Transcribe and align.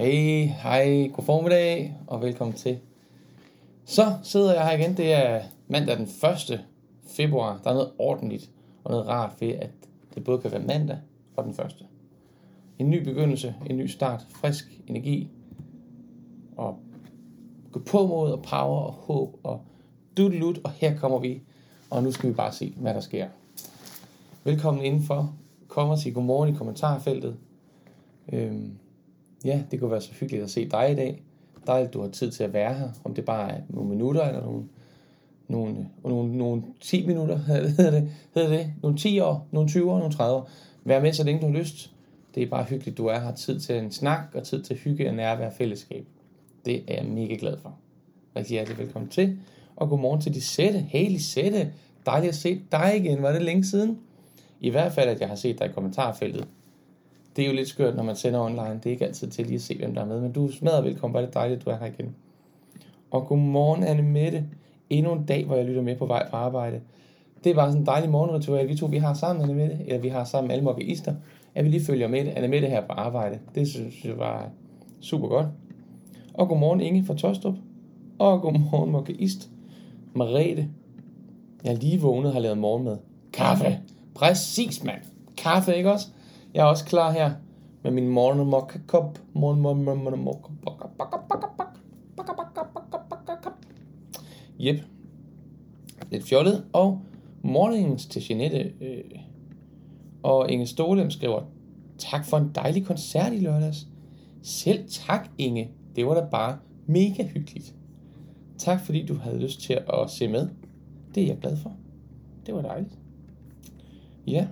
Hej, 0.00 0.54
hej, 0.62 1.10
god 1.12 1.24
formiddag 1.24 1.96
og 2.06 2.22
velkommen 2.22 2.56
til. 2.56 2.78
Så 3.84 4.14
sidder 4.22 4.54
jeg 4.54 4.68
her 4.68 4.78
igen. 4.78 4.96
Det 4.96 5.12
er 5.12 5.42
mandag 5.68 5.96
den 5.96 6.08
1. 6.50 6.64
februar. 7.16 7.60
Der 7.64 7.70
er 7.70 7.74
noget 7.74 7.90
ordentligt 7.98 8.50
og 8.84 8.90
noget 8.90 9.08
rart 9.08 9.40
ved, 9.40 9.48
at 9.48 9.70
det 10.14 10.24
både 10.24 10.40
kan 10.40 10.52
være 10.52 10.62
mandag 10.62 10.98
og 11.36 11.44
den 11.44 11.52
1. 11.52 11.86
En 12.78 12.90
ny 12.90 13.04
begyndelse, 13.04 13.54
en 13.66 13.76
ny 13.76 13.86
start, 13.86 14.26
frisk 14.30 14.80
energi 14.86 15.28
og 16.56 16.78
gå 17.72 17.80
på 17.80 18.06
mod 18.06 18.32
og 18.32 18.42
power 18.42 18.80
og 18.80 18.92
håb 18.92 19.40
og 19.42 19.60
dudelut, 20.16 20.60
og 20.64 20.70
her 20.70 20.98
kommer 20.98 21.18
vi. 21.18 21.42
Og 21.90 22.02
nu 22.02 22.12
skal 22.12 22.30
vi 22.30 22.34
bare 22.34 22.52
se, 22.52 22.74
hvad 22.76 22.94
der 22.94 23.00
sker. 23.00 23.28
Velkommen 24.44 24.84
indenfor. 24.84 25.34
Kom 25.68 25.88
og 25.88 25.98
sig 25.98 26.14
godmorgen 26.14 26.54
i 26.54 26.56
kommentarfeltet. 26.56 27.36
Øhm, 28.32 28.79
ja, 29.44 29.62
det 29.70 29.80
kunne 29.80 29.90
være 29.90 30.00
så 30.00 30.12
hyggeligt 30.12 30.44
at 30.44 30.50
se 30.50 30.68
dig 30.68 30.92
i 30.92 30.94
dag. 30.94 31.22
Dejligt, 31.66 31.94
du 31.94 32.00
har 32.00 32.08
tid 32.08 32.30
til 32.30 32.44
at 32.44 32.52
være 32.52 32.74
her. 32.74 32.88
Om 33.04 33.14
det 33.14 33.24
bare 33.24 33.50
er 33.50 33.60
nogle 33.68 33.90
minutter 33.90 34.22
eller 34.22 34.42
nogle, 34.42 34.64
nogle, 35.48 35.88
nogle, 36.04 36.36
nogle 36.36 36.62
10 36.80 37.06
minutter, 37.06 37.36
hedder 37.76 37.90
det, 37.90 38.10
hedder 38.34 38.48
det. 38.48 38.72
Nogle 38.82 38.98
10 38.98 39.20
år, 39.20 39.48
nogle 39.50 39.68
20 39.68 39.92
år, 39.92 39.98
nogle 39.98 40.14
30 40.14 40.36
år. 40.36 40.50
Vær 40.84 41.00
med, 41.00 41.12
så 41.12 41.24
længe 41.24 41.40
du 41.40 41.46
har 41.46 41.58
lyst. 41.58 41.92
Det 42.34 42.42
er 42.42 42.46
bare 42.46 42.64
hyggeligt, 42.64 42.98
du 42.98 43.06
er 43.06 43.18
her. 43.18 43.34
Tid 43.34 43.60
til 43.60 43.78
en 43.78 43.92
snak 43.92 44.20
og 44.34 44.42
tid 44.42 44.62
til 44.62 44.76
hygge 44.76 45.08
og 45.08 45.14
nærvær 45.14 45.46
og 45.46 45.52
fællesskab. 45.52 46.06
Det 46.64 46.84
er 46.88 46.94
jeg 46.94 47.04
mega 47.04 47.34
glad 47.34 47.56
for. 47.58 47.74
Rigtig 48.36 48.54
hjertelig 48.54 48.78
velkommen 48.78 49.10
til. 49.10 49.38
Og 49.76 49.88
godmorgen 49.88 50.20
til 50.20 50.32
Lisette. 50.32 50.78
Hey 50.78 51.10
Lisette, 51.10 51.72
dejligt 52.06 52.28
at 52.28 52.34
se 52.34 52.60
dig 52.72 52.96
igen. 52.96 53.22
Var 53.22 53.32
det 53.32 53.42
længe 53.42 53.64
siden? 53.64 53.98
I 54.60 54.70
hvert 54.70 54.92
fald, 54.92 55.08
at 55.08 55.20
jeg 55.20 55.28
har 55.28 55.34
set 55.34 55.58
dig 55.58 55.66
i 55.66 55.72
kommentarfeltet. 55.72 56.46
Det 57.36 57.44
er 57.44 57.48
jo 57.48 57.54
lidt 57.54 57.68
skørt, 57.68 57.96
når 57.96 58.02
man 58.02 58.16
sender 58.16 58.40
online. 58.40 58.74
Det 58.74 58.86
er 58.86 58.90
ikke 58.90 59.06
altid 59.06 59.28
til 59.28 59.46
lige 59.46 59.54
at 59.54 59.62
se, 59.62 59.78
hvem 59.78 59.94
der 59.94 60.02
er 60.02 60.06
med. 60.06 60.20
Men 60.20 60.32
du 60.32 60.46
er 60.46 60.52
smadret 60.52 60.84
velkommen. 60.84 61.14
Var 61.14 61.20
det 61.20 61.34
dejligt, 61.34 61.58
at 61.60 61.64
du 61.64 61.70
er 61.70 61.76
her 61.76 61.86
igen. 61.86 62.14
Og 63.10 63.26
godmorgen, 63.26 63.84
Anne 63.84 64.02
Mette. 64.02 64.44
Endnu 64.90 65.12
en 65.12 65.24
dag, 65.24 65.44
hvor 65.44 65.56
jeg 65.56 65.64
lytter 65.64 65.82
med 65.82 65.96
på 65.96 66.06
vej 66.06 66.30
fra 66.30 66.38
arbejde. 66.38 66.80
Det 67.44 67.56
var 67.56 67.66
sådan 67.66 67.80
en 67.80 67.86
dejlig 67.86 68.10
morgenritual, 68.10 68.68
vi 68.68 68.76
to 68.76 68.86
vi 68.86 68.98
har 68.98 69.14
sammen, 69.14 69.42
Anne 69.42 69.54
Mette. 69.54 69.78
Eller 69.86 70.00
vi 70.00 70.08
har 70.08 70.24
sammen 70.24 70.48
med 70.48 70.54
alle 70.54 70.64
mobbyister. 70.64 71.14
At 71.54 71.64
vi 71.64 71.70
lige 71.70 71.84
følger 71.84 72.08
med 72.08 72.32
Anne 72.36 72.48
Mette 72.48 72.68
her 72.68 72.86
på 72.86 72.92
arbejde. 72.92 73.38
Det 73.54 73.68
synes 73.68 74.04
jeg 74.04 74.18
var 74.18 74.48
super 75.00 75.28
godt. 75.28 75.46
Og 76.34 76.48
godmorgen, 76.48 76.80
Inge 76.80 77.04
fra 77.04 77.14
Tostrup. 77.14 77.54
Og 78.18 78.40
godmorgen, 78.40 78.92
mokkeist. 78.92 79.50
Marete. 80.14 80.68
Jeg 81.64 81.72
er 81.72 81.76
lige 81.76 82.00
vågnet 82.00 82.26
og 82.26 82.32
har 82.32 82.40
lavet 82.40 82.58
morgenmad. 82.58 82.96
Kaffe. 83.32 83.78
Præcis, 84.14 84.84
mand. 84.84 85.00
Kaffe, 85.36 85.76
ikke 85.76 85.92
også? 85.92 86.06
Jeg 86.54 86.60
er 86.60 86.64
også 86.64 86.84
klar 86.84 87.12
her 87.12 87.32
med 87.82 87.90
min 87.90 88.08
morgenmokka-kop. 88.08 89.18
Jep. 94.58 94.84
Lidt 96.10 96.24
fjollet. 96.24 96.64
Og 96.72 97.00
morgens 97.42 98.06
til 98.06 98.22
Jeanette. 98.28 98.72
Øh, 98.80 99.04
og 100.22 100.50
Inge 100.50 100.66
Stolem 100.66 101.10
skriver, 101.10 101.42
tak 101.98 102.24
for 102.24 102.36
en 102.36 102.50
dejlig 102.54 102.86
koncert 102.86 103.32
i 103.32 103.38
lørdags. 103.38 103.86
Selv 104.42 104.84
tak, 104.88 105.30
Inge. 105.38 105.70
Det 105.96 106.06
var 106.06 106.14
da 106.14 106.26
bare 106.30 106.58
mega 106.86 107.26
hyggeligt. 107.26 107.74
Tak 108.58 108.80
fordi 108.80 109.06
du 109.06 109.14
havde 109.14 109.38
lyst 109.38 109.60
til 109.60 109.72
at 109.72 110.10
se 110.10 110.28
med. 110.28 110.48
Det 111.14 111.22
er 111.22 111.26
jeg 111.26 111.38
glad 111.38 111.56
for. 111.56 111.72
Det 112.46 112.54
var 112.54 112.62
dejligt. 112.62 112.98
Ja. 114.26 114.46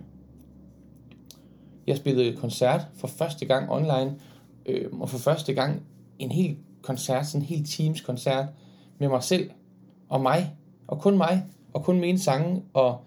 Jeg 1.88 1.96
spillede 1.96 2.36
koncert 2.36 2.86
for 2.94 3.08
første 3.08 3.46
gang 3.46 3.70
online, 3.70 4.14
øh, 4.66 5.00
og 5.00 5.08
for 5.10 5.18
første 5.18 5.54
gang 5.54 5.82
en 6.18 6.30
hel 6.30 6.56
koncert, 6.82 7.26
sådan 7.26 7.40
en 7.40 7.46
hel 7.46 7.64
teams 7.64 8.00
koncert 8.00 8.46
med 8.98 9.08
mig 9.08 9.22
selv 9.22 9.50
og 10.08 10.20
mig, 10.20 10.56
og 10.86 11.00
kun 11.00 11.16
mig, 11.16 11.44
og 11.72 11.84
kun 11.84 12.00
mine 12.00 12.18
sange, 12.18 12.62
og 12.74 13.00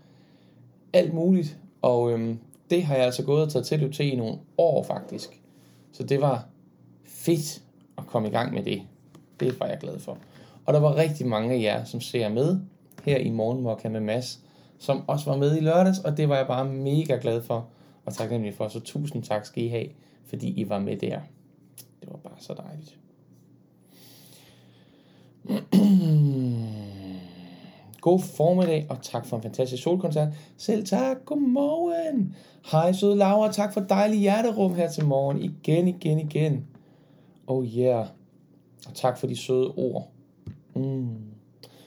alt 0.94 1.14
muligt. 1.14 1.58
Og 1.82 2.12
øh, 2.12 2.36
det 2.70 2.84
har 2.84 2.96
jeg 2.96 3.06
altså 3.06 3.24
gået 3.24 3.44
og 3.44 3.52
taget 3.52 3.66
til 3.66 3.94
til 3.94 4.14
i 4.14 4.16
nogle 4.16 4.38
år 4.58 4.84
faktisk. 4.84 5.42
Så 5.92 6.04
det 6.04 6.22
var 6.22 6.46
fedt 7.06 7.62
at 7.98 8.08
komme 8.08 8.28
i 8.28 8.32
gang 8.32 8.54
med 8.54 8.64
det. 8.64 8.82
Det 9.40 9.60
var 9.60 9.66
jeg 9.66 9.78
glad 9.78 10.00
for. 10.00 10.18
Og 10.66 10.74
der 10.74 10.80
var 10.80 10.96
rigtig 10.96 11.28
mange 11.28 11.54
af 11.56 11.62
jer, 11.62 11.84
som 11.84 12.02
ser 12.02 12.30
med 12.30 12.60
her 13.04 13.18
i 13.18 13.30
Morgenmokka 13.30 13.90
med 13.90 14.02
Mads, 14.02 14.40
som 14.80 15.04
også 15.08 15.30
var 15.30 15.38
med 15.38 15.58
i 15.58 15.60
lørdags, 15.60 16.00
og 16.00 16.18
det 16.18 16.30
var 16.30 16.36
jeg 16.36 16.48
bare 16.48 16.66
mega 16.66 17.18
glad 17.22 17.42
for 17.42 17.68
og 18.06 18.14
taknemmelig 18.14 18.54
for. 18.54 18.68
Så 18.68 18.80
tusind 18.80 19.24
tak 19.24 19.46
skal 19.46 19.64
I 19.64 19.68
have, 19.68 19.88
fordi 20.26 20.62
I 20.62 20.70
var 20.70 20.80
med 20.80 20.98
der. 20.98 21.20
Det 22.02 22.10
var 22.10 22.18
bare 22.18 22.38
så 22.40 22.54
dejligt. 22.54 22.98
God 28.02 28.20
formiddag, 28.20 28.86
og 28.90 28.98
tak 29.02 29.26
for 29.26 29.38
en 29.38 29.44
fantastisk 29.44 29.84
solkoncert. 29.84 30.28
Selv 30.58 30.86
tak, 30.86 31.18
godmorgen. 31.26 32.36
Hej 32.72 32.92
søde 32.92 33.16
Laura, 33.16 33.52
tak 33.52 33.74
for 33.74 33.82
dejlig 33.82 34.20
hjerterum 34.20 34.76
her 34.76 34.90
til 34.90 35.06
morgen. 35.06 35.42
Igen, 35.42 35.88
igen, 35.88 36.20
igen. 36.20 36.66
Oh 37.48 37.66
yeah. 37.66 38.08
Og 38.88 38.94
tak 38.94 39.18
for 39.18 39.28
de 39.28 39.36
søde 39.36 39.72
ord. 39.78 40.12
Mm. 40.76 41.18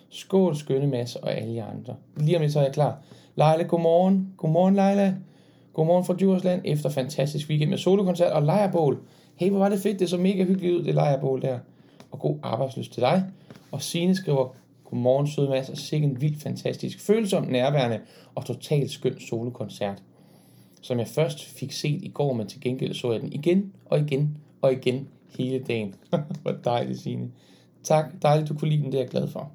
Skål, 0.08 0.56
skønne 0.56 0.86
masse 0.86 1.24
og 1.24 1.34
alle 1.34 1.54
jer 1.54 1.66
andre. 1.66 1.96
Lige 2.16 2.36
om 2.36 2.42
lidt 2.42 2.52
så 2.52 2.58
er 2.58 2.64
jeg 2.64 2.72
klar. 2.72 3.02
Leila, 3.36 3.62
godmorgen. 3.62 4.34
Godmorgen, 4.36 4.74
Leila. 4.74 5.14
Godmorgen 5.74 6.04
fra 6.04 6.14
Djursland 6.18 6.62
efter 6.64 6.88
fantastisk 6.88 7.48
weekend 7.48 7.70
med 7.70 7.78
solokoncert 7.78 8.32
og 8.32 8.42
lejrbål. 8.42 8.98
Hey, 9.36 9.50
hvor 9.50 9.58
var 9.58 9.68
det 9.68 9.80
fedt. 9.80 10.00
Det 10.00 10.10
så 10.10 10.16
mega 10.16 10.44
hyggeligt 10.44 10.74
ud, 10.74 10.84
det 10.84 10.94
lejrbål 10.94 11.42
der. 11.42 11.58
Og 12.10 12.18
god 12.18 12.38
arbejdsløst 12.42 12.92
til 12.92 13.00
dig. 13.00 13.24
Og 13.72 13.82
Signe 13.82 14.14
skriver, 14.14 14.54
godmorgen 14.84 15.26
søde 15.26 15.48
Mads, 15.48 15.68
og 15.68 15.76
sikke 15.76 16.06
en 16.06 16.20
vild, 16.20 16.36
fantastisk, 16.36 17.00
følsom, 17.00 17.44
nærværende 17.44 18.00
og 18.34 18.44
totalt 18.44 18.90
skøn 18.90 19.20
solokoncert. 19.20 20.02
Som 20.82 20.98
jeg 20.98 21.08
først 21.08 21.44
fik 21.44 21.72
set 21.72 22.02
i 22.02 22.08
går, 22.08 22.32
men 22.32 22.46
til 22.46 22.60
gengæld 22.60 22.94
så 22.94 23.12
jeg 23.12 23.20
den 23.20 23.32
igen 23.32 23.72
og 23.84 23.98
igen 23.98 24.38
og 24.62 24.72
igen 24.72 25.08
hele 25.38 25.64
dagen. 25.64 25.94
hvor 26.42 26.52
dejligt, 26.64 27.00
Signe. 27.00 27.30
Tak, 27.82 28.04
dejligt 28.22 28.48
du 28.48 28.54
kunne 28.54 28.70
lide 28.70 28.82
den, 28.82 28.92
det 28.92 28.98
er 28.98 29.02
jeg 29.02 29.10
glad 29.10 29.28
for. 29.28 29.50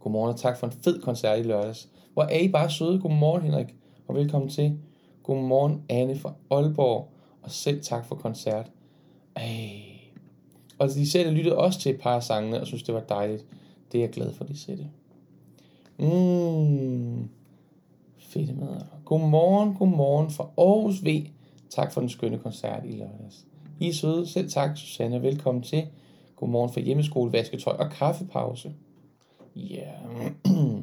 Godmorgen 0.00 0.32
og 0.32 0.40
tak 0.40 0.58
for 0.58 0.66
en 0.66 0.72
fed 0.84 1.00
koncert 1.00 1.38
i 1.38 1.42
lørdags. 1.42 1.88
Hvor 2.12 2.22
er 2.22 2.38
I 2.38 2.48
bare 2.48 2.70
søde. 2.70 3.00
Godmorgen 3.00 3.42
Henrik 3.42 3.74
og 4.08 4.14
velkommen 4.14 4.50
til. 4.50 4.78
Godmorgen 5.22 5.82
Anne 5.88 6.18
fra 6.18 6.34
Aalborg 6.50 7.08
og 7.42 7.50
selv 7.50 7.82
tak 7.82 8.06
for 8.06 8.14
koncert. 8.14 8.70
Ej. 9.36 9.82
Og 10.78 10.88
de 10.88 11.10
selv 11.10 11.30
lyttede 11.30 11.58
også 11.58 11.80
til 11.80 11.94
et 11.94 12.00
par 12.00 12.16
af 12.16 12.22
sangene 12.22 12.60
og 12.60 12.66
synes 12.66 12.82
det 12.82 12.94
var 12.94 13.00
dejligt. 13.00 13.46
Det 13.92 13.98
er 13.98 14.02
jeg 14.02 14.10
glad 14.10 14.32
for, 14.32 14.44
de 14.44 14.58
sætte. 14.58 14.86
Mmm. 15.98 17.28
Fedt 18.18 18.58
med. 18.58 18.80
Godmorgen, 19.04 19.74
godmorgen 19.74 20.30
fra 20.30 20.48
Aarhus 20.58 21.04
V. 21.04 21.26
Tak 21.70 21.92
for 21.92 22.00
den 22.00 22.10
skønne 22.10 22.38
koncert 22.38 22.84
i 22.84 22.92
lørdags. 22.92 23.46
I 23.80 23.88
er 23.88 23.92
søde. 23.92 24.26
Selv 24.26 24.50
tak, 24.50 24.76
Susanne. 24.76 25.22
Velkommen 25.22 25.62
til. 25.62 25.86
Godmorgen 26.36 26.72
fra 26.72 26.80
hjemmeskole, 26.80 27.32
vasketøj 27.32 27.72
og 27.72 27.90
kaffepause. 27.90 28.74
Ja. 29.56 29.90
Yeah. 30.22 30.32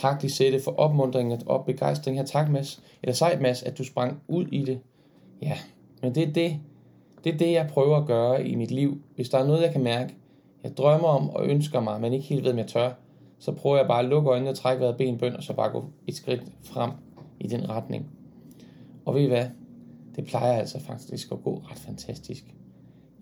tak, 0.00 0.22
Lisette, 0.22 0.60
for 0.60 0.70
opmuntringen 0.70 1.42
og 1.46 1.64
begejstringen. 1.64 2.18
her. 2.18 2.26
Tak, 2.26 2.50
Mads. 2.50 2.82
Eller 3.02 3.14
sejt, 3.14 3.40
Mads, 3.40 3.62
at 3.62 3.78
du 3.78 3.84
sprang 3.84 4.22
ud 4.28 4.46
i 4.46 4.64
det. 4.64 4.80
Ja, 5.42 5.58
men 6.02 6.14
det 6.14 6.28
er 6.28 6.32
det, 6.32 6.60
det 7.24 7.34
er 7.34 7.38
det, 7.38 7.52
jeg 7.52 7.68
prøver 7.72 7.96
at 7.96 8.06
gøre 8.06 8.46
i 8.46 8.54
mit 8.54 8.70
liv. 8.70 9.02
Hvis 9.14 9.28
der 9.28 9.38
er 9.38 9.46
noget, 9.46 9.62
jeg 9.62 9.72
kan 9.72 9.82
mærke, 9.82 10.14
jeg 10.62 10.76
drømmer 10.76 11.08
om 11.08 11.30
og 11.30 11.46
ønsker 11.46 11.80
mig, 11.80 12.00
men 12.00 12.12
ikke 12.12 12.26
helt 12.26 12.44
ved, 12.44 12.52
om 12.52 12.58
jeg 12.58 12.66
tør, 12.66 12.92
så 13.38 13.52
prøver 13.52 13.76
jeg 13.76 13.86
bare 13.86 13.98
at 13.98 14.08
lukke 14.08 14.30
øjnene 14.30 14.50
og 14.50 14.56
trække 14.56 14.80
vejret 14.80 14.96
ben 14.96 15.18
bøn, 15.18 15.36
og 15.36 15.42
så 15.42 15.52
bare 15.52 15.70
gå 15.70 15.84
et 16.06 16.14
skridt 16.14 16.42
frem 16.62 16.90
i 17.40 17.46
den 17.48 17.68
retning. 17.68 18.10
Og 19.04 19.14
ved 19.14 19.22
I 19.22 19.26
hvad? 19.26 19.46
Det 20.16 20.24
plejer 20.24 20.52
altså 20.52 20.80
faktisk 20.80 21.32
at 21.32 21.42
gå 21.42 21.62
ret 21.70 21.78
fantastisk. 21.78 22.44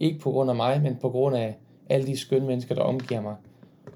Ikke 0.01 0.19
på 0.19 0.31
grund 0.31 0.51
af 0.51 0.57
mig, 0.57 0.83
men 0.83 0.97
på 0.97 1.11
grund 1.11 1.37
af 1.37 1.59
alle 1.91 2.07
de 2.07 2.17
skønne 2.17 2.47
mennesker, 2.47 2.75
der 2.75 2.83
omgiver 2.83 3.21
mig, 3.21 3.35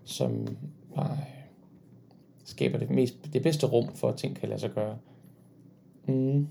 som 0.05 0.47
bare 0.95 1.19
skaber 2.51 2.79
det, 2.79 2.91
mest, 2.91 3.15
det 3.33 3.43
bedste 3.43 3.67
rum 3.67 3.95
for, 3.95 4.09
at 4.09 4.17
ting 4.17 4.37
kan 4.37 4.49
lade 4.49 4.61
sig 4.61 4.71
gøre. 4.71 4.97
Mm. 6.07 6.47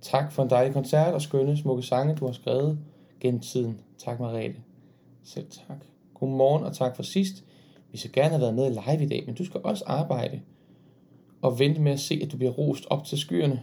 Tak 0.00 0.32
for 0.32 0.42
en 0.42 0.50
dejlig 0.50 0.74
koncert 0.74 1.14
og 1.14 1.22
skønne, 1.22 1.56
smukke 1.56 1.82
sange, 1.82 2.14
du 2.14 2.26
har 2.26 2.32
skrevet 2.32 2.78
gennem 3.20 3.40
tiden. 3.40 3.80
Tak, 3.98 4.20
Mariette. 4.20 4.58
Selv 5.24 5.46
tak. 5.50 5.84
Godmorgen 6.14 6.64
og 6.64 6.76
tak 6.76 6.96
for 6.96 7.02
sidst. 7.02 7.44
Vi 7.92 7.98
så 7.98 8.08
gerne 8.12 8.28
have 8.30 8.40
været 8.40 8.54
med 8.54 8.70
live 8.70 9.04
i 9.04 9.08
dag, 9.08 9.22
men 9.26 9.34
du 9.34 9.44
skal 9.44 9.60
også 9.64 9.84
arbejde 9.86 10.40
og 11.42 11.58
vente 11.58 11.80
med 11.80 11.92
at 11.92 12.00
se, 12.00 12.20
at 12.22 12.32
du 12.32 12.36
bliver 12.36 12.52
rost 12.52 12.86
op 12.90 13.04
til 13.04 13.18
skyerne. 13.18 13.62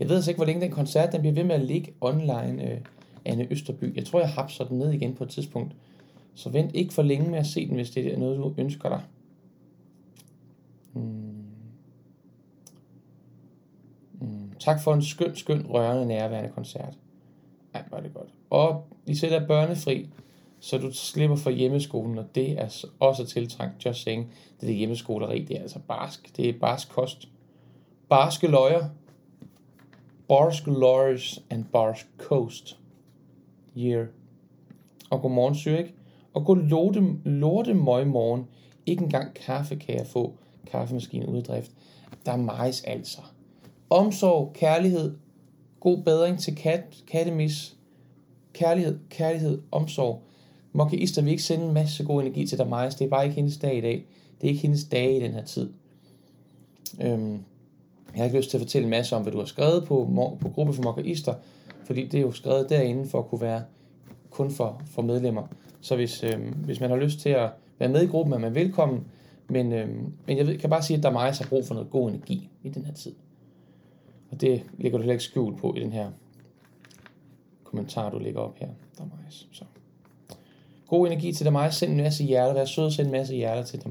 Jeg 0.00 0.08
ved 0.08 0.16
altså 0.16 0.30
ikke, 0.30 0.38
hvor 0.38 0.46
længe 0.46 0.62
den 0.62 0.70
koncert 0.70 1.12
den 1.12 1.20
bliver 1.20 1.34
ved 1.34 1.44
med 1.44 1.54
at 1.54 1.60
ligge 1.60 1.92
online, 2.00 2.70
øh, 2.70 2.80
Anne 3.24 3.46
Østerby. 3.50 3.96
Jeg 3.96 4.04
tror, 4.04 4.20
jeg 4.20 4.28
hapser 4.28 4.64
den 4.64 4.78
ned 4.78 4.92
igen 4.92 5.14
på 5.14 5.24
et 5.24 5.30
tidspunkt. 5.30 5.76
Så 6.34 6.50
vent 6.50 6.74
ikke 6.74 6.94
for 6.94 7.02
længe 7.02 7.30
med 7.30 7.38
at 7.38 7.46
se 7.46 7.68
den, 7.68 7.74
hvis 7.74 7.90
det 7.90 8.14
er 8.14 8.18
noget, 8.18 8.38
du 8.38 8.54
ønsker 8.58 8.88
dig. 8.88 9.00
Mm. 10.94 11.44
Mm. 14.20 14.52
Tak 14.60 14.82
for 14.82 14.94
en 14.94 15.02
skøn, 15.02 15.36
skøn, 15.36 15.66
rørende, 15.66 16.06
nærværende 16.06 16.50
koncert. 16.50 16.98
Ej, 17.74 17.84
var 17.90 18.00
det 18.00 18.14
godt. 18.14 18.28
Og 18.50 18.86
I 19.06 19.14
sætter 19.14 19.46
børnefri, 19.46 20.08
så 20.60 20.78
du 20.78 20.92
slipper 20.92 21.36
for 21.36 21.50
hjemmeskolen, 21.50 22.18
og 22.18 22.34
det 22.34 22.60
er 22.60 22.84
også 23.00 23.26
tiltrængt. 23.26 23.86
Just 23.86 24.02
saying, 24.02 24.32
det 24.60 24.70
er 24.70 24.74
hjemmeskoleri, 24.74 25.44
det 25.44 25.56
er 25.56 25.62
altså 25.62 25.78
barsk. 25.88 26.36
Det 26.36 26.48
er 26.48 26.58
barsk 26.60 26.88
kost. 26.88 27.28
Barske 28.08 28.46
løjer. 28.46 28.88
Barsk 30.28 30.66
lawyers 30.66 31.44
and 31.50 31.64
barsk 31.64 32.06
coast. 32.18 32.78
Year. 33.76 34.06
Og 35.10 35.22
godmorgen, 35.22 35.54
Zürich. 35.54 35.92
Og 36.34 36.44
god 36.44 36.56
lorte, 36.56 37.00
lorte 37.24 37.74
møg 37.74 38.06
morgen. 38.06 38.46
Ikke 38.86 39.02
engang 39.02 39.34
kaffe 39.34 39.76
kan 39.76 39.96
jeg 39.96 40.06
få. 40.06 40.36
Kaffemaskinen 40.66 41.28
uddrift. 41.28 41.70
Der 42.26 42.32
er 42.32 42.36
majs 42.36 42.82
altså. 42.84 43.18
Omsorg, 43.90 44.52
kærlighed, 44.52 45.14
god 45.80 46.02
bedring 46.02 46.38
til 46.38 46.56
kat, 46.56 46.84
kattemis, 47.06 47.76
kærlighed, 48.52 48.98
kærlighed, 49.10 49.62
omsorg. 49.70 50.22
Mokaister 50.72 51.22
vil 51.22 51.30
ikke 51.30 51.42
sende 51.42 51.66
en 51.66 51.74
masse 51.74 52.04
god 52.04 52.22
energi 52.22 52.46
til 52.46 52.58
dig, 52.58 52.68
Majs. 52.68 52.94
Det 52.94 53.04
er 53.04 53.08
bare 53.08 53.24
ikke 53.24 53.36
hendes 53.36 53.56
dag 53.56 53.76
i 53.76 53.80
dag. 53.80 54.06
Det 54.40 54.46
er 54.46 54.48
ikke 54.48 54.62
hendes 54.62 54.84
dag 54.84 55.16
i 55.16 55.20
den 55.20 55.32
her 55.32 55.44
tid. 55.44 55.70
Øhm, 57.00 57.32
jeg 58.12 58.16
har 58.16 58.24
ikke 58.24 58.38
lyst 58.38 58.50
til 58.50 58.56
at 58.56 58.60
fortælle 58.62 58.84
en 58.84 58.90
masse 58.90 59.16
om, 59.16 59.22
hvad 59.22 59.32
du 59.32 59.38
har 59.38 59.44
skrevet 59.44 59.84
på, 59.84 60.08
på 60.40 60.48
gruppe 60.48 60.72
for 60.72 60.82
Mokkaister, 60.82 61.34
fordi 61.84 62.06
det 62.06 62.18
er 62.18 62.22
jo 62.22 62.32
skrevet 62.32 62.70
derinde 62.70 63.08
for 63.08 63.18
at 63.18 63.28
kunne 63.28 63.40
være 63.40 63.62
kun 64.30 64.50
for, 64.50 64.82
for 64.86 65.02
medlemmer. 65.02 65.42
Så 65.80 65.96
hvis, 65.96 66.24
øhm, 66.24 66.54
hvis 66.64 66.80
man 66.80 66.90
har 66.90 66.96
lyst 66.96 67.20
til 67.20 67.28
at 67.28 67.50
være 67.78 67.88
med 67.88 68.02
i 68.02 68.06
gruppen, 68.06 68.34
er 68.34 68.38
man 68.38 68.54
velkommen. 68.54 69.06
Men, 69.50 69.72
øh, 69.72 69.88
men 70.26 70.36
jeg 70.38 70.46
ved, 70.46 70.58
kan 70.58 70.70
bare 70.70 70.82
sige, 70.82 70.96
at 70.96 71.02
der 71.02 71.08
er 71.08 71.12
meget, 71.12 71.38
har 71.38 71.48
brug 71.48 71.66
for 71.66 71.74
noget 71.74 71.90
god 71.90 72.08
energi 72.08 72.48
i 72.62 72.68
den 72.68 72.84
her 72.84 72.94
tid. 72.94 73.14
Og 74.30 74.40
det 74.40 74.62
ligger 74.78 74.98
du 74.98 75.02
heller 75.02 75.12
ikke 75.12 75.24
skjult 75.24 75.58
på 75.58 75.74
i 75.76 75.80
den 75.80 75.92
her 75.92 76.10
kommentar, 77.64 78.10
du 78.10 78.18
lægger 78.18 78.40
op 78.40 78.58
her, 78.58 78.68
der 78.98 79.04
er 79.04 79.08
Så. 79.52 79.64
God 80.86 81.06
energi 81.06 81.32
til 81.32 81.46
dig, 81.46 81.74
Send 81.74 81.90
en 81.90 81.96
masse 81.96 82.24
hjerter. 82.24 82.54
Vær 82.54 82.64
sød 82.64 82.84
og 82.84 82.92
send 82.92 83.06
en 83.06 83.12
masse 83.12 83.34
hjerter 83.34 83.62
til 83.62 83.82
dig, 83.82 83.90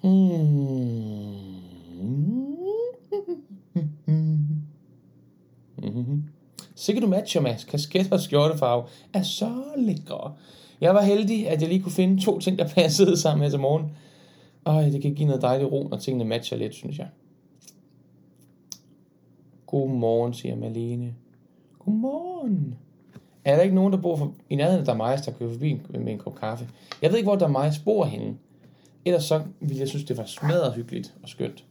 Hmm. 0.00 0.20
Mm-hmm. 5.82 6.24
Sikkert 6.74 7.02
du 7.02 7.08
matcher, 7.08 7.40
Mads. 7.40 7.64
Kasket 7.64 8.12
og 8.12 8.20
skjortefarve 8.20 8.84
er 9.12 9.22
så 9.22 9.62
lækre. 9.76 10.34
Jeg 10.80 10.94
var 10.94 11.02
heldig, 11.02 11.48
at 11.48 11.60
jeg 11.60 11.68
lige 11.68 11.82
kunne 11.82 11.92
finde 11.92 12.24
to 12.24 12.38
ting, 12.38 12.58
der 12.58 12.68
passede 12.74 13.16
sammen 13.16 13.42
her 13.42 13.50
til 13.50 13.60
morgen. 13.60 13.86
Og 14.64 14.84
det 14.84 15.02
kan 15.02 15.14
give 15.14 15.26
noget 15.26 15.42
dejlig 15.42 15.72
ro, 15.72 15.88
når 15.88 15.96
tingene 15.96 16.24
matcher 16.24 16.56
lidt, 16.56 16.74
synes 16.74 16.98
jeg. 16.98 17.08
Godmorgen, 19.66 20.34
siger 20.34 20.56
Malene. 20.56 21.14
Godmorgen. 21.78 22.74
Er 23.44 23.56
der 23.56 23.62
ikke 23.62 23.74
nogen, 23.74 23.92
der 23.92 24.00
bor 24.00 24.16
for, 24.16 24.34
i 24.50 24.54
nærheden 24.54 24.80
af 24.80 24.86
Damais, 24.86 25.20
der 25.20 25.32
kører 25.32 25.52
forbi 25.52 25.80
med 25.90 26.12
en 26.12 26.18
kop 26.18 26.34
kaffe? 26.34 26.68
Jeg 27.02 27.10
ved 27.10 27.16
ikke, 27.16 27.28
hvor 27.28 27.36
Damais 27.36 27.78
bor 27.78 28.04
henne. 28.04 28.36
Ellers 29.04 29.24
så 29.24 29.42
ville 29.60 29.80
jeg 29.80 29.88
synes, 29.88 30.04
det 30.04 30.16
var 30.16 30.24
smadret 30.24 30.74
hyggeligt 30.74 31.14
og 31.22 31.28
skønt. 31.28 31.64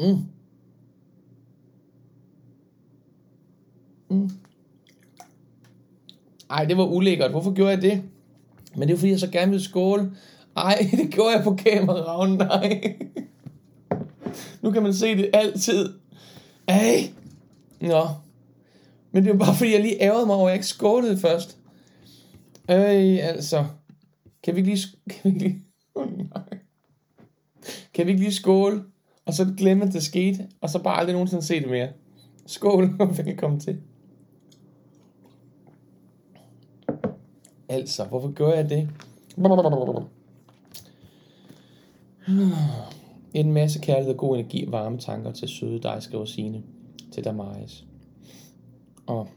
Mm. 0.00 0.16
Mm. 4.10 4.30
Ej, 6.50 6.64
det 6.64 6.76
var 6.76 6.84
ulækkert. 6.86 7.30
Hvorfor 7.30 7.52
gjorde 7.52 7.70
jeg 7.70 7.82
det? 7.82 8.02
Men 8.76 8.88
det 8.88 8.94
er 8.94 8.98
fordi, 8.98 9.10
jeg 9.10 9.20
så 9.20 9.30
gerne 9.30 9.50
ville 9.50 9.64
skåle. 9.64 10.10
Ej, 10.56 10.88
det 10.98 11.10
gjorde 11.10 11.36
jeg 11.36 11.44
på 11.44 11.54
kameraet. 11.54 12.38
Nej. 12.38 12.96
nu 14.62 14.70
kan 14.70 14.82
man 14.82 14.94
se 14.94 15.16
det 15.16 15.30
altid. 15.32 15.88
Ej. 16.68 17.12
Nå. 17.80 18.06
Men 19.12 19.24
det 19.24 19.32
var 19.32 19.38
bare 19.38 19.54
fordi, 19.54 19.72
jeg 19.72 19.80
lige 19.80 20.02
ærgede 20.02 20.26
mig 20.26 20.36
over, 20.36 20.46
at 20.46 20.50
jeg 20.50 20.56
ikke 20.56 20.66
skålede 20.66 21.18
først. 21.18 21.58
Øj, 22.68 23.16
altså. 23.16 23.64
Kan 24.42 24.54
vi 24.54 24.60
ikke 24.60 24.70
lige... 24.70 24.86
Kan 25.10 25.20
vi 25.24 25.28
ikke 25.28 25.40
lige... 25.40 25.64
Oh, 25.94 26.18
nej. 26.18 26.58
Kan 27.94 28.06
vi 28.06 28.10
ikke 28.10 28.22
lige 28.22 28.34
skåle? 28.34 28.82
Og 29.26 29.34
så 29.34 29.54
glemme, 29.56 29.84
at 29.84 29.92
det 29.92 30.02
skete. 30.02 30.46
Og 30.60 30.70
så 30.70 30.82
bare 30.82 30.98
aldrig 30.98 31.12
nogensinde 31.12 31.42
se 31.42 31.60
det 31.60 31.70
mere. 31.70 31.88
Skål, 32.46 32.94
og 33.00 33.18
velkommen 33.18 33.60
til. 33.60 33.78
Altså, 37.68 38.04
hvorfor 38.04 38.32
gør 38.32 38.52
jeg 38.52 38.70
det? 38.70 38.88
En 43.34 43.52
masse 43.52 43.80
kærlighed, 43.80 44.16
god 44.16 44.36
energi 44.36 44.66
og 44.66 44.72
varme 44.72 44.98
tanker 44.98 45.32
til 45.32 45.48
søde 45.48 45.82
dig, 45.82 46.02
skriver 46.02 46.24
Signe 46.24 46.62
til 47.12 47.24
Damaris. 47.24 47.84
Og 49.06 49.28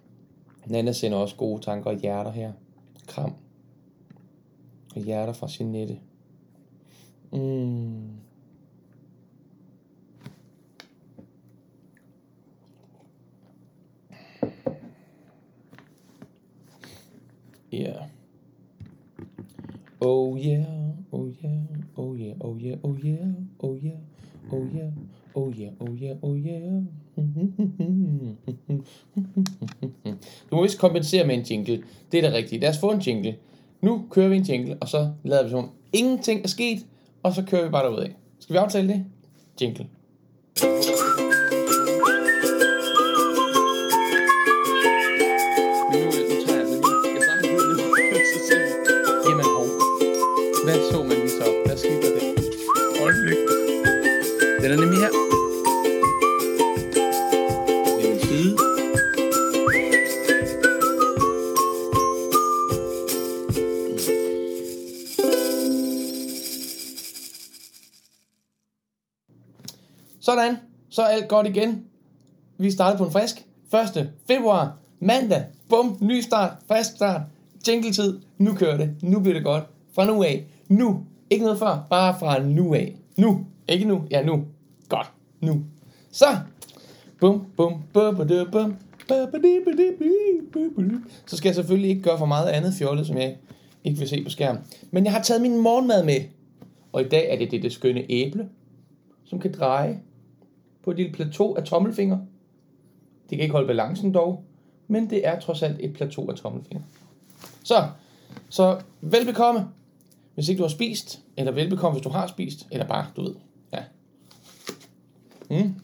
Nana 0.65 0.91
sender 0.91 1.17
også 1.17 1.35
gode 1.35 1.61
tanker 1.61 1.89
og 1.89 1.99
hjerter 1.99 2.31
her. 2.31 2.51
Kram. 3.07 3.33
Og 4.95 5.01
hjerter 5.01 5.33
fra 5.33 5.47
sin 5.47 5.71
nette. 5.71 5.99
Mm. 7.31 8.09
Yeah. 17.73 18.20
Oh 20.03 20.35
yeah, 20.35 20.65
oh 21.11 21.31
yeah, 21.43 21.61
oh 21.97 22.15
yeah, 22.15 22.33
oh 22.41 22.57
yeah, 22.59 22.75
oh 22.83 22.97
yeah, 23.03 23.25
oh 23.59 23.77
yeah, 23.83 23.97
oh 24.51 24.67
yeah, 24.73 24.91
oh 25.35 25.51
yeah, 25.51 25.69
oh 25.79 25.93
yeah, 25.93 26.15
oh 26.23 26.35
yeah. 26.35 26.81
Du 30.49 30.55
må 30.55 30.61
vist 30.61 30.79
kompensere 30.79 31.27
med 31.27 31.35
en 31.35 31.41
jingle. 31.41 31.83
Det 32.11 32.17
er 32.17 32.21
det 32.21 32.33
rigtige. 32.33 32.61
Lad 32.61 32.69
os 32.69 32.77
få 32.77 32.91
en 32.91 32.99
jingle. 32.99 33.35
Nu 33.81 34.05
kører 34.09 34.29
vi 34.29 34.35
en 34.35 34.43
jingle, 34.43 34.77
og 34.81 34.87
så 34.87 35.11
lader 35.23 35.43
vi 35.43 35.49
som 35.49 35.69
ingenting 35.93 36.43
er 36.43 36.47
sket, 36.47 36.85
og 37.23 37.33
så 37.33 37.43
kører 37.43 37.63
vi 37.63 37.69
bare 37.69 37.85
derudad. 37.85 38.07
Skal 38.39 38.53
vi 38.53 38.57
aftale 38.57 38.87
det? 38.87 39.05
Jingle. 39.61 39.87
Den 54.71 54.79
er 54.79 54.85
nemlig 54.85 54.99
her. 54.99 55.09
Det 57.97 58.09
er 58.09 58.13
en 58.13 58.19
side. 58.19 58.57
Sådan. 70.19 70.57
Så 70.89 71.01
er 71.01 71.05
alt 71.05 71.27
godt 71.27 71.47
igen. 71.47 71.85
Vi 72.57 72.71
starter 72.71 72.97
på 72.97 73.05
en 73.05 73.11
frisk. 73.11 73.45
1. 73.97 74.09
februar. 74.27 74.77
Mandag. 74.99 75.43
Bum. 75.69 75.97
Ny 76.01 76.21
start. 76.21 76.51
Frisk 76.67 76.89
start. 76.95 77.21
jingletid, 77.67 78.19
Nu 78.37 78.53
kører 78.53 78.77
det. 78.77 78.95
Nu 79.03 79.19
bliver 79.19 79.33
det 79.33 79.43
godt. 79.43 79.63
Fra 79.95 80.05
nu 80.05 80.23
af. 80.23 80.45
Nu. 80.67 81.05
Ikke 81.29 81.43
noget 81.43 81.59
før. 81.59 81.87
Bare 81.89 82.19
fra 82.19 82.39
nu 82.43 82.73
af. 82.73 82.95
Nu. 83.17 83.45
Ikke 83.67 83.85
nu. 83.85 84.03
Ja, 84.11 84.23
nu. 84.23 84.45
Nu. 85.41 85.63
Så. 86.11 86.25
Bum, 87.19 87.45
bum, 87.57 87.73
bum, 87.93 88.15
bum, 88.15 88.51
bum. 88.51 88.77
Så 91.25 91.37
skal 91.37 91.49
jeg 91.49 91.55
selvfølgelig 91.55 91.89
ikke 91.89 92.01
gøre 92.01 92.17
for 92.17 92.25
meget 92.25 92.47
andet 92.47 92.73
fjollet, 92.73 93.07
som 93.07 93.17
jeg 93.17 93.37
ikke 93.83 93.99
vil 93.99 94.07
se 94.07 94.23
på 94.23 94.29
skærmen. 94.29 94.63
Men 94.91 95.05
jeg 95.05 95.13
har 95.13 95.21
taget 95.21 95.41
min 95.41 95.61
morgenmad 95.61 96.05
med. 96.05 96.21
Og 96.91 97.01
i 97.01 97.07
dag 97.07 97.33
er 97.33 97.37
det 97.37 97.51
det, 97.51 97.63
det 97.63 97.71
skønne 97.71 98.05
æble, 98.09 98.49
som 99.25 99.39
kan 99.39 99.53
dreje 99.53 99.99
på 100.83 100.91
et 100.91 100.97
lille 100.97 101.11
plateau 101.11 101.55
af 101.55 101.63
tommelfinger. 101.63 102.17
Det 103.29 103.37
kan 103.37 103.39
ikke 103.39 103.51
holde 103.51 103.67
balancen 103.67 104.13
dog, 104.13 104.43
men 104.87 105.09
det 105.09 105.27
er 105.27 105.39
trods 105.39 105.63
alt 105.63 105.77
et 105.79 105.93
plateau 105.93 106.29
af 106.29 106.35
tommelfinger. 106.35 106.83
Så, 107.63 107.87
så 108.49 108.81
velbekomme, 109.01 109.67
hvis 110.35 110.49
ikke 110.49 110.59
du 110.59 110.63
har 110.63 110.69
spist, 110.69 111.21
eller 111.37 111.51
velbekomme, 111.51 111.93
hvis 111.93 112.03
du 112.03 112.09
har 112.09 112.27
spist, 112.27 112.67
eller 112.71 112.87
bare, 112.87 113.05
du 113.15 113.21
ved, 113.21 113.35
Mm. 115.51 115.75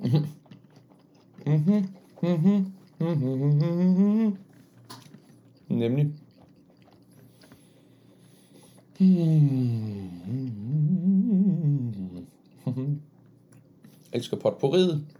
Mm-hmm. 0.00 1.84
Mm-hmm. 2.22 2.64
Mm-hmm. 3.00 3.62
Mm-hmm. 3.62 4.36
Nemlig. 5.68 6.08
Mm-hmm. 12.66 13.00
Elsker 14.12 14.36
potpourriet. 14.36 15.17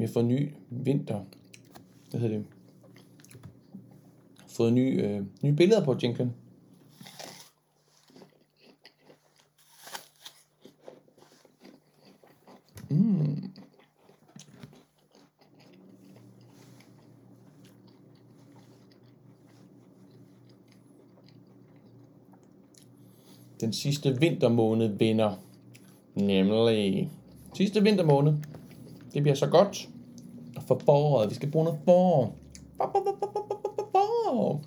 Vi 0.00 0.04
har 0.04 0.12
fået 0.12 0.24
ny 0.24 0.52
vinter. 0.70 1.24
Hvad 2.10 2.20
hedder 2.20 2.36
det? 2.36 2.46
fået 4.48 4.72
ny, 4.72 5.04
øh, 5.04 5.24
nye 5.42 5.52
billeder 5.52 5.84
på 5.84 5.96
jinglen. 6.02 6.32
Mm. 12.88 13.52
Den 23.60 23.72
sidste 23.72 24.20
vintermåned 24.20 24.88
vinder. 24.88 25.34
Nemlig 26.14 27.10
sidste 27.54 27.82
vintermåned. 27.82 28.49
Det 29.14 29.22
bliver 29.22 29.34
så 29.34 29.46
godt. 29.46 29.88
For 30.66 30.80
foråret. 30.84 31.30
Vi 31.30 31.34
skal 31.34 31.50
bruge 31.50 31.64
noget 31.64 31.80
forår. 31.84 32.36
Forår. 33.92 34.62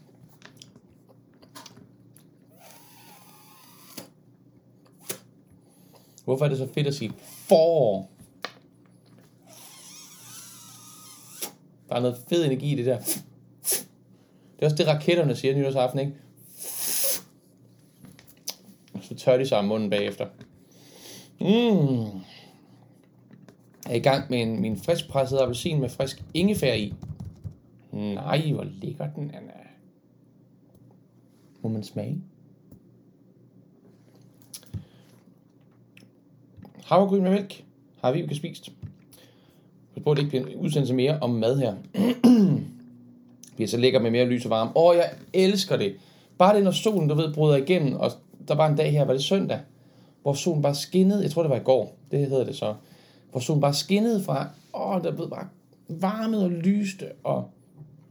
Hvorfor 6.25 6.45
er 6.45 6.49
det 6.49 6.57
så 6.57 6.67
fedt 6.73 6.87
at 6.87 6.95
sige 6.95 7.13
forår? 7.47 8.11
Der 11.89 11.95
er 11.95 11.99
noget 11.99 12.23
fed 12.29 12.45
energi 12.45 12.71
i 12.71 12.75
det 12.75 12.85
der. 12.85 12.97
Det 12.99 14.61
er 14.61 14.65
også 14.65 14.75
det, 14.75 14.87
raketterne 14.87 15.35
siger 15.35 15.55
nytårsaften, 15.55 15.99
ikke? 15.99 16.13
Så 19.01 19.15
tør 19.15 19.37
de 19.37 19.47
sig 19.47 19.57
om 19.57 19.65
munden 19.65 19.89
bagefter. 19.89 20.27
Mm. 21.39 22.21
Er 23.89 23.95
i 23.95 23.99
gang 23.99 24.29
med 24.29 24.41
en, 24.41 24.61
min 24.61 24.77
friskpresset 24.77 25.37
appelsin 25.37 25.79
med 25.79 25.89
frisk 25.89 26.23
ingefær 26.33 26.73
i. 26.73 26.93
Nej, 27.91 28.51
hvor 28.51 28.67
ligger 28.81 29.07
den 29.15 29.31
Anna. 29.33 29.53
Må 31.61 31.69
man 31.69 31.83
smage? 31.83 32.21
Havregryn 36.85 37.21
med 37.21 37.31
mælk 37.31 37.65
har 38.01 38.11
vi 38.11 38.21
ikke 38.21 38.35
spist. 38.35 38.69
Jeg 39.95 40.03
prøver, 40.03 40.15
det 40.15 40.21
ikke 40.21 40.29
bliver 40.29 40.45
en 40.47 40.65
udsendelse 40.65 40.93
mere 40.93 41.19
om 41.19 41.29
mad 41.29 41.59
her. 41.59 41.75
bliver 43.55 43.67
så 43.67 43.77
lækker 43.77 43.99
med 43.99 44.11
mere 44.11 44.25
lys 44.25 44.45
og 44.45 44.49
varme. 44.49 44.71
Åh, 44.75 44.83
oh, 44.83 44.95
jeg 44.95 45.11
elsker 45.33 45.77
det. 45.77 45.95
Bare 46.37 46.55
det, 46.55 46.63
når 46.63 46.71
solen, 46.71 47.09
du 47.09 47.15
ved, 47.15 47.33
bryder 47.33 47.57
igennem, 47.57 47.95
og 47.95 48.11
der 48.47 48.55
var 48.55 48.67
en 48.67 48.77
dag 48.77 48.91
her, 48.91 49.05
var 49.05 49.13
det 49.13 49.23
søndag, 49.23 49.59
hvor 50.21 50.33
solen 50.33 50.61
bare 50.61 50.75
skinnede, 50.75 51.23
jeg 51.23 51.31
tror 51.31 51.41
det 51.41 51.49
var 51.49 51.57
i 51.57 51.63
går, 51.63 51.95
det 52.11 52.19
hedder 52.19 52.45
det 52.45 52.55
så, 52.55 52.75
hvor 53.33 53.39
solen 53.39 53.61
bare 53.61 53.73
skinnede 53.73 54.23
fra, 54.23 54.47
åh, 54.73 55.03
der 55.03 55.15
blev 55.15 55.29
bare 55.29 55.47
varmet 55.89 56.43
og 56.43 56.51
lyste, 56.51 57.05
og 57.23 57.49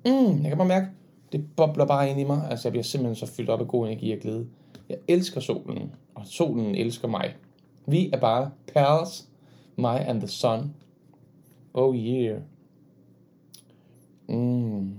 mm, 0.05 0.43
jeg 0.43 0.49
kan 0.49 0.57
bare 0.57 0.69
mærke, 0.69 0.87
det 1.33 1.45
bobler 1.57 1.87
bare 1.87 2.11
ind 2.11 2.21
i 2.21 2.25
mig, 2.25 2.51
altså 2.51 2.69
jeg 2.69 2.73
bliver 2.73 2.85
simpelthen 2.85 3.27
så 3.27 3.35
fyldt 3.35 3.51
op 3.51 3.61
af 3.61 3.69
god 3.69 3.87
energi 3.87 4.13
og 4.13 4.19
glæde. 4.19 4.47
Jeg 4.89 4.99
elsker 5.09 5.41
solen, 5.41 5.95
og 6.15 6.27
solen 6.27 6.75
elsker 6.75 7.09
mig. 7.09 7.35
Vi 7.87 8.11
er 8.13 8.21
bare 8.21 8.51
pals, 8.75 9.29
mig 9.77 10.09
and 10.09 10.21
the 10.21 10.29
sun. 10.29 10.75
Oh 11.75 11.97
yeah. 11.97 12.41
Mm. 14.29 14.95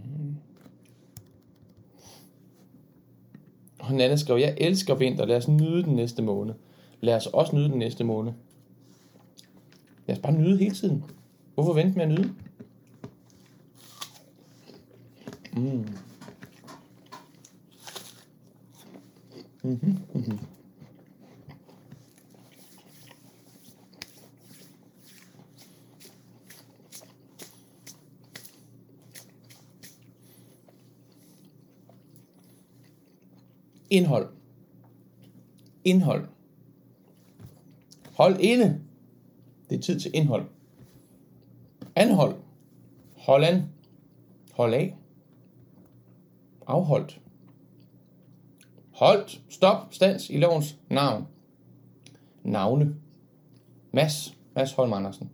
Og 3.79 3.93
Nanne 3.93 4.17
skrev, 4.17 4.37
jeg 4.37 4.55
elsker 4.57 4.95
vinter, 4.95 5.25
lad 5.25 5.37
os 5.37 5.47
nyde 5.47 5.83
den 5.83 5.95
næste 5.95 6.21
måned. 6.21 6.53
Lad 7.01 7.15
os 7.15 7.27
også 7.27 7.55
nyde 7.55 7.69
den 7.69 7.79
næste 7.79 8.03
måned. 8.03 8.33
Lad 10.07 10.15
os 10.17 10.21
bare 10.21 10.33
nyde 10.33 10.57
hele 10.57 10.75
tiden. 10.75 11.03
Hvorfor 11.53 11.73
vente 11.73 11.97
med 11.97 12.03
at 12.03 12.09
nyde? 12.09 12.35
Mm. 15.53 15.87
Mm-hmm. 19.63 19.97
Mm-hmm. 20.13 20.39
Indhold. 33.89 34.29
Indhold. 35.83 36.27
Hold 38.17 38.39
inde. 38.39 38.81
Det 39.73 39.79
er 39.79 39.83
tid 39.83 39.99
til 39.99 40.11
indhold. 40.13 40.45
Anhold. 41.95 42.35
Hold 43.17 43.43
an. 43.43 43.69
Hold 44.51 44.73
af. 44.73 44.97
Afholdt. 46.67 47.21
Holdt. 48.91 49.41
Stop. 49.49 49.93
Stands 49.93 50.29
i 50.29 50.37
lovens 50.37 50.77
navn. 50.89 51.27
Navne. 52.43 52.95
Mads. 53.91 54.37
Mads 54.55 54.73
Holm 54.73 54.93
Andersen. 54.93 55.29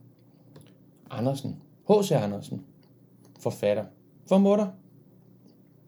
Andersen. 1.10 1.62
H.C. 1.89 2.12
Andersen. 2.12 2.65
Forfatter. 3.39 3.86
Formutter. 4.27 4.67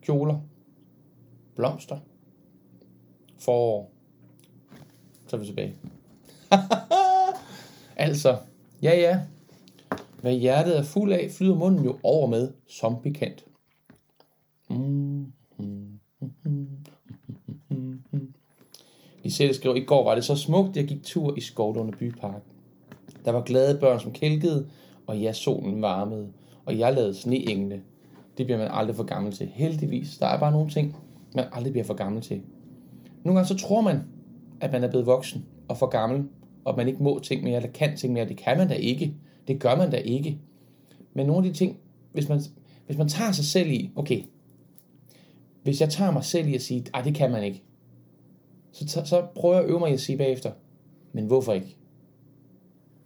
Kjoler. 0.02 0.40
Blomster. 1.56 2.00
Forår. 3.38 3.92
Så 5.28 5.36
er 5.36 5.40
vi 5.40 5.46
tilbage. 5.46 5.76
altså, 8.02 8.38
ja 8.82 9.00
ja. 9.00 9.20
Hvad 10.22 10.34
hjertet 10.34 10.78
er 10.78 10.84
fuld 10.84 11.12
af, 11.12 11.32
flyder 11.32 11.56
munden 11.56 11.86
jo 11.86 11.98
over 12.04 12.28
med, 12.28 12.52
som 12.68 13.02
bekendt. 13.04 13.46
Mm, 14.70 15.26
Lisette 19.24 19.54
skriver, 19.54 19.76
i 19.76 19.84
går 19.84 20.04
var 20.04 20.16
det 20.16 20.24
så 20.24 20.36
smukt, 20.36 20.78
jeg 20.78 20.86
gik 20.86 21.04
tur 21.04 21.38
i 21.38 21.42
Skovlunde 21.42 21.98
Bypark. 21.98 22.42
Der 23.26 23.32
var 23.32 23.42
glade 23.42 23.80
børn, 23.80 24.00
som 24.00 24.12
kælkede, 24.12 24.70
og 25.08 25.18
ja, 25.18 25.34
solen 25.34 25.82
varmede, 25.82 26.28
og 26.66 26.80
jeg 26.80 26.94
lavede 26.94 27.16
sneengle. 27.16 27.82
Det 28.38 28.46
bliver 28.46 28.58
man 28.58 28.68
aldrig 28.72 28.96
for 28.96 29.04
gammel 29.04 29.32
til. 29.34 29.48
Heldigvis, 29.48 30.18
der 30.18 30.26
er 30.26 30.40
bare 30.40 30.52
nogle 30.52 30.70
ting, 30.70 30.96
man 31.36 31.46
aldrig 31.52 31.74
bliver 31.74 31.86
for 31.86 31.94
gammel 31.94 32.22
til. 32.22 32.42
Nogle 33.24 33.40
gange 33.40 33.48
så 33.48 33.68
tror 33.68 33.82
man, 33.82 34.00
at 34.62 34.72
man 34.72 34.84
er 34.84 34.90
blevet 34.90 35.06
voksen 35.06 35.46
og 35.68 35.78
for 35.78 35.88
gammel, 35.88 36.28
og 36.66 36.78
man 36.78 36.88
ikke 36.88 37.04
må 37.04 37.20
ting 37.20 37.44
mere, 37.44 37.56
eller 37.56 37.72
kan 37.72 37.98
ting 37.98 38.14
mere. 38.14 38.28
Det 38.28 38.38
kan 38.38 38.58
man 38.58 38.68
da 38.68 38.74
ikke. 38.74 39.14
Det 39.48 39.60
gør 39.60 39.76
man 39.76 39.92
da 39.92 39.98
ikke. 39.98 40.40
Men 41.14 41.28
nogle 41.28 41.48
af 41.48 41.54
de 41.54 41.58
ting, 41.58 41.78
hvis 42.12 42.30
man, 42.30 42.42
hvis 42.86 42.98
man 42.98 43.08
tager 43.08 43.32
sig 43.32 43.46
selv 43.46 43.70
i, 43.70 43.92
okay, 43.96 44.24
hvis 45.64 45.82
jeg 45.82 45.90
tager 45.90 46.12
mig 46.12 46.24
selv 46.24 46.48
i 46.48 46.56
at 46.56 46.62
sige, 46.62 46.86
at 46.94 47.06
det 47.06 47.16
kan 47.16 47.32
man 47.32 47.44
ikke, 47.44 47.64
så, 48.72 49.02
så 49.06 49.26
prøver 49.36 49.56
jeg 49.56 49.64
at 49.64 49.70
øve 49.70 49.80
mig 49.80 49.90
i 49.90 49.94
at 49.94 50.00
sige 50.00 50.18
bagefter, 50.18 50.52
men 51.14 51.26
hvorfor 51.26 51.54
ikke? 51.54 51.78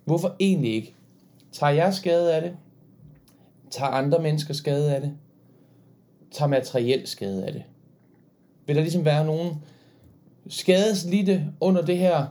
Hvorfor 0.06 0.36
egentlig 0.40 0.74
ikke? 0.74 0.96
Tager 1.52 1.72
jeg 1.72 1.94
skade 1.94 2.36
af 2.36 2.42
det? 2.42 2.56
Tager 3.72 3.92
andre 3.92 4.22
mennesker 4.22 4.54
skade 4.54 4.96
af 4.96 5.02
det? 5.02 5.14
Tager 6.32 6.50
materiel 6.50 7.08
skade 7.08 7.46
af 7.46 7.54
det? 7.54 7.64
Vil 8.66 8.76
der 8.76 8.82
ligesom 8.82 9.06
være 9.06 9.26
nogen, 9.26 9.56
skadeslidte 10.48 11.46
under 11.60 11.86
det 11.86 11.98
her 11.98 12.26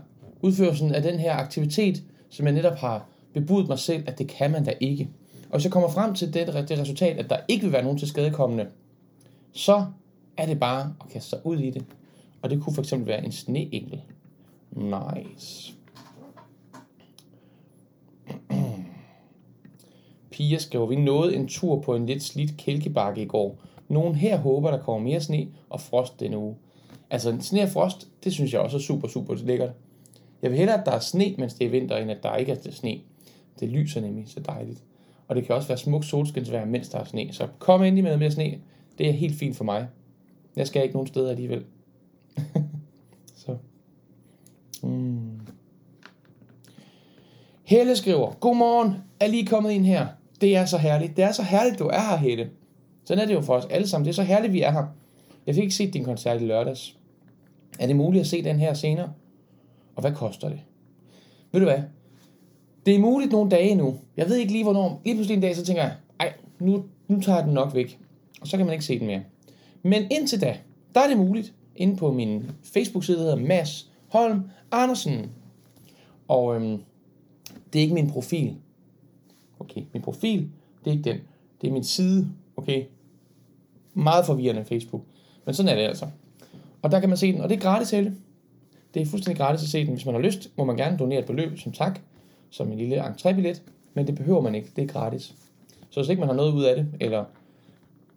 udførelsen 0.45 0.95
af 0.95 1.03
den 1.03 1.19
her 1.19 1.33
aktivitet, 1.33 2.03
som 2.31 2.47
jeg 2.47 2.55
netop 2.55 2.77
har 2.77 3.07
bebudt 3.33 3.69
mig 3.69 3.79
selv, 3.79 4.05
at 4.07 4.19
det 4.19 4.29
kan 4.29 4.51
man 4.51 4.65
da 4.65 4.75
ikke. 4.81 5.09
Og 5.45 5.57
hvis 5.57 5.65
jeg 5.65 5.73
kommer 5.73 5.89
frem 5.89 6.15
til 6.15 6.35
det, 6.35 6.69
det 6.69 6.79
resultat, 6.79 7.19
at 7.19 7.31
der 7.31 7.37
ikke 7.49 7.63
vil 7.63 7.73
være 7.73 7.83
nogen 7.83 7.99
til 7.99 8.09
skadekommende, 8.09 8.67
så 9.53 9.87
er 10.37 10.47
det 10.47 10.61
bare 10.61 10.95
at 11.01 11.09
kaste 11.13 11.31
sig 11.31 11.39
ud 11.45 11.59
i 11.59 11.71
det. 11.71 11.85
Og 12.43 12.51
det 12.51 12.63
kunne 12.63 12.75
for 12.75 12.83
eksempel 12.83 13.09
være 13.09 13.25
en 13.25 13.33
sneengel. 13.33 14.01
Nice. 14.73 15.75
Pia 20.31 20.59
skriver, 20.59 20.87
vi 20.87 20.97
nåede 20.97 21.37
en 21.37 21.49
tur 21.49 21.81
på 21.81 21.95
en 21.95 22.07
lidt 22.07 22.23
slidt 22.23 22.57
kælkebakke 22.57 23.23
i 23.23 23.27
går. 23.27 23.59
Nogen 23.89 24.15
her 24.15 24.37
håber, 24.37 24.71
der 24.71 24.79
kommer 24.79 25.11
mere 25.11 25.21
sne 25.21 25.49
og 25.71 25.81
frost 25.81 26.21
denne 26.21 26.39
uge. 26.39 26.57
Altså, 27.11 27.37
sne 27.41 27.63
og 27.63 27.69
frost, 27.69 28.09
det 28.25 28.33
synes 28.33 28.53
jeg 28.53 28.61
også 28.61 28.77
er 28.77 28.81
super, 28.81 29.09
super 29.09 29.35
lækkert. 29.35 29.71
Jeg 30.43 30.50
vil 30.50 30.59
hellere, 30.59 30.81
at 30.81 30.87
der 30.87 30.93
er 30.93 30.99
sne, 30.99 31.35
mens 31.38 31.55
det 31.55 31.67
er 31.67 31.71
vinter, 31.71 31.97
end 31.97 32.11
at 32.11 32.23
der 32.23 32.37
ikke 32.37 32.53
er 32.53 32.71
sne. 32.71 33.00
Det 33.61 33.69
lyser 33.69 34.00
nemlig 34.00 34.29
så 34.29 34.41
dejligt. 34.41 34.83
Og 35.29 35.37
det 35.37 35.47
kan 35.47 35.55
også 35.55 35.69
være 35.69 35.79
smukt 35.79 36.07
solskinsvejr, 36.07 36.64
mens 36.64 36.88
der 36.88 36.99
er 36.99 37.05
sne. 37.05 37.29
Så 37.33 37.49
kom 37.59 37.85
ind 37.85 38.03
med 38.03 38.17
mere 38.17 38.31
sne. 38.31 38.59
Det 38.99 39.09
er 39.09 39.12
helt 39.12 39.38
fint 39.38 39.57
for 39.57 39.64
mig. 39.64 39.88
Jeg 40.57 40.67
skal 40.67 40.83
ikke 40.83 40.95
nogen 40.95 41.07
steder 41.07 41.31
alligevel. 41.31 41.64
så. 43.45 43.57
Mm. 44.83 45.41
Helle 47.62 47.97
skriver, 47.97 48.33
Godmorgen, 48.41 48.95
er 49.21 49.26
lige 49.26 49.47
kommet 49.47 49.71
ind 49.71 49.87
her. 49.87 50.07
Det 50.41 50.57
er 50.57 50.64
så 50.64 50.79
herligt. 50.79 51.17
Det 51.17 51.25
er 51.25 51.33
så 51.33 51.43
herligt, 51.43 51.79
du 51.79 51.87
er 51.87 52.00
her, 52.11 52.17
Helle. 52.17 52.50
Sådan 53.05 53.23
er 53.23 53.26
det 53.26 53.35
jo 53.35 53.41
for 53.41 53.55
os 53.55 53.67
alle 53.71 53.88
sammen. 53.88 54.05
Det 54.05 54.11
er 54.11 54.14
så 54.14 54.23
herligt, 54.23 54.53
vi 54.53 54.62
er 54.62 54.71
her. 54.71 54.87
Jeg 55.47 55.55
fik 55.55 55.62
ikke 55.62 55.75
set 55.75 55.95
din 55.95 56.05
koncert 56.05 56.43
i 56.43 56.45
lørdags. 56.45 56.97
Er 57.79 57.87
det 57.87 57.97
muligt 57.97 58.21
at 58.21 58.26
se 58.26 58.45
den 58.45 58.59
her 58.59 58.75
senere? 58.75 59.12
Og 59.97 60.01
hvad 60.01 60.13
koster 60.13 60.49
det? 60.49 60.61
Ved 61.53 61.61
du 61.61 61.67
hvad? 61.67 61.83
Det 62.87 62.95
er 62.95 62.99
muligt 62.99 63.33
nogle 63.33 63.51
dage 63.51 63.75
nu. 63.75 63.99
Jeg 64.17 64.29
ved 64.29 64.37
ikke 64.37 64.53
lige 64.53 64.65
hvornår. 64.65 65.01
Lige 65.05 65.15
pludselig 65.15 65.35
en 65.35 65.41
dag, 65.41 65.57
så 65.57 65.65
tænker 65.65 65.83
jeg, 65.83 65.97
ej, 66.21 66.33
nu, 66.59 66.85
nu 67.09 67.21
tager 67.21 67.39
jeg 67.39 67.47
den 67.47 67.55
nok 67.55 67.75
væk. 67.75 67.99
Og 68.41 68.47
så 68.47 68.57
kan 68.57 68.67
man 68.67 68.73
ikke 68.73 68.85
se 68.85 68.99
den 68.99 69.07
mere. 69.07 69.23
Men 69.83 70.03
indtil 70.11 70.41
da, 70.41 70.59
der 70.95 71.01
er 71.01 71.09
det 71.09 71.17
muligt 71.17 71.55
inde 71.77 71.97
på 71.97 72.13
min 72.13 72.51
Facebook-side, 72.63 73.17
der 73.17 73.23
hedder 73.23 73.47
Mads 73.47 73.91
Holm 74.09 74.43
Andersen. 74.73 75.31
Og 76.29 76.57
øhm, 76.57 76.83
det 77.73 77.79
er 77.79 77.83
ikke 77.83 77.95
min 77.95 78.11
profil. 78.11 78.57
Okay, 79.61 79.83
min 79.93 80.03
profil, 80.03 80.49
det 80.85 80.91
er 80.91 80.97
ikke 80.97 81.11
den. 81.11 81.21
Det 81.61 81.69
er 81.69 81.73
min 81.73 81.85
side, 81.85 82.29
okay? 82.57 82.85
Meget 83.95 84.27
forvirrende 84.27 84.65
Facebook. 84.65 85.03
Men 85.45 85.55
sådan 85.55 85.73
er 85.73 85.75
det 85.75 85.83
altså. 85.83 86.07
Og 86.83 86.91
der 86.91 87.01
kan 87.01 87.09
man 87.09 87.19
se 87.19 87.33
den, 87.33 87.41
og 87.41 87.49
det 87.49 87.57
er 87.57 87.61
gratis 87.61 87.91
hele. 87.91 88.17
Det 88.95 89.03
er 89.03 89.07
fuldstændig 89.07 89.39
gratis 89.39 89.63
at 89.63 89.69
se 89.69 89.87
den. 89.87 89.95
Hvis 89.95 90.07
man 90.07 90.15
har 90.15 90.23
lyst, 90.23 90.51
må 90.57 90.65
man 90.65 90.77
gerne 90.77 90.99
donere 90.99 91.19
et 91.19 91.27
beløb 91.27 91.59
som 91.59 91.73
tak, 91.73 92.01
som 92.51 92.73
en 92.73 92.79
lille 92.79 93.07
entrébillet, 93.07 93.63
men 93.95 94.07
det 94.07 94.15
behøver 94.15 94.41
man 94.41 94.55
ikke. 94.55 94.71
Det 94.77 94.85
er 94.85 94.89
gratis. 94.89 95.35
Så 95.91 96.01
hvis 96.01 96.09
ikke 96.09 96.21
man 96.21 96.29
har 96.29 96.37
noget 96.37 96.53
ud 96.53 96.65
af 96.65 96.77
det, 96.77 96.89
eller 97.01 97.25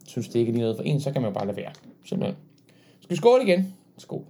synes 0.07 0.27
det 0.27 0.39
ikke 0.39 0.49
er 0.49 0.53
lige 0.53 0.61
noget 0.61 0.77
for 0.77 0.83
en, 0.83 1.01
så 1.01 1.11
kan 1.11 1.21
man 1.21 1.33
bare 1.33 1.45
lade 1.45 1.57
være. 1.57 1.71
Simpelthen. 2.05 2.37
Skal 2.99 3.09
vi 3.09 3.15
skåle 3.15 3.43
igen? 3.43 3.75
Skål. 3.97 4.23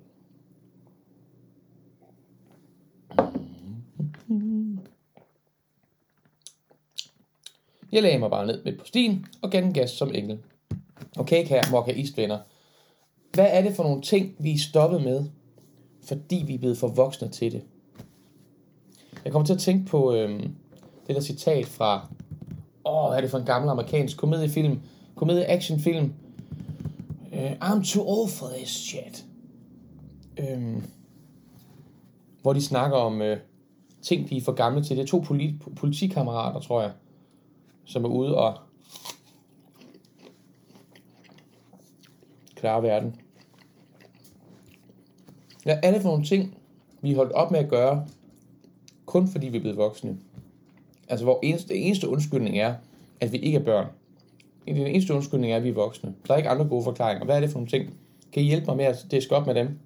Jeg 7.91 8.03
lagde 8.03 8.19
mig 8.19 8.29
bare 8.29 8.45
ned 8.45 8.63
midt 8.63 8.79
på 8.79 8.85
stien 8.85 9.25
og 9.41 9.51
gav 9.51 9.61
den 9.61 9.73
gas 9.73 9.89
som 9.89 10.11
engel. 10.13 10.39
Okay, 11.17 11.45
kære 11.45 11.63
Mokka 11.71 11.91
Istvenner. 11.91 12.39
Hvad 13.33 13.47
er 13.49 13.61
det 13.61 13.75
for 13.75 13.83
nogle 13.83 14.01
ting, 14.01 14.35
vi 14.39 14.53
er 14.53 14.57
stoppet 14.57 15.03
med, 15.03 15.25
fordi 16.07 16.43
vi 16.47 16.53
er 16.53 16.59
blevet 16.59 16.77
for 16.77 16.87
voksne 16.87 17.29
til 17.29 17.51
det? 17.51 17.63
Jeg 19.25 19.31
kommer 19.31 19.45
til 19.45 19.53
at 19.53 19.59
tænke 19.59 19.85
på 19.85 20.13
øh, 20.13 20.43
det 21.07 21.15
der 21.15 21.21
citat 21.21 21.65
fra, 21.65 22.07
åh, 22.85 23.07
hvad 23.09 23.17
er 23.17 23.21
det 23.21 23.31
for 23.31 23.37
en 23.37 23.45
gammel 23.45 23.69
amerikansk 23.69 24.17
komediefilm, 24.17 24.79
komedie-actionfilm. 25.15 26.13
Uh, 27.31 27.51
I'm 27.51 27.93
too 27.93 28.03
old 28.07 28.29
for 28.29 28.47
this 28.57 28.69
shit. 28.69 29.25
Øh, 30.37 30.83
hvor 32.41 32.53
de 32.53 32.61
snakker 32.61 32.97
om 32.97 33.21
øh, 33.21 33.37
ting, 34.01 34.29
de 34.29 34.37
er 34.37 34.41
for 34.41 34.51
gamle 34.51 34.83
til. 34.83 34.97
Det 34.97 35.03
er 35.03 35.07
to 35.07 35.17
politi- 35.17 35.73
politikammerater, 35.75 36.59
tror 36.59 36.81
jeg, 36.81 36.91
som 37.85 38.05
er 38.05 38.09
ude 38.09 38.37
og 38.37 38.57
klare 42.55 42.83
verden. 42.83 43.15
Hvad 45.67 45.77
er 45.83 45.91
det 45.91 46.01
for 46.01 46.09
nogle 46.09 46.25
ting, 46.25 46.57
vi 47.01 47.13
holdt 47.13 47.31
op 47.31 47.51
med 47.51 47.59
at 47.59 47.69
gøre, 47.69 48.05
kun 49.05 49.27
fordi 49.27 49.47
vi 49.47 49.57
er 49.57 49.61
blevet 49.61 49.77
voksne? 49.77 50.17
Altså, 51.09 51.25
hvor 51.25 51.39
eneste, 51.43 51.75
eneste 51.75 52.09
undskyldning 52.09 52.57
er, 52.57 52.73
at 53.19 53.31
vi 53.31 53.37
ikke 53.37 53.57
er 53.57 53.63
børn. 53.63 53.85
Den 54.67 54.87
eneste 54.87 55.13
undskyldning 55.13 55.53
er, 55.53 55.57
at 55.57 55.63
vi 55.63 55.69
er 55.69 55.73
voksne. 55.73 56.13
Der 56.27 56.33
er 56.33 56.37
ikke 56.37 56.49
andre 56.49 56.67
gode 56.67 56.83
forklaringer. 56.83 57.25
Hvad 57.25 57.35
er 57.35 57.39
det 57.39 57.49
for 57.49 57.59
nogle 57.59 57.69
ting? 57.69 57.93
Kan 58.33 58.43
I 58.43 58.45
hjælpe 58.45 58.65
mig 58.65 58.77
med 58.77 58.85
at 58.85 59.05
diske 59.11 59.35
op 59.35 59.45
med 59.45 59.55
dem? 59.55 59.79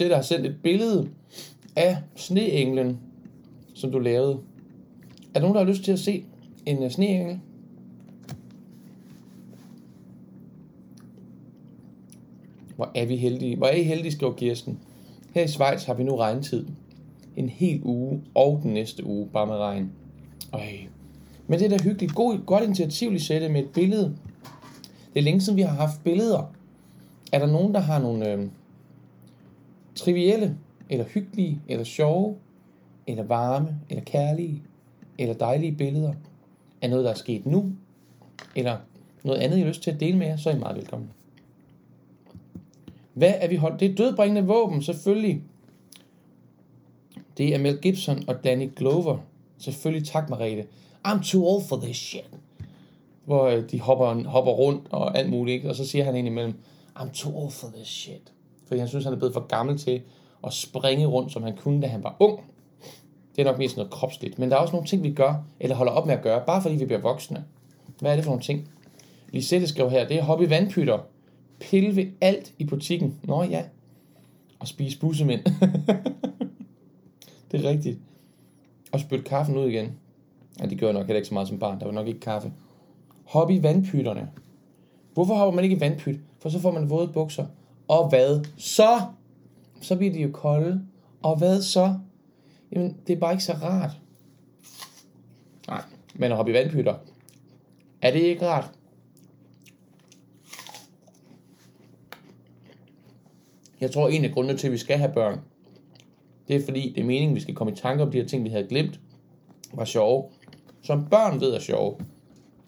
Lisette 0.00 0.16
har 0.16 0.22
sendt 0.22 0.46
et 0.46 0.56
billede 0.62 1.08
af 1.76 1.96
sneenglen, 2.16 2.98
som 3.74 3.92
du 3.92 3.98
lavede. 3.98 4.38
Er 5.34 5.34
der 5.34 5.40
nogen, 5.40 5.54
der 5.54 5.64
har 5.64 5.70
lyst 5.70 5.84
til 5.84 5.92
at 5.92 5.98
se 5.98 6.24
en 6.66 6.82
øh, 6.82 6.90
sneengel? 6.90 7.40
Hvor 12.76 12.90
er 12.94 13.06
vi 13.06 13.16
heldige. 13.16 13.56
Hvor 13.56 13.66
er 13.66 13.74
I 13.74 13.82
heldige, 13.82 14.12
skriver 14.12 14.32
Kirsten. 14.32 14.78
Her 15.34 15.44
i 15.44 15.48
Schweiz 15.48 15.84
har 15.84 15.94
vi 15.94 16.02
nu 16.02 16.16
regntid. 16.16 16.66
En 17.36 17.48
hel 17.48 17.80
uge 17.84 18.22
og 18.34 18.60
den 18.62 18.74
næste 18.74 19.06
uge, 19.06 19.28
bare 19.32 19.46
med 19.46 19.56
regn. 19.56 19.92
Øj. 20.52 20.60
Men 21.46 21.58
det 21.58 21.72
er 21.72 21.78
da 21.78 21.84
hyggeligt. 21.84 22.14
God, 22.14 22.38
godt 22.46 22.64
initiativ, 22.64 23.10
Lisette, 23.10 23.48
med 23.48 23.62
et 23.62 23.70
billede. 23.70 24.16
Det 25.14 25.20
er 25.20 25.24
længe 25.24 25.40
siden, 25.40 25.56
vi 25.56 25.62
har 25.62 25.74
haft 25.74 26.04
billeder. 26.04 26.52
Er 27.32 27.38
der 27.38 27.46
nogen, 27.46 27.74
der 27.74 27.80
har 27.80 27.98
nogle 27.98 28.32
øh, 28.32 28.48
trivielle, 30.00 30.56
eller 30.90 31.04
hyggelige, 31.04 31.60
eller 31.68 31.84
sjove, 31.84 32.36
eller 33.06 33.22
varme, 33.22 33.80
eller 33.90 34.04
kærlige, 34.04 34.62
eller 35.18 35.34
dejlige 35.34 35.72
billeder 35.72 36.12
af 36.82 36.90
noget, 36.90 37.04
der 37.04 37.10
er 37.10 37.14
sket 37.14 37.46
nu, 37.46 37.72
eller 38.56 38.76
noget 39.24 39.38
andet, 39.38 39.56
I 39.56 39.60
har 39.60 39.68
lyst 39.68 39.82
til 39.82 39.90
at 39.90 40.00
dele 40.00 40.18
med 40.18 40.26
jer, 40.26 40.36
så 40.36 40.50
er 40.50 40.54
I 40.54 40.58
meget 40.58 40.76
velkommen. 40.76 41.10
Hvad 43.14 43.34
er 43.36 43.48
vi 43.48 43.56
holdt? 43.56 43.80
Det 43.80 43.90
er 43.90 43.94
dødbringende 43.94 44.46
våben, 44.46 44.82
selvfølgelig. 44.82 45.42
Det 47.38 47.54
er 47.54 47.58
Mel 47.58 47.78
Gibson 47.78 48.28
og 48.28 48.44
Danny 48.44 48.70
Glover. 48.76 49.18
Selvfølgelig 49.58 50.08
tak, 50.08 50.30
Marete. 50.30 50.66
I'm 51.06 51.30
too 51.30 51.46
old 51.46 51.62
for 51.68 51.76
this 51.76 51.96
shit. 51.96 52.30
Hvor 53.24 53.44
øh, 53.44 53.70
de 53.70 53.80
hopper, 53.80 54.28
hopper 54.28 54.52
rundt 54.52 54.86
og 54.90 55.18
alt 55.18 55.30
muligt, 55.30 55.54
ikke? 55.54 55.68
og 55.68 55.76
så 55.76 55.86
siger 55.86 56.04
han 56.04 56.16
ind 56.16 56.26
imellem, 56.26 56.54
I'm 56.98 57.10
too 57.12 57.42
old 57.42 57.50
for 57.50 57.68
this 57.76 57.88
shit. 57.88 58.32
Fordi 58.70 58.78
han 58.78 58.88
synes, 58.88 59.04
han 59.04 59.14
er 59.14 59.18
blevet 59.18 59.34
for 59.34 59.46
gammel 59.46 59.78
til 59.78 60.02
at 60.44 60.52
springe 60.52 61.06
rundt, 61.06 61.32
som 61.32 61.42
han 61.42 61.56
kunne, 61.56 61.82
da 61.82 61.86
han 61.86 62.04
var 62.04 62.16
ung. 62.20 62.40
Det 63.36 63.42
er 63.42 63.50
nok 63.50 63.58
mest 63.58 63.76
noget 63.76 63.90
kropsligt. 63.90 64.38
Men 64.38 64.50
der 64.50 64.56
er 64.56 64.60
også 64.60 64.72
nogle 64.72 64.88
ting, 64.88 65.02
vi 65.02 65.12
gør, 65.12 65.44
eller 65.60 65.76
holder 65.76 65.92
op 65.92 66.06
med 66.06 66.14
at 66.14 66.22
gøre, 66.22 66.42
bare 66.46 66.62
fordi 66.62 66.74
vi 66.74 66.84
bliver 66.84 67.00
voksne. 67.00 67.44
Hvad 68.00 68.10
er 68.10 68.16
det 68.16 68.24
for 68.24 68.30
nogle 68.30 68.42
ting? 68.42 68.68
Lisette 69.32 69.66
skrev 69.66 69.90
her, 69.90 70.08
det 70.08 70.18
er 70.18 70.22
hobby 70.22 70.48
vandpytter. 70.48 70.98
Pille 71.60 71.96
ved 71.96 72.06
alt 72.20 72.52
i 72.58 72.64
butikken. 72.64 73.20
Nå 73.22 73.42
ja. 73.42 73.64
Og 74.58 74.68
spise 74.68 74.98
bussemænd. 74.98 75.40
det 77.52 77.64
er 77.64 77.68
rigtigt. 77.70 77.98
Og 78.92 79.00
spytte 79.00 79.24
kaffen 79.24 79.56
ud 79.56 79.68
igen. 79.68 79.92
Ja, 80.60 80.66
det 80.66 80.78
gør 80.80 80.86
jeg 80.86 80.94
nok 80.94 81.06
heller 81.06 81.16
ikke 81.16 81.28
så 81.28 81.34
meget 81.34 81.48
som 81.48 81.58
barn. 81.58 81.80
Der 81.80 81.86
var 81.86 81.92
nok 81.92 82.06
ikke 82.06 82.20
kaffe. 82.20 82.52
Hobby 83.24 83.62
vandpytterne. 83.62 84.30
Hvorfor 85.14 85.34
hopper 85.34 85.54
man 85.54 85.64
ikke 85.64 85.76
i 85.76 85.80
vandpyt? 85.80 86.20
For 86.38 86.48
så 86.48 86.60
får 86.60 86.72
man 86.72 86.90
våde 86.90 87.08
bukser. 87.08 87.46
Og 87.90 88.08
hvad 88.08 88.44
så? 88.56 89.00
Så 89.80 89.96
bliver 89.96 90.12
de 90.12 90.20
jo 90.20 90.30
kolde. 90.32 90.86
Og 91.22 91.38
hvad 91.38 91.62
så? 91.62 91.94
Jamen, 92.72 92.96
det 93.06 93.16
er 93.16 93.20
bare 93.20 93.32
ikke 93.32 93.44
så 93.44 93.52
rart. 93.52 93.90
Nej, 95.68 95.82
men 96.14 96.30
at 96.30 96.36
hoppe 96.36 96.52
i 96.52 96.54
vandpytter. 96.54 96.94
Er 98.02 98.10
det 98.10 98.20
ikke 98.20 98.48
rart? 98.48 98.72
Jeg 103.80 103.90
tror, 103.90 104.08
en 104.08 104.24
af 104.24 104.32
grundene 104.32 104.58
til, 104.58 104.66
at 104.66 104.72
vi 104.72 104.78
skal 104.78 104.98
have 104.98 105.12
børn, 105.14 105.40
det 106.48 106.56
er 106.56 106.64
fordi, 106.64 106.92
det 106.94 107.00
er 107.00 107.06
meningen, 107.06 107.30
at 107.30 107.36
vi 107.36 107.40
skal 107.40 107.54
komme 107.54 107.72
i 107.72 107.76
tanke 107.76 108.02
om 108.02 108.10
de 108.10 108.18
her 108.20 108.26
ting, 108.26 108.44
vi 108.44 108.50
havde 108.50 108.66
glemt, 108.68 109.00
var 109.74 109.84
sjove. 109.84 110.24
Som 110.82 111.06
børn 111.08 111.40
ved 111.40 111.54
er 111.54 111.60
sjove. 111.60 111.96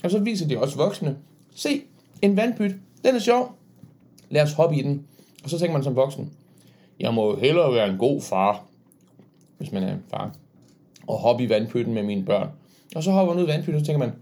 Og 0.05 0.11
så 0.11 0.19
viser 0.19 0.49
de 0.49 0.59
også 0.59 0.77
voksne. 0.77 1.19
Se, 1.55 1.83
en 2.23 2.37
vandpyt, 2.37 2.75
den 3.05 3.15
er 3.15 3.21
sjov. 3.21 3.55
Lad 4.31 4.43
os 4.43 4.53
hoppe 4.53 4.77
i 4.77 4.83
den. 4.83 5.07
Og 5.45 5.51
så 5.51 5.59
tænker 5.59 5.73
man 5.73 5.85
som 5.85 5.97
voksen, 5.97 6.33
jeg 7.01 7.15
må 7.15 7.31
jo 7.31 7.37
hellere 7.37 7.75
være 7.75 7.89
en 7.89 7.99
god 7.99 8.21
far, 8.21 8.65
hvis 9.59 9.73
man 9.73 9.83
er 9.83 9.93
en 9.93 10.05
far, 10.11 10.35
og 11.07 11.19
hoppe 11.19 11.45
i 11.45 11.49
vandpytten 11.49 11.95
med 11.95 12.03
mine 12.03 12.25
børn. 12.25 12.49
Og 12.97 13.03
så 13.03 13.11
hopper 13.11 13.35
man 13.35 13.43
ud 13.43 13.49
i 13.49 13.53
vandpytten, 13.53 13.75
og 13.75 13.81
så 13.81 13.87
tænker 13.87 14.07
man, 14.07 14.15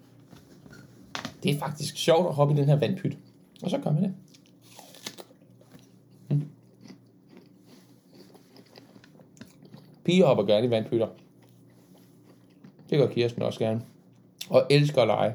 det 1.43 1.51
er 1.55 1.59
faktisk 1.59 1.97
sjovt 1.97 2.29
at 2.29 2.35
hoppe 2.35 2.55
i 2.55 2.57
den 2.57 2.65
her 2.65 2.77
vandpyt. 2.77 3.19
Og 3.63 3.71
så 3.71 3.79
gør 3.79 3.91
man 3.93 4.03
det. 4.03 4.15
Hmm. 6.29 6.49
Piger 10.05 10.27
hopper 10.27 10.45
gerne 10.45 10.67
i 10.67 10.71
vandpytter. 10.71 11.09
Det 12.91 12.99
gør 12.99 13.07
Kirsten 13.07 13.43
også 13.43 13.59
gerne. 13.59 13.83
Og 14.51 14.67
elsker 14.71 15.03
at 15.03 15.09
lege. 15.09 15.35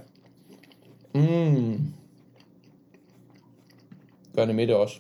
Mm. 1.14 1.94
Gør 4.36 4.46
det 4.46 4.56
med 4.56 4.68
det 4.68 4.76
også. 4.76 5.00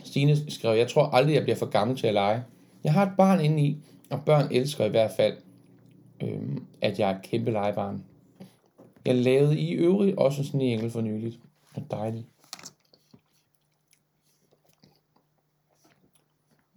Stine 0.04 0.50
skrev, 0.50 0.76
jeg 0.76 0.88
tror 0.88 1.06
aldrig, 1.06 1.34
jeg 1.34 1.42
bliver 1.42 1.56
for 1.56 1.66
gammel 1.66 1.96
til 1.96 2.06
at 2.06 2.14
lege. 2.14 2.44
Jeg 2.84 2.92
har 2.92 3.06
et 3.06 3.12
barn 3.16 3.40
indeni, 3.40 3.76
og 4.10 4.22
børn 4.26 4.48
elsker 4.52 4.84
i 4.84 4.88
hvert 4.88 5.10
fald, 5.16 5.36
øhm, 6.22 6.64
at 6.80 6.98
jeg 6.98 7.10
er 7.10 7.16
et 7.16 7.22
kæmpe 7.22 7.50
legebarn. 7.50 8.04
Jeg 9.06 9.14
lavede 9.14 9.58
i 9.60 9.72
øvrigt 9.72 10.16
også 10.16 10.50
en 10.54 10.60
engel 10.60 10.90
for 10.90 11.00
nyligt. 11.00 11.38
Og 11.74 11.82
dejligt. 11.90 12.26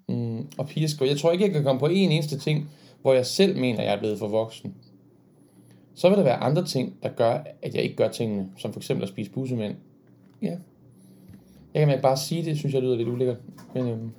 Mm, 0.07 0.47
og 0.57 0.67
Pia 0.67 0.87
skrev, 0.87 1.07
jeg 1.07 1.17
tror 1.17 1.31
ikke, 1.31 1.45
jeg 1.45 1.53
kan 1.53 1.63
komme 1.63 1.79
på 1.79 1.87
en 1.87 2.11
eneste 2.11 2.39
ting, 2.39 2.69
hvor 3.01 3.13
jeg 3.13 3.25
selv 3.25 3.59
mener, 3.59 3.83
jeg 3.83 3.93
er 3.93 3.99
blevet 3.99 4.19
for 4.19 4.27
voksen. 4.27 4.75
Så 5.95 6.09
vil 6.09 6.17
der 6.17 6.23
være 6.23 6.35
andre 6.35 6.65
ting, 6.65 7.03
der 7.03 7.09
gør, 7.09 7.43
at 7.61 7.75
jeg 7.75 7.83
ikke 7.83 7.95
gør 7.95 8.07
tingene, 8.07 8.51
som 8.57 8.73
for 8.73 8.79
eksempel 8.79 9.03
at 9.03 9.09
spise 9.09 9.31
bussemænd. 9.31 9.75
Ja. 10.43 10.58
Jeg 11.73 11.88
kan 11.88 12.01
bare 12.01 12.17
sige 12.17 12.45
det, 12.45 12.58
synes 12.58 12.73
jeg 12.73 12.82
lyder 12.82 12.95
lidt 12.95 13.10
ulækkert. 13.10 13.38
Men 13.73 13.88
øhm, 13.88 14.12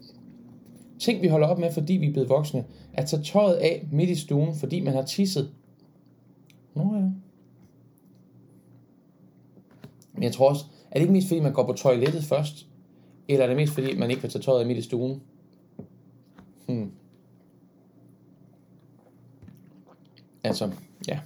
Ting 0.99 1.23
vi 1.23 1.29
holder 1.29 1.47
op 1.47 1.59
med, 1.59 1.73
fordi 1.73 1.93
vi 1.93 2.07
er 2.09 2.13
blevet 2.13 2.29
voksne. 2.29 2.65
At 2.93 3.07
tage 3.07 3.23
tøjet 3.23 3.55
af 3.55 3.89
midt 3.93 4.11
i 4.11 4.15
stuen, 4.15 4.55
fordi 4.55 4.81
man 4.81 4.95
har 4.95 5.03
tisset. 5.03 5.51
Nå 6.75 6.95
ja. 6.95 7.11
Men 10.13 10.23
jeg 10.23 10.33
tror 10.33 10.49
også, 10.49 10.65
er 10.91 10.95
det 10.95 11.01
ikke 11.01 11.13
mest 11.13 11.29
fordi, 11.29 11.41
man 11.41 11.53
går 11.53 11.67
på 11.67 11.73
toilettet 11.73 12.25
først? 12.25 12.67
Eller 13.29 13.45
er 13.45 13.49
det 13.49 13.57
mest 13.57 13.73
fordi, 13.73 13.97
man 13.97 14.11
ikke 14.11 14.23
vil 14.23 14.31
tage 14.31 14.43
tøjet 14.43 14.61
af 14.61 14.67
midt 14.67 14.79
i 14.79 14.83
stuen? 14.83 15.23
Hmm. 16.67 16.91
Altså, 20.45 20.71
ja. 21.09 21.21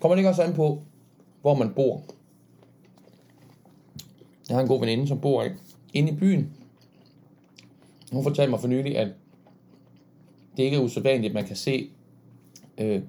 Kommer 0.00 0.14
det 0.14 0.20
ikke 0.20 0.28
også 0.28 0.42
an 0.42 0.54
på, 0.54 0.82
hvor 1.40 1.54
man 1.54 1.74
bor? 1.74 2.02
Jeg 4.48 4.56
har 4.56 4.62
en 4.62 4.68
god 4.68 4.80
veninde, 4.80 5.08
som 5.08 5.20
bor 5.20 5.46
inde 5.94 6.12
i 6.12 6.14
byen. 6.14 6.52
Hun 8.12 8.22
fortalte 8.22 8.50
mig 8.50 8.60
for 8.60 8.68
nylig, 8.68 8.98
at 8.98 9.08
det 10.56 10.62
ikke 10.62 10.76
er 10.76 10.80
usædvanligt, 10.80 11.30
at 11.30 11.34
man 11.34 11.44
kan 11.44 11.56
se 11.56 11.90
øh, 12.78 13.02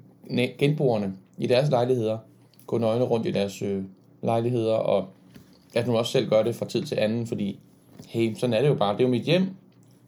genboerne 0.58 1.14
i 1.38 1.48
deres 1.48 1.70
lejligheder 1.70 2.18
gå 2.68 2.78
nøgne 2.78 3.04
rundt 3.04 3.28
i 3.28 3.32
deres 3.32 3.62
øh, 3.62 3.84
lejligheder, 4.24 4.74
og 4.74 5.08
at 5.74 5.86
hun 5.86 5.96
også 5.96 6.12
selv 6.12 6.30
gør 6.30 6.44
det 6.44 6.56
fra 6.56 6.66
tid 6.66 6.84
til 6.84 6.96
anden, 6.96 7.28
fordi 7.28 7.60
hey, 8.08 8.36
sådan 8.36 8.54
er 8.54 8.62
det 8.62 8.68
jo 8.68 8.76
bare. 8.76 8.94
Det 8.94 9.00
er 9.00 9.08
jo 9.08 9.12
mit 9.12 9.24
hjem, 9.24 9.50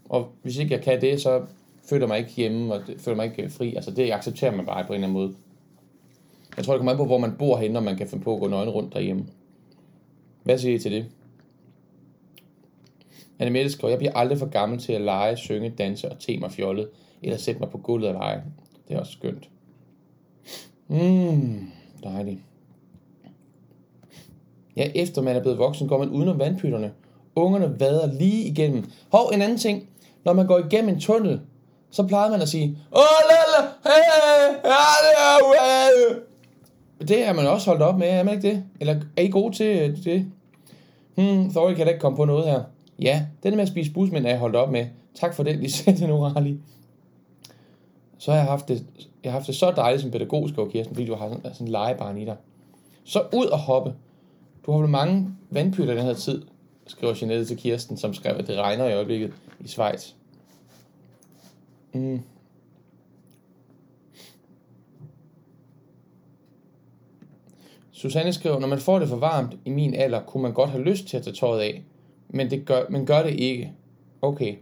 og 0.09 0.29
hvis 0.41 0.57
ikke 0.57 0.73
jeg 0.73 0.81
kan 0.83 1.01
det, 1.01 1.21
så 1.21 1.41
føler 1.89 2.07
mig 2.07 2.17
ikke 2.17 2.31
hjemme, 2.31 2.73
og 2.73 2.81
føler 2.97 3.15
mig 3.15 3.25
ikke 3.25 3.43
øh, 3.43 3.51
fri. 3.51 3.75
Altså 3.75 3.91
det 3.91 4.11
accepterer 4.11 4.55
man 4.55 4.65
bare 4.65 4.83
på 4.83 4.93
en 4.93 5.03
eller 5.03 5.07
anden 5.07 5.21
måde. 5.21 5.35
Jeg 6.57 6.65
tror, 6.65 6.73
det 6.73 6.79
kommer 6.79 6.91
an 6.91 6.97
på, 6.97 7.05
hvor 7.05 7.17
man 7.17 7.35
bor 7.39 7.57
henne, 7.57 7.79
og 7.79 7.83
man 7.83 7.97
kan 7.97 8.07
finde 8.07 8.23
på 8.23 8.33
at 8.33 8.39
gå 8.39 8.47
nøgen 8.47 8.69
rundt 8.69 8.93
derhjemme. 8.93 9.25
Hvad 10.43 10.57
siger 10.57 10.75
I 10.75 10.79
til 10.79 10.91
det? 10.91 11.05
Anne 13.39 13.51
Mette 13.51 13.71
skriver, 13.71 13.89
jeg 13.89 13.97
bliver 13.97 14.13
aldrig 14.13 14.39
for 14.39 14.49
gammel 14.49 14.79
til 14.79 14.93
at 14.93 15.01
lege, 15.01 15.37
synge, 15.37 15.69
danse 15.69 16.11
og 16.11 16.19
te 16.19 16.37
mig 16.37 16.51
fjollet, 16.51 16.89
eller 17.21 17.37
sætte 17.37 17.59
mig 17.59 17.69
på 17.69 17.77
gulvet 17.77 18.09
og 18.09 18.13
lege. 18.13 18.43
Det 18.87 18.95
er 18.95 18.99
også 18.99 19.11
skønt. 19.11 19.49
Mmm, 20.87 21.71
dejligt. 22.03 22.39
Ja, 24.75 24.91
efter 24.95 25.21
man 25.21 25.35
er 25.35 25.41
blevet 25.41 25.57
voksen, 25.57 25.87
går 25.87 25.97
man 25.97 26.09
udenom 26.09 26.39
vandpytterne. 26.39 26.91
Ungerne 27.35 27.79
vader 27.79 28.13
lige 28.13 28.43
igennem. 28.47 28.91
Hov, 29.11 29.31
en 29.33 29.41
anden 29.41 29.57
ting. 29.57 29.89
Når 30.25 30.33
man 30.33 30.47
går 30.47 30.57
igennem 30.57 30.93
en 30.93 30.99
tunnel, 30.99 31.41
så 31.91 32.07
plejede 32.07 32.31
man 32.31 32.41
at 32.41 32.49
sige, 32.49 32.77
Åh, 32.91 33.01
lala, 33.29 33.69
hey, 33.83 34.01
hey, 34.63 36.30
det 37.07 37.27
er 37.27 37.33
man 37.33 37.47
også 37.47 37.69
holdt 37.69 37.81
op 37.81 37.99
med, 37.99 38.07
er 38.07 38.23
man 38.23 38.33
ikke 38.33 38.47
det? 38.47 38.63
Eller 38.79 38.95
er 39.17 39.21
I 39.21 39.27
gode 39.27 39.55
til 39.55 39.65
øh, 39.65 40.03
det? 40.03 40.25
Hmm, 41.15 41.51
sorry, 41.51 41.73
kan 41.73 41.85
da 41.85 41.91
ikke 41.91 42.01
komme 42.01 42.15
på 42.15 42.25
noget 42.25 42.45
her. 42.45 42.63
Ja, 42.99 43.25
den 43.43 43.55
med 43.55 43.61
at 43.61 43.67
spise 43.67 43.91
busmænd 43.91 44.25
er 44.25 44.29
jeg 44.29 44.39
holdt 44.39 44.55
op 44.55 44.71
med. 44.71 44.85
Tak 45.15 45.33
for 45.33 45.43
det, 45.43 45.57
Lisette 45.57 46.07
Norali. 46.07 46.59
Så 48.17 48.31
har 48.31 48.37
jeg 48.37 48.47
haft 48.47 48.67
det, 48.67 48.85
jeg 49.23 49.31
har 49.31 49.39
haft 49.39 49.47
det 49.47 49.55
så 49.55 49.71
dejligt 49.71 50.01
som 50.01 50.11
pædagog, 50.11 50.49
skriver 50.49 50.69
Kirsten, 50.69 50.95
fordi 50.95 51.07
du 51.07 51.15
har 51.15 51.29
sådan, 51.29 51.53
sådan 51.53 51.67
en 51.67 51.71
legebarn 51.71 52.17
i 52.17 52.25
dig. 52.25 52.35
Så 53.03 53.23
ud 53.33 53.45
og 53.45 53.59
hoppe. 53.59 53.93
Du 54.65 54.71
har 54.71 54.79
vel 54.79 54.89
mange 54.89 55.29
vandpytter 55.49 55.93
den 55.93 56.03
her 56.03 56.13
tid, 56.13 56.41
skriver 56.87 57.13
Jeanette 57.21 57.45
til 57.45 57.57
Kirsten, 57.57 57.97
som 57.97 58.13
skrev, 58.13 58.35
at 58.35 58.47
det 58.47 58.57
regner 58.57 58.85
i 58.85 58.93
øjeblikket 58.93 59.33
i 59.59 59.67
Schweiz. 59.67 60.11
Mm. 61.93 62.21
Susanne 68.01 68.33
skriver, 68.33 68.59
når 68.59 68.67
man 68.67 68.79
får 68.79 68.99
det 68.99 69.07
for 69.07 69.15
varmt 69.15 69.55
i 69.65 69.69
min 69.69 69.95
alder, 69.95 70.21
kunne 70.21 70.43
man 70.43 70.53
godt 70.53 70.69
have 70.69 70.83
lyst 70.83 71.07
til 71.07 71.17
at 71.17 71.23
tage 71.23 71.35
tøjet 71.35 71.61
af, 71.61 71.83
men, 72.29 72.51
det 72.51 72.65
gør, 72.65 72.83
men 72.89 73.05
gør 73.05 73.23
det 73.23 73.39
ikke. 73.39 73.73
Okay. 74.21 74.55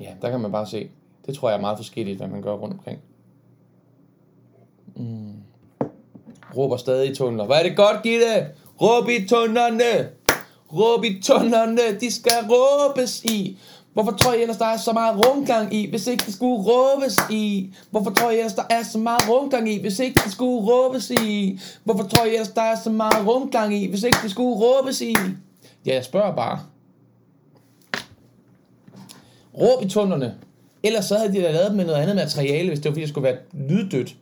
Ja, 0.00 0.10
der 0.22 0.30
kan 0.30 0.40
man 0.40 0.52
bare 0.52 0.66
se. 0.66 0.90
Det 1.26 1.34
tror 1.34 1.48
jeg 1.48 1.56
er 1.56 1.60
meget 1.60 1.78
forskelligt, 1.78 2.18
hvad 2.18 2.28
man 2.28 2.42
gør 2.42 2.52
rundt 2.52 2.74
omkring. 2.74 2.98
Mm. 4.96 5.32
Råber 6.56 6.76
stadig 6.76 7.10
i 7.10 7.14
tunneler. 7.14 7.46
Hvad 7.46 7.56
er 7.56 7.62
det 7.62 7.76
godt, 7.76 8.02
Gitte? 8.02 8.46
Råb 8.82 9.08
i 9.08 9.28
tunnerne! 9.28 10.10
Råb 10.72 11.04
i 11.04 11.22
tunnerne, 11.22 12.00
de 12.00 12.10
skal 12.10 12.32
råbes 12.50 13.24
i. 13.24 13.58
Hvorfor 13.92 14.12
tror 14.12 14.32
I 14.32 14.42
ellers, 14.42 14.56
der 14.56 14.64
er 14.66 14.76
så 14.76 14.92
meget 14.92 15.26
rumgang 15.26 15.74
i, 15.74 15.90
hvis 15.90 16.06
ikke 16.06 16.24
det 16.26 16.34
skulle 16.34 16.62
råbes 16.62 17.16
i? 17.30 17.74
Hvorfor 17.90 18.10
tror 18.10 18.30
I 18.30 18.36
ellers, 18.38 18.54
der 18.54 18.62
er 18.70 18.82
så 18.82 18.98
meget 18.98 19.28
rumgang 19.28 19.68
i, 19.72 19.80
hvis 19.80 19.98
ikke 19.98 20.20
det 20.24 20.32
skulle 20.32 20.72
råbes 20.72 21.10
i? 21.10 21.60
Hvorfor 21.84 22.04
tror 22.04 22.24
I 22.24 22.28
ellers, 22.28 22.48
der 22.48 22.62
er 22.62 22.76
så 22.84 22.90
meget 22.90 23.26
rumgang 23.26 23.74
i, 23.74 23.86
hvis 23.88 24.02
ikke 24.02 24.18
det 24.22 24.30
skulle 24.30 24.56
råbes 24.56 25.00
i? 25.00 25.14
Ja, 25.86 25.94
jeg 25.94 26.04
spørger 26.04 26.34
bare. 26.36 26.58
Råb 29.58 29.84
i 29.84 29.88
tunnerne. 29.88 30.34
Ellers 30.82 31.04
så 31.04 31.16
havde 31.16 31.32
de 31.32 31.42
da 31.42 31.50
lavet 31.52 31.74
med 31.74 31.84
noget 31.84 32.02
andet 32.02 32.16
materiale, 32.16 32.68
hvis 32.68 32.78
det 32.80 32.84
var 32.84 32.90
fordi, 32.90 33.00
det 33.00 33.08
skulle 33.08 33.24
være 33.24 33.38
lyddødt. 33.52 34.16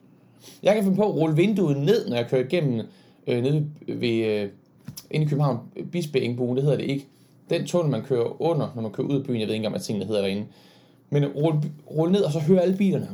Jeg 0.63 0.75
kan 0.75 0.85
finde 0.85 0.97
på 0.97 1.09
at 1.09 1.15
rulle 1.15 1.37
vinduet 1.37 1.77
ned, 1.77 2.09
når 2.09 2.17
jeg 2.17 2.27
kører 2.29 2.45
igennem 2.45 2.87
øh, 3.27 3.43
nede 3.43 3.67
ved, 3.89 4.25
øh, 4.25 4.49
inde 5.11 5.27
i 5.27 5.29
København, 5.29 5.59
Bispeengboen, 5.93 6.57
det 6.57 6.65
hedder 6.65 6.79
det 6.79 6.85
ikke. 6.85 7.07
Den 7.51 7.67
tunnel, 7.67 7.91
man 7.91 8.03
kører 8.03 8.43
under, 8.43 8.73
når 8.75 8.83
man 8.83 8.93
kører 8.93 9.09
ud 9.09 9.19
af 9.21 9.25
byen, 9.25 9.41
jeg 9.41 9.47
ved 9.49 9.55
ikke 9.55 9.57
engang, 9.57 9.73
hvad 9.73 9.81
tingene 9.81 10.07
hedder 10.07 10.21
derinde. 10.21 10.47
Men 11.11 11.27
rulle, 11.27 11.61
rulle 11.91 12.13
ned, 12.13 12.23
og 12.23 12.33
så 12.33 12.39
høre 12.39 12.61
alle 12.61 12.77
bilerne. 12.77 13.09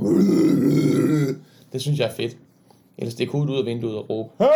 Det 1.73 1.83
synes 1.83 1.99
jeg 1.99 2.07
er 2.09 2.13
fedt. 2.13 2.37
Eller 2.99 3.11
stikke 3.11 3.33
hovedet 3.33 3.53
ud 3.53 3.59
af 3.59 3.67
vinduet 3.67 3.97
og 3.97 4.11
råbe. 4.11 4.31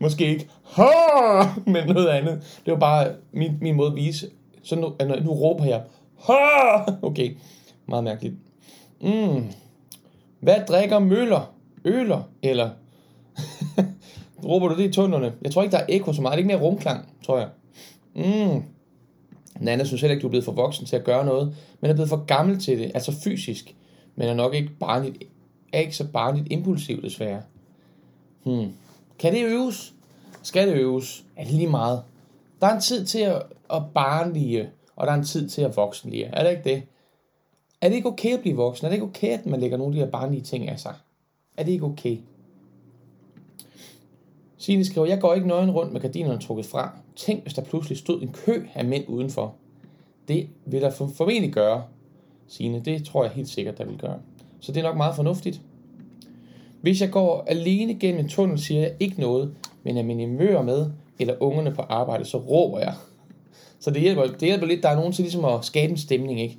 Måske 0.00 0.26
ikke. 0.26 0.48
Men 1.66 1.86
noget 1.88 2.08
andet. 2.08 2.60
Det 2.66 2.72
var 2.72 2.78
bare 2.78 3.12
min, 3.32 3.58
min 3.60 3.76
måde 3.76 3.90
at 3.90 3.96
vise. 3.96 4.30
Så 4.62 4.76
nu, 4.76 4.94
nu 5.24 5.30
råber 5.30 5.64
jeg. 5.64 5.82
Okay, 7.02 7.36
meget 7.86 8.04
mærkeligt. 8.04 8.34
Mm. 9.00 9.44
Hvad 10.40 10.56
drikker 10.68 10.98
møller? 10.98 11.52
Øler? 11.84 12.22
Eller 12.42 12.70
råber 14.48 14.68
du 14.68 14.76
det 14.76 14.88
i 14.88 14.92
tunnelerne? 14.92 15.32
Jeg 15.42 15.52
tror 15.52 15.62
ikke, 15.62 15.72
der 15.72 15.78
er 15.78 15.86
ekko 15.88 16.12
så 16.12 16.22
meget. 16.22 16.32
Det 16.32 16.36
er 16.36 16.48
ikke 16.48 16.58
mere 16.58 16.68
rumklang, 16.68 17.08
tror 17.24 17.38
jeg. 17.38 17.48
Mm. 18.14 18.62
Nana 19.60 19.84
synes 19.84 20.00
heller 20.00 20.14
ikke, 20.14 20.22
du 20.22 20.26
er 20.26 20.30
blevet 20.30 20.44
for 20.44 20.52
voksen 20.52 20.86
til 20.86 20.96
at 20.96 21.04
gøre 21.04 21.24
noget, 21.24 21.56
men 21.80 21.90
er 21.90 21.94
blevet 21.94 22.08
for 22.08 22.24
gammel 22.24 22.60
til 22.60 22.78
det, 22.78 22.90
altså 22.94 23.12
fysisk, 23.12 23.74
men 24.16 24.28
er 24.28 24.34
nok 24.34 24.54
ikke 24.54 24.70
barnligt, 24.80 25.24
er 25.72 25.80
ikke 25.80 25.96
så 25.96 26.06
barnligt 26.12 26.46
impulsiv 26.50 27.02
desværre. 27.02 27.42
Hmm. 28.44 28.72
Kan 29.18 29.32
det 29.32 29.44
øves? 29.44 29.94
Skal 30.42 30.68
det 30.68 30.74
øves? 30.74 31.24
Er 31.36 31.44
det 31.44 31.52
lige 31.52 31.68
meget? 31.68 32.02
Der 32.60 32.66
er 32.66 32.74
en 32.74 32.80
tid 32.80 33.06
til 33.06 33.18
at, 33.18 33.42
at 33.74 33.82
barnlige, 33.94 34.70
og 34.96 35.06
der 35.06 35.12
er 35.12 35.16
en 35.16 35.24
tid 35.24 35.48
til 35.48 35.62
at 35.62 35.76
voksenlige. 35.76 36.24
Er 36.24 36.42
det 36.42 36.50
ikke 36.50 36.70
det? 36.70 36.82
Er 37.80 37.88
det 37.88 37.96
ikke 37.96 38.08
okay 38.08 38.34
at 38.34 38.40
blive 38.40 38.56
voksen? 38.56 38.84
Er 38.84 38.88
det 38.88 38.96
ikke 38.96 39.06
okay, 39.06 39.28
at 39.28 39.46
man 39.46 39.60
lægger 39.60 39.76
nogle 39.76 39.92
af 39.92 39.94
de 39.94 40.04
her 40.04 40.10
barnlige 40.10 40.42
ting 40.42 40.68
af 40.68 40.80
sig? 40.80 40.94
Er 41.56 41.62
det 41.62 41.72
ikke 41.72 41.84
okay? 41.84 42.18
Signe 44.58 44.84
skriver, 44.84 45.06
jeg 45.06 45.20
går 45.20 45.34
ikke 45.34 45.48
nøgen 45.48 45.70
rundt 45.70 45.92
med 45.92 46.00
gardinerne 46.00 46.40
trukket 46.40 46.66
fra. 46.66 46.90
Tænk, 47.16 47.42
hvis 47.42 47.54
der 47.54 47.62
pludselig 47.62 47.98
stod 47.98 48.22
en 48.22 48.32
kø 48.32 48.66
af 48.74 48.84
mænd 48.84 49.04
udenfor. 49.08 49.54
Det 50.28 50.48
vil 50.64 50.80
der 50.80 50.90
formentlig 50.90 51.52
gøre, 51.52 51.84
Signe. 52.48 52.80
Det 52.80 53.04
tror 53.04 53.24
jeg 53.24 53.32
helt 53.32 53.48
sikkert, 53.48 53.78
der 53.78 53.84
vil 53.84 53.98
gøre. 53.98 54.18
Så 54.60 54.72
det 54.72 54.80
er 54.80 54.84
nok 54.84 54.96
meget 54.96 55.16
fornuftigt. 55.16 55.60
Hvis 56.80 57.00
jeg 57.00 57.10
går 57.10 57.44
alene 57.46 57.94
gennem 57.94 58.20
en 58.20 58.28
tunnel, 58.28 58.58
siger 58.58 58.80
jeg 58.80 58.94
ikke 59.00 59.20
noget, 59.20 59.54
men 59.82 59.96
er 59.96 60.02
minimører 60.02 60.62
med, 60.62 60.90
eller 61.18 61.34
ungerne 61.40 61.74
på 61.74 61.82
arbejde, 61.82 62.24
så 62.24 62.38
råber 62.38 62.78
jeg. 62.78 62.94
Så 63.78 63.90
det 63.90 64.02
hjælper, 64.02 64.22
det 64.22 64.40
hjælper 64.40 64.66
lidt, 64.66 64.82
der 64.82 64.88
er 64.88 64.96
nogen 64.96 65.12
til 65.12 65.22
ligesom 65.22 65.44
at 65.44 65.64
skabe 65.64 65.90
en 65.90 65.96
stemning, 65.96 66.40
ikke? 66.40 66.58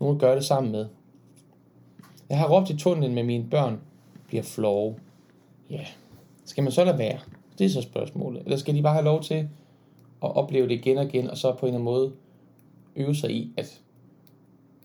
Nogen 0.00 0.18
gør 0.18 0.34
det 0.34 0.44
sammen 0.44 0.72
med. 0.72 0.86
Jeg 2.28 2.38
har 2.38 2.48
råbt 2.48 2.70
i 2.70 2.76
tunnelen 2.76 3.14
med 3.14 3.22
mine 3.22 3.44
børn, 3.50 3.80
bliver 4.28 4.42
flove. 4.42 4.94
Ja, 5.70 5.74
yeah 5.74 5.86
skal 6.44 6.64
man 6.64 6.72
så 6.72 6.84
lade 6.84 6.98
være? 6.98 7.18
Det 7.58 7.64
er 7.64 7.70
så 7.70 7.82
spørgsmålet. 7.82 8.42
Eller 8.44 8.56
skal 8.56 8.74
de 8.74 8.82
bare 8.82 8.94
have 8.94 9.04
lov 9.04 9.22
til 9.22 9.48
at 10.22 10.36
opleve 10.36 10.68
det 10.68 10.74
igen 10.74 10.98
og 10.98 11.04
igen, 11.04 11.30
og 11.30 11.36
så 11.36 11.52
på 11.52 11.66
en 11.66 11.74
eller 11.74 11.74
anden 11.74 11.84
måde 11.84 12.12
øve 12.96 13.14
sig 13.14 13.30
i, 13.30 13.52
at 13.56 13.80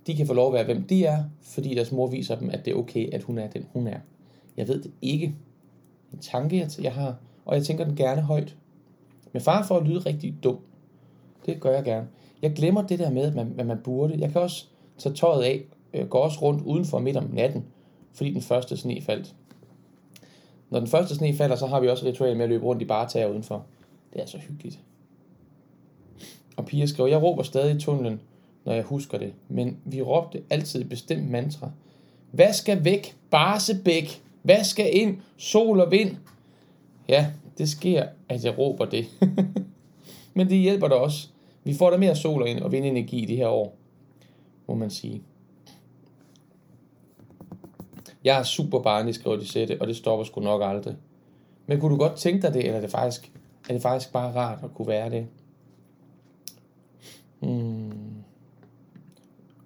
de 0.07 0.15
kan 0.15 0.27
få 0.27 0.33
lov 0.33 0.47
at 0.47 0.53
være, 0.53 0.63
hvem 0.63 0.83
de 0.83 1.05
er, 1.05 1.23
fordi 1.41 1.75
deres 1.75 1.91
mor 1.91 2.07
viser 2.07 2.35
dem, 2.35 2.49
at 2.49 2.65
det 2.65 2.71
er 2.71 2.75
okay, 2.75 3.13
at 3.13 3.23
hun 3.23 3.37
er 3.37 3.47
den, 3.47 3.65
hun 3.73 3.87
er. 3.87 3.99
Jeg 4.57 4.67
ved 4.67 4.83
det 4.83 4.91
ikke. 5.01 5.35
En 6.13 6.19
tanke, 6.19 6.69
jeg 6.81 6.93
har, 6.93 7.15
og 7.45 7.55
jeg 7.55 7.65
tænker 7.65 7.85
den 7.85 7.95
gerne 7.95 8.21
højt. 8.21 8.55
Med 9.33 9.41
far 9.41 9.65
for 9.67 9.77
at 9.77 9.87
lyde 9.87 9.99
rigtig 9.99 10.35
dum. 10.43 10.57
Det 11.45 11.59
gør 11.59 11.71
jeg 11.71 11.83
gerne. 11.83 12.07
Jeg 12.41 12.53
glemmer 12.53 12.81
det 12.81 12.99
der 12.99 13.11
med, 13.11 13.21
at 13.21 13.35
man, 13.35 13.47
hvad 13.47 13.65
man 13.65 13.77
burde. 13.83 14.15
Jeg 14.19 14.31
kan 14.31 14.41
også 14.41 14.65
tage 14.97 15.15
tøjet 15.15 15.43
af, 15.43 15.63
øh, 15.93 16.07
gå 16.07 16.17
også 16.17 16.41
rundt 16.41 16.63
udenfor 16.63 16.99
midt 16.99 17.17
om 17.17 17.29
natten, 17.33 17.65
fordi 18.13 18.33
den 18.33 18.41
første 18.41 18.77
sne 18.77 19.01
faldt. 19.01 19.35
Når 20.69 20.79
den 20.79 20.87
første 20.87 21.15
sne 21.15 21.33
falder, 21.33 21.55
så 21.55 21.67
har 21.67 21.79
vi 21.79 21.87
også 21.87 22.07
et 22.07 22.13
ritual 22.13 22.35
med 22.37 22.43
at 22.43 22.49
løbe 22.49 22.65
rundt 22.65 22.81
i 22.81 22.85
bare 22.85 23.09
tager 23.09 23.27
udenfor. 23.27 23.65
Det 24.13 24.21
er 24.21 24.25
så 24.25 24.37
hyggeligt. 24.37 24.79
Og 26.57 26.65
Pia 26.65 26.85
skriver, 26.85 27.09
jeg 27.09 27.23
råber 27.23 27.43
stadig 27.43 27.75
i 27.75 27.79
tunnelen, 27.79 28.21
når 28.65 28.73
jeg 28.73 28.83
husker 28.83 29.17
det, 29.17 29.33
men 29.47 29.77
vi 29.85 30.01
råbte 30.01 30.43
altid 30.49 30.81
et 30.81 30.89
bestemt 30.89 31.29
mantra. 31.29 31.71
Hvad 32.31 32.53
skal 32.53 32.85
væk? 32.85 33.15
Barsebæk. 33.29 34.21
Hvad 34.41 34.63
skal 34.63 34.95
ind? 34.95 35.17
Sol 35.37 35.79
og 35.79 35.91
vind. 35.91 36.15
Ja, 37.07 37.31
det 37.57 37.69
sker, 37.69 38.05
at 38.29 38.45
jeg 38.45 38.57
råber 38.57 38.85
det. 38.85 39.05
Men 40.33 40.49
det 40.49 40.57
hjælper 40.57 40.87
da 40.87 40.95
også. 40.95 41.27
Vi 41.63 41.73
får 41.73 41.89
da 41.89 41.97
mere 41.97 42.15
sol 42.15 42.41
og, 42.41 42.49
og 42.61 42.71
vindenergi 42.71 43.23
i 43.23 43.25
det 43.25 43.37
her 43.37 43.47
år, 43.47 43.77
må 44.67 44.75
man 44.75 44.89
sige. 44.89 45.21
Jeg 48.27 48.39
er 48.39 48.43
super 48.43 48.79
barnlig, 48.79 49.15
skriver 49.15 49.37
de 49.37 49.47
sætte, 49.47 49.81
og 49.81 49.87
det 49.87 49.95
stopper 49.95 50.25
sgu 50.25 50.41
nok 50.41 50.61
aldrig. 50.63 50.95
Men 51.65 51.79
kunne 51.79 51.91
du 51.91 51.97
godt 51.97 52.15
tænke 52.15 52.41
dig 52.41 52.53
det, 52.53 52.65
eller 52.65 52.77
er 52.77 52.81
det 52.81 52.91
faktisk, 52.91 53.31
er 53.69 53.73
det 53.73 53.81
faktisk 53.81 54.13
bare 54.13 54.35
rart 54.35 54.59
at 54.63 54.73
kunne 54.73 54.87
være 54.87 55.09
det? 55.09 55.27
Hmm. 57.39 58.23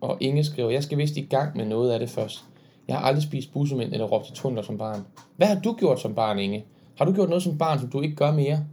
Og 0.02 0.18
Inge 0.20 0.44
skriver, 0.44 0.70
jeg 0.70 0.84
skal 0.84 0.98
vist 0.98 1.18
i 1.18 1.22
gang 1.22 1.58
med 1.58 1.66
noget 1.66 1.92
af 1.92 2.00
det 2.00 2.10
først. 2.10 2.46
Jeg 2.88 2.98
har 2.98 3.06
aldrig 3.06 3.24
spist 3.24 3.54
bussemænd 3.54 3.94
eller 3.94 4.06
råbt 4.06 4.26
til 4.26 4.36
tunder 4.36 4.62
som 4.62 4.78
barn. 4.78 5.06
Hvad 5.38 5.48
har 5.48 5.60
du 5.60 5.74
gjort 5.74 6.02
som 6.02 6.16
barn, 6.16 6.40
Inge? 6.40 6.66
Har 6.98 7.06
du 7.06 7.14
gjort 7.14 7.30
noget 7.30 7.44
som 7.44 7.58
barn, 7.58 7.80
som 7.80 7.90
du 7.90 8.02
ikke 8.02 8.16
gør 8.16 8.32
mere? 8.32 8.66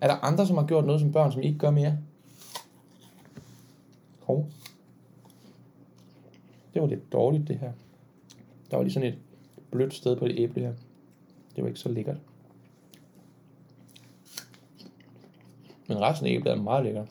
Er 0.00 0.08
der 0.08 0.24
andre, 0.24 0.46
som 0.46 0.56
har 0.56 0.66
gjort 0.66 0.84
noget 0.84 1.00
som 1.00 1.12
børn, 1.12 1.32
som 1.32 1.42
I 1.42 1.46
ikke 1.46 1.58
gør 1.58 1.70
mere? 1.70 1.98
Hov. 4.22 4.46
Det 6.74 6.82
var 6.82 6.88
lidt 6.88 7.12
dårligt, 7.12 7.48
det 7.48 7.58
her. 7.58 7.72
Der 8.74 8.78
var 8.78 8.84
lige 8.84 8.94
sådan 8.94 9.08
et 9.08 9.18
blødt 9.70 9.94
sted 9.94 10.16
på 10.16 10.28
det 10.28 10.38
æble 10.38 10.60
her. 10.60 10.72
Det 11.56 11.64
var 11.64 11.68
ikke 11.68 11.80
så 11.80 11.88
lækkert. 11.88 12.16
Men 15.88 16.00
resten 16.00 16.26
af 16.26 16.30
æblet 16.30 16.52
er 16.52 16.62
meget 16.62 16.84
lækkert. 16.84 17.08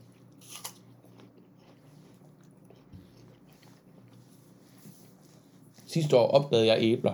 Sidste 5.85 6.17
år 6.17 6.27
opdagede 6.27 6.67
jeg 6.67 6.77
æbler. 6.81 7.13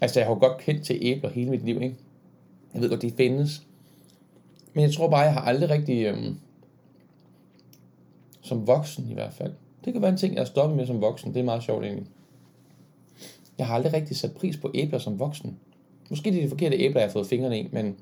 Altså, 0.00 0.20
jeg 0.20 0.26
har 0.28 0.34
godt 0.34 0.58
kendt 0.62 0.84
til 0.84 0.98
æbler 1.00 1.30
hele 1.30 1.50
mit 1.50 1.64
liv, 1.64 1.82
ikke? 1.82 1.96
Jeg 2.74 2.82
ved 2.82 2.88
godt, 2.88 3.02
de 3.02 3.10
findes. 3.10 3.66
Men 4.72 4.84
jeg 4.84 4.92
tror 4.92 5.10
bare, 5.10 5.20
jeg 5.20 5.32
har 5.32 5.40
aldrig 5.40 5.70
rigtig... 5.70 6.04
Øhm, 6.04 6.36
som 8.42 8.66
voksen 8.66 9.10
i 9.10 9.14
hvert 9.14 9.32
fald. 9.32 9.52
Det 9.84 9.92
kan 9.92 10.02
være 10.02 10.10
en 10.10 10.16
ting, 10.16 10.34
jeg 10.34 10.40
har 10.40 10.46
stoppet 10.46 10.76
med 10.76 10.86
som 10.86 11.00
voksen. 11.00 11.34
Det 11.34 11.40
er 11.40 11.44
meget 11.44 11.62
sjovt 11.62 11.84
egentlig. 11.84 12.06
Jeg 13.60 13.68
har 13.68 13.74
aldrig 13.74 13.92
rigtig 13.92 14.16
sat 14.16 14.32
pris 14.32 14.56
på 14.56 14.70
æbler 14.74 14.98
som 14.98 15.18
voksen. 15.18 15.58
Måske 16.10 16.30
det 16.30 16.38
er 16.38 16.42
de 16.42 16.48
forkerte 16.48 16.76
æbler, 16.76 17.00
jeg 17.00 17.08
har 17.08 17.12
fået 17.12 17.26
fingrene 17.26 17.60
i, 17.60 17.68
men... 17.72 17.96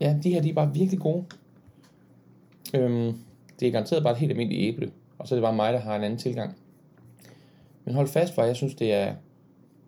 Ja, 0.00 0.16
de 0.22 0.30
her, 0.30 0.42
de 0.42 0.50
er 0.50 0.54
bare 0.54 0.74
virkelig 0.74 1.00
gode. 1.00 1.24
Øhm, 2.74 3.18
det 3.60 3.68
er 3.68 3.72
garanteret 3.72 4.02
bare 4.02 4.12
et 4.12 4.18
helt 4.18 4.32
almindeligt 4.32 4.62
æble. 4.62 4.92
Og 5.18 5.28
så 5.28 5.34
er 5.34 5.36
det 5.36 5.42
bare 5.42 5.56
mig, 5.56 5.72
der 5.72 5.78
har 5.78 5.96
en 5.96 6.02
anden 6.02 6.18
tilgang. 6.18 6.56
Men 7.84 7.94
hold 7.94 8.08
fast 8.08 8.34
for, 8.34 8.42
jeg 8.42 8.56
synes, 8.56 8.74
det 8.74 8.92
er, 8.92 9.14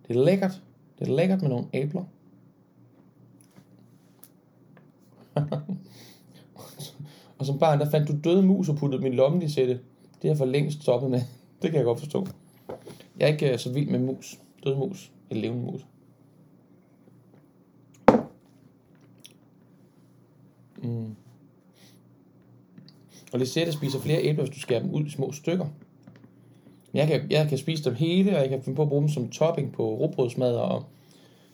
det 0.09 0.16
er 0.16 0.24
lækkert. 0.24 0.62
Det 0.98 1.09
er 1.09 1.14
lækkert 1.16 1.42
med 1.42 1.48
nogle 1.48 1.66
æbler. 1.72 2.05
og 7.38 7.46
som 7.46 7.59
barn, 7.59 7.81
der 7.81 7.90
fandt 7.90 8.09
du 8.09 8.16
døde 8.24 8.42
mus 8.42 8.68
og 8.68 8.77
puttede 8.77 9.03
min 9.03 9.14
lomme 9.14 9.44
i 9.44 9.48
sætte. 9.48 9.81
Det 10.22 10.31
er 10.31 10.35
for 10.35 10.44
længst 10.44 10.83
stoppet 10.83 11.11
med. 11.11 11.20
Det 11.62 11.70
kan 11.70 11.74
jeg 11.74 11.85
godt 11.85 12.00
forstå. 12.00 12.27
Jeg 13.18 13.29
er 13.29 13.33
ikke 13.33 13.53
øh, 13.53 13.59
så 13.59 13.72
vild 13.72 13.90
med 13.90 13.98
mus. 13.98 14.38
Døde 14.64 14.77
mus. 14.77 15.12
Eller 15.31 15.42
levende 15.42 15.64
mus. 15.64 15.87
Mm. 20.83 21.16
Og 23.33 23.38
Lisette 23.38 23.72
spiser 23.72 24.00
flere 24.00 24.22
æbler, 24.22 24.44
hvis 24.44 24.55
du 24.55 24.61
skærer 24.61 24.83
dem 24.83 24.90
ud 24.90 25.07
i 25.07 25.11
små 25.11 25.33
stykker. 25.33 25.66
Jeg 26.94 27.07
kan, 27.07 27.31
jeg 27.31 27.48
kan 27.48 27.59
spise 27.59 27.85
dem 27.85 27.94
hele, 27.94 28.37
og 28.37 28.40
jeg 28.40 28.48
kan 28.48 28.62
finde 28.62 28.77
på 28.77 28.83
at 28.83 28.88
bruge 28.88 29.03
dem 29.03 29.09
som 29.09 29.29
topping 29.29 29.72
på 29.72 29.94
råbrødsmad, 29.94 30.57
og 30.57 30.85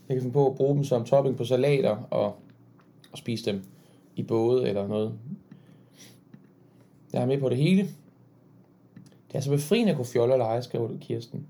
jeg 0.09 0.15
kan 0.17 0.23
finde 0.23 0.33
på 0.33 0.51
at 0.51 0.57
bruge 0.57 0.75
dem 0.75 0.85
som 0.85 1.05
topping 1.05 1.37
på 1.37 1.45
salater, 1.45 1.97
og, 2.11 2.37
og 3.13 3.19
spise 3.19 3.53
dem 3.53 3.63
i 4.17 4.23
både 4.23 4.69
eller 4.69 4.89
noget. 4.89 5.19
Jeg 7.13 7.23
er 7.23 7.27
med 7.27 7.41
på 7.41 7.49
det 7.49 7.57
hele. 7.57 7.89
Det 9.33 9.39
er 9.39 9.41
så 9.41 9.51
befriende 9.51 9.91
at 9.91 9.97
kunne 9.97 10.07
fjolle 10.07 10.35
og 10.35 10.39
lege, 10.39 10.63
skriver 10.63 10.89
du 10.89 10.97
Kirsten. 11.01 11.47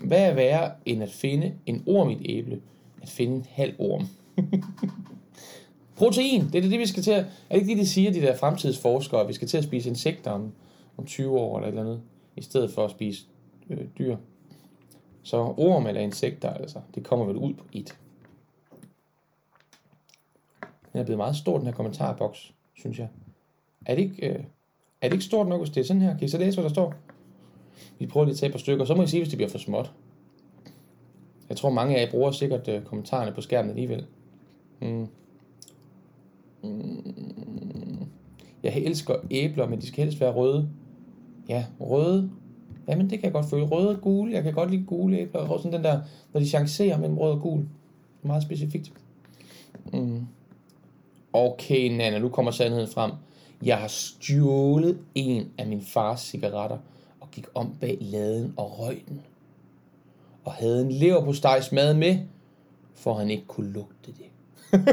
Hvad 0.00 0.30
er 0.30 0.34
værre 0.34 0.70
end 0.86 1.02
at 1.02 1.10
finde 1.10 1.54
en 1.66 1.82
orm 1.86 2.10
i 2.10 2.14
et 2.14 2.20
æble? 2.24 2.60
At 3.02 3.08
finde 3.08 3.36
en 3.36 3.46
halv 3.50 3.74
orm. 3.78 4.06
Protein, 5.96 6.40
det 6.52 6.64
er 6.64 6.68
det, 6.68 6.78
vi 6.78 6.86
skal 6.86 7.02
til 7.02 7.10
at... 7.10 7.24
Er 7.50 7.54
det 7.54 7.60
ikke 7.60 7.70
det, 7.70 7.78
de 7.78 7.88
siger, 7.88 8.12
de 8.12 8.20
der 8.20 8.36
fremtidsforskere, 8.36 9.20
at 9.20 9.28
vi 9.28 9.32
skal 9.32 9.48
til 9.48 9.58
at 9.58 9.64
spise 9.64 9.88
insekter 9.88 10.30
om, 10.30 10.52
om 10.96 11.06
20 11.06 11.38
år 11.38 11.56
eller 11.56 11.68
et 11.68 11.72
eller 11.72 11.82
andet? 11.82 12.02
i 12.36 12.42
stedet 12.42 12.70
for 12.70 12.84
at 12.84 12.90
spise 12.90 13.26
øh, 13.70 13.86
dyr. 13.98 14.16
Så 15.22 15.36
orm 15.36 15.86
eller 15.86 16.00
insekter, 16.00 16.50
altså, 16.50 16.80
det 16.94 17.04
kommer 17.04 17.24
vel 17.24 17.36
ud 17.36 17.54
på 17.54 17.64
et. 17.72 17.98
Den 20.92 21.00
er 21.00 21.04
blevet 21.04 21.18
meget 21.18 21.36
stor, 21.36 21.58
den 21.58 21.66
her 21.66 21.74
kommentarboks, 21.74 22.54
synes 22.74 22.98
jeg. 22.98 23.08
Er 23.86 23.94
det 23.94 24.02
ikke, 24.02 24.28
øh, 24.28 24.44
er 25.00 25.08
det 25.08 25.12
ikke 25.12 25.24
stort 25.24 25.48
nok, 25.48 25.60
hvis 25.60 25.70
det 25.70 25.80
er 25.80 25.84
sådan 25.84 26.02
her? 26.02 26.18
Kan 26.18 26.24
I 26.24 26.28
så 26.28 26.38
læse, 26.38 26.56
hvad 26.56 26.68
der 26.68 26.74
står? 26.74 26.94
Vi 27.98 28.06
prøver 28.06 28.24
lige 28.24 28.32
at 28.32 28.38
tage 28.38 28.48
et 28.48 28.52
par 28.52 28.58
stykker, 28.58 28.84
så 28.84 28.94
må 28.94 29.02
I 29.02 29.06
sige, 29.06 29.20
hvis 29.20 29.28
det 29.28 29.36
bliver 29.36 29.50
for 29.50 29.58
småt. 29.58 29.92
Jeg 31.48 31.56
tror, 31.56 31.70
mange 31.70 31.96
af 31.96 32.04
jer 32.04 32.10
bruger 32.10 32.30
sikkert 32.30 32.68
øh, 32.68 32.82
kommentarerne 32.82 33.32
på 33.32 33.40
skærmen 33.40 33.70
alligevel. 33.70 34.06
Mm. 34.80 35.08
Mm. 36.62 38.06
Jeg 38.62 38.76
elsker 38.76 39.14
æbler, 39.30 39.68
men 39.68 39.80
de 39.80 39.86
skal 39.86 40.04
helst 40.04 40.20
være 40.20 40.32
røde. 40.32 40.68
Ja, 41.48 41.64
røde. 41.80 42.30
Jamen, 42.88 43.10
det 43.10 43.18
kan 43.18 43.24
jeg 43.24 43.32
godt 43.32 43.46
føle. 43.50 43.64
Røde 43.64 43.88
og 43.88 44.00
gule. 44.00 44.32
Jeg 44.32 44.42
kan 44.42 44.52
godt 44.52 44.70
lide 44.70 44.84
gule 44.84 45.18
æbler. 45.18 45.40
Og 45.40 45.60
sådan 45.60 45.72
den 45.72 45.84
der, 45.84 46.00
når 46.32 46.40
de 46.40 46.48
chancerer 46.48 46.98
mellem 46.98 47.18
rød 47.18 47.30
og 47.30 47.40
gul. 47.40 47.68
Meget 48.22 48.42
specifikt. 48.42 48.92
Mm. 49.92 50.26
Okay, 51.32 51.96
Nana, 51.96 52.18
nu 52.18 52.28
kommer 52.28 52.50
sandheden 52.50 52.88
frem. 52.88 53.10
Jeg 53.62 53.78
har 53.78 53.88
stjålet 53.88 54.98
en 55.14 55.50
af 55.58 55.66
min 55.66 55.82
fars 55.82 56.20
cigaretter 56.20 56.78
og 57.20 57.30
gik 57.30 57.46
om 57.54 57.74
bag 57.80 57.98
laden 58.00 58.54
og 58.56 58.78
røg 58.78 59.04
den. 59.08 59.20
Og 60.44 60.52
havde 60.52 60.80
en 60.80 60.92
lever 60.92 61.24
på 61.24 61.32
mad 61.72 61.94
med, 61.94 62.18
for 62.94 63.14
han 63.14 63.30
ikke 63.30 63.46
kunne 63.46 63.72
lugte 63.72 64.12
det. 64.12 64.26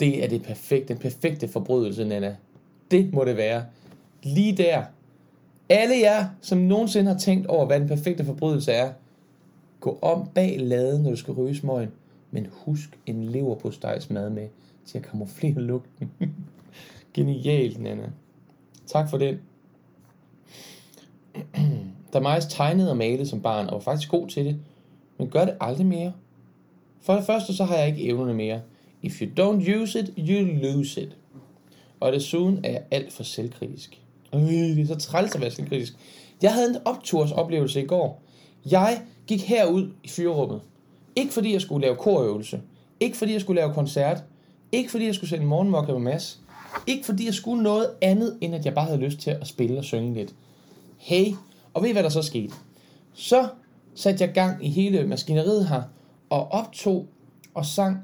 det 0.00 0.24
er 0.24 0.28
det 0.28 0.42
perfekte, 0.42 0.94
den 0.94 1.02
perfekte 1.02 1.48
forbrydelse, 1.48 2.04
Nana. 2.04 2.36
Det 2.90 3.14
må 3.14 3.24
det 3.24 3.36
være 3.36 3.64
lige 4.22 4.56
der. 4.56 4.84
Alle 5.68 5.94
jer, 6.00 6.28
som 6.40 6.58
nogensinde 6.58 7.12
har 7.12 7.18
tænkt 7.18 7.46
over, 7.46 7.66
hvad 7.66 7.80
den 7.80 7.88
perfekte 7.88 8.24
forbrydelse 8.24 8.72
er, 8.72 8.92
gå 9.80 9.98
om 10.02 10.28
bag 10.34 10.60
laden, 10.60 11.02
når 11.02 11.10
du 11.10 11.16
skal 11.16 11.34
ryge 11.34 11.56
smøgen, 11.56 11.90
men 12.30 12.46
husk 12.52 12.98
en 13.06 13.24
lever 13.24 13.54
på 13.54 13.72
mad 14.10 14.30
med 14.30 14.48
til 14.86 14.98
at 14.98 15.04
kamuflere 15.04 15.60
lugten. 15.70 16.10
Genialt, 17.14 17.80
Nana. 17.80 18.10
Tak 18.86 19.10
for 19.10 19.18
det. 19.18 19.38
Da 22.12 22.20
Majs 22.20 22.46
tegnede 22.46 22.90
og 22.90 22.96
malede 22.96 23.26
som 23.26 23.40
barn, 23.40 23.66
og 23.66 23.72
var 23.72 23.80
faktisk 23.80 24.10
god 24.10 24.28
til 24.28 24.44
det, 24.44 24.56
men 25.18 25.30
gør 25.30 25.44
det 25.44 25.54
aldrig 25.60 25.86
mere. 25.86 26.12
For 27.00 27.14
det 27.14 27.24
første, 27.24 27.54
så 27.54 27.64
har 27.64 27.76
jeg 27.76 27.88
ikke 27.88 28.04
evnerne 28.04 28.34
mere. 28.34 28.60
If 29.02 29.22
you 29.22 29.28
don't 29.40 29.82
use 29.82 29.98
it, 29.98 30.12
you 30.18 30.46
lose 30.62 31.02
it. 31.02 31.16
Og 32.00 32.12
desuden 32.12 32.64
er 32.64 32.70
jeg 32.70 32.82
alt 32.90 33.12
for 33.12 33.22
selvkritisk. 33.22 34.02
Øh, 34.34 34.40
det 34.40 34.80
er 34.80 34.86
så 34.86 34.94
træls 34.94 35.34
at 35.34 35.40
være 35.40 35.50
selvkritisk. 35.50 35.94
Jeg 36.42 36.54
havde 36.54 36.70
en 36.70 36.76
optursoplevelse 36.84 37.82
i 37.82 37.86
går. 37.86 38.22
Jeg 38.70 39.02
gik 39.26 39.42
herud 39.48 39.90
i 40.02 40.08
fyrrummet. 40.08 40.60
Ikke 41.16 41.32
fordi 41.32 41.52
jeg 41.52 41.60
skulle 41.60 41.86
lave 41.86 41.96
korøvelse. 41.96 42.60
Ikke 43.00 43.16
fordi 43.16 43.32
jeg 43.32 43.40
skulle 43.40 43.60
lave 43.60 43.74
koncert. 43.74 44.24
Ikke 44.74 44.90
fordi 44.90 45.06
jeg 45.06 45.14
skulle 45.14 45.30
sende 45.30 45.46
morgenmokke 45.46 45.92
med 45.92 46.00
Mads. 46.00 46.40
Ikke 46.86 47.06
fordi 47.06 47.26
jeg 47.26 47.34
skulle 47.34 47.62
noget 47.62 47.90
andet, 48.02 48.38
end 48.40 48.54
at 48.54 48.64
jeg 48.64 48.74
bare 48.74 48.86
havde 48.86 49.00
lyst 49.00 49.18
til 49.18 49.30
at 49.30 49.46
spille 49.46 49.78
og 49.78 49.84
synge 49.84 50.14
lidt. 50.14 50.34
Hey, 50.98 51.26
og 51.74 51.82
ved 51.82 51.88
I 51.88 51.92
hvad 51.92 52.02
der 52.02 52.08
så 52.08 52.22
skete? 52.22 52.52
Så 53.12 53.48
satte 53.94 54.24
jeg 54.24 54.34
gang 54.34 54.66
i 54.66 54.68
hele 54.68 55.06
maskineriet 55.06 55.68
her, 55.68 55.82
og 56.30 56.52
optog 56.52 57.06
og 57.54 57.66
sang. 57.66 57.98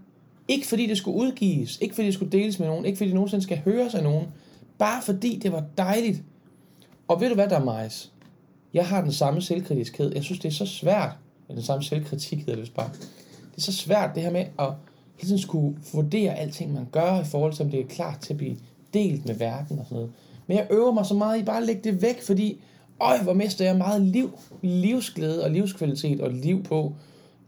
Ikke 0.48 0.66
fordi 0.66 0.86
det 0.86 0.98
skulle 0.98 1.16
udgives, 1.16 1.78
ikke 1.80 1.94
fordi 1.94 2.06
det 2.06 2.14
skulle 2.14 2.32
deles 2.32 2.58
med 2.58 2.66
nogen, 2.66 2.84
ikke 2.84 2.96
fordi 2.96 3.08
det 3.08 3.14
nogensinde 3.14 3.44
skal 3.44 3.58
høres 3.58 3.94
af 3.94 4.02
nogen, 4.02 4.26
Bare 4.80 5.02
fordi 5.02 5.38
det 5.42 5.52
var 5.52 5.64
dejligt. 5.78 6.22
Og 7.08 7.20
ved 7.20 7.28
du 7.28 7.34
hvad 7.34 7.48
der 7.48 7.56
er, 7.60 7.64
Majs? 7.64 8.12
Jeg 8.74 8.88
har 8.88 9.00
den 9.00 9.12
samme 9.12 9.42
selvkritiskhed. 9.42 10.12
Jeg 10.14 10.24
synes, 10.24 10.40
det 10.40 10.48
er 10.48 10.52
så 10.52 10.66
svært. 10.66 11.10
Den 11.48 11.62
samme 11.62 11.84
selvkritik 11.84 12.38
hedder 12.38 12.64
det 12.64 12.72
bare. 12.74 12.90
Det 13.50 13.56
er 13.56 13.60
så 13.60 13.72
svært 13.72 14.14
det 14.14 14.22
her 14.22 14.30
med 14.30 14.46
at 14.58 14.68
hele 15.20 15.28
tiden 15.28 15.42
skulle 15.42 15.76
vurdere 15.92 16.34
alting, 16.34 16.72
man 16.72 16.86
gør, 16.92 17.20
i 17.20 17.24
forhold 17.24 17.52
til, 17.52 17.64
om 17.64 17.70
det 17.70 17.80
er 17.80 17.86
klart 17.86 18.20
til 18.20 18.32
at 18.32 18.36
blive 18.36 18.56
delt 18.94 19.26
med 19.26 19.34
verden 19.34 19.78
og 19.78 19.84
sådan 19.84 19.96
noget. 19.96 20.12
Men 20.46 20.56
jeg 20.56 20.66
øver 20.70 20.92
mig 20.92 21.06
så 21.06 21.14
meget 21.14 21.40
i 21.40 21.44
bare 21.44 21.56
at 21.56 21.66
lægge 21.66 21.82
det 21.84 22.02
væk, 22.02 22.22
fordi 22.22 22.60
øj, 23.00 23.18
hvor 23.18 23.32
mister 23.32 23.64
jeg 23.64 23.76
meget 23.76 24.02
liv, 24.02 24.38
livsglæde 24.62 25.44
og 25.44 25.50
livskvalitet 25.50 26.20
og 26.20 26.30
liv 26.30 26.62
på, 26.62 26.94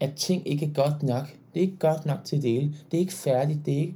at 0.01 0.15
ting 0.15 0.49
ikke 0.49 0.67
er 0.67 0.71
godt 0.71 1.03
nok. 1.03 1.27
Det 1.55 1.61
er 1.61 1.65
ikke 1.65 1.79
godt 1.79 2.07
nok 2.07 2.19
til 2.25 2.37
at 2.37 2.43
dele. 2.43 2.75
Det 2.91 2.97
er 2.97 3.01
ikke 3.01 3.13
færdigt. 3.13 3.67
Det 3.67 3.75
er 3.75 3.79
ikke, 3.79 3.95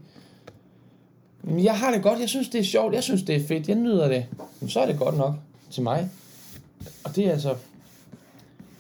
jeg 1.44 1.78
har 1.78 1.92
det 1.92 2.02
godt, 2.02 2.20
jeg 2.20 2.28
synes 2.28 2.48
det 2.48 2.60
er 2.60 2.64
sjovt, 2.64 2.94
jeg 2.94 3.02
synes 3.02 3.22
det 3.22 3.36
er 3.36 3.46
fedt, 3.46 3.68
jeg 3.68 3.76
nyder 3.76 4.08
det. 4.08 4.26
Men 4.60 4.68
så 4.68 4.80
er 4.80 4.86
det 4.86 4.98
godt 4.98 5.16
nok 5.16 5.34
til 5.70 5.82
mig. 5.82 6.10
Og 7.04 7.16
det 7.16 7.26
er 7.26 7.32
altså, 7.32 7.54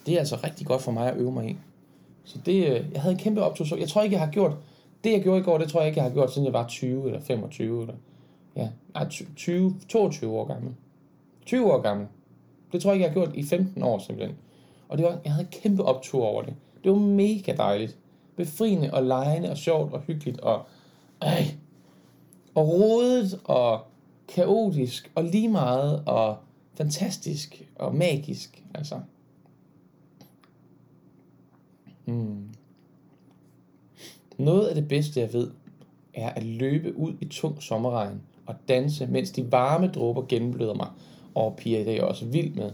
det 0.06 0.14
er 0.14 0.18
altså 0.18 0.38
rigtig 0.44 0.66
godt 0.66 0.82
for 0.82 0.92
mig 0.92 1.12
at 1.12 1.16
øve 1.16 1.32
mig 1.32 1.50
i. 1.50 1.56
Så 2.24 2.38
det, 2.46 2.66
øh, 2.66 2.84
jeg 2.92 3.02
havde 3.02 3.12
en 3.12 3.18
kæmpe 3.18 3.42
optur. 3.42 3.64
Så 3.64 3.76
jeg 3.76 3.88
tror 3.88 4.02
ikke, 4.02 4.14
jeg 4.14 4.20
har 4.20 4.30
gjort... 4.30 4.52
Det, 5.06 5.12
jeg 5.12 5.22
gjorde 5.22 5.40
i 5.40 5.42
går, 5.42 5.58
det 5.58 5.68
tror 5.68 5.80
jeg 5.80 5.88
ikke, 5.88 5.98
jeg 5.98 6.08
har 6.08 6.14
gjort, 6.14 6.32
siden 6.32 6.44
jeg 6.46 6.52
var 6.52 6.66
20 6.68 7.06
eller 7.06 7.20
25 7.20 7.80
eller... 7.80 7.94
Ja, 8.56 8.68
nej, 8.94 9.08
20, 9.36 9.74
22 9.88 10.30
år 10.30 10.44
gammel. 10.44 10.74
20 11.44 11.72
år 11.72 11.80
gammel. 11.80 12.06
Det 12.72 12.82
tror 12.82 12.90
jeg 12.90 12.94
ikke, 12.94 13.04
jeg 13.04 13.12
har 13.12 13.14
gjort 13.14 13.36
i 13.36 13.42
15 13.42 13.82
år 13.82 13.98
simpelthen. 13.98 14.36
Og 14.88 14.98
det 14.98 15.06
var, 15.06 15.18
jeg 15.24 15.32
havde 15.32 15.46
en 15.46 15.60
kæmpe 15.62 15.84
optur 15.84 16.24
over 16.24 16.42
det. 16.42 16.54
Det 16.84 16.92
var 16.92 16.98
mega 16.98 17.56
dejligt. 17.56 17.98
Befriende 18.36 18.94
og 18.94 19.02
lejende 19.02 19.50
og 19.50 19.56
sjovt 19.56 19.92
og 19.92 20.00
hyggeligt 20.00 20.40
og... 20.40 20.62
Ej, 21.22 21.44
og 22.54 22.68
rodet 22.68 23.40
og 23.44 23.80
kaotisk 24.28 25.12
og 25.14 25.24
lige 25.24 25.48
meget 25.48 26.02
og 26.06 26.36
fantastisk 26.74 27.62
og 27.74 27.94
magisk. 27.94 28.64
Altså. 28.74 29.00
Mm. 32.06 32.55
Noget 34.38 34.66
af 34.66 34.74
det 34.74 34.88
bedste, 34.88 35.20
jeg 35.20 35.32
ved, 35.32 35.50
er 36.14 36.28
at 36.28 36.42
løbe 36.42 36.98
ud 36.98 37.12
i 37.20 37.24
tung 37.24 37.62
sommerregn 37.62 38.20
og 38.46 38.54
danse, 38.68 39.06
mens 39.06 39.30
de 39.30 39.52
varme 39.52 39.86
dråber 39.86 40.22
gennembløder 40.28 40.74
mig. 40.74 40.88
Og 41.34 41.56
piger, 41.56 41.78
det 41.78 41.88
er 41.88 41.94
jeg 41.94 42.04
også 42.04 42.24
vild 42.24 42.54
med. 42.54 42.70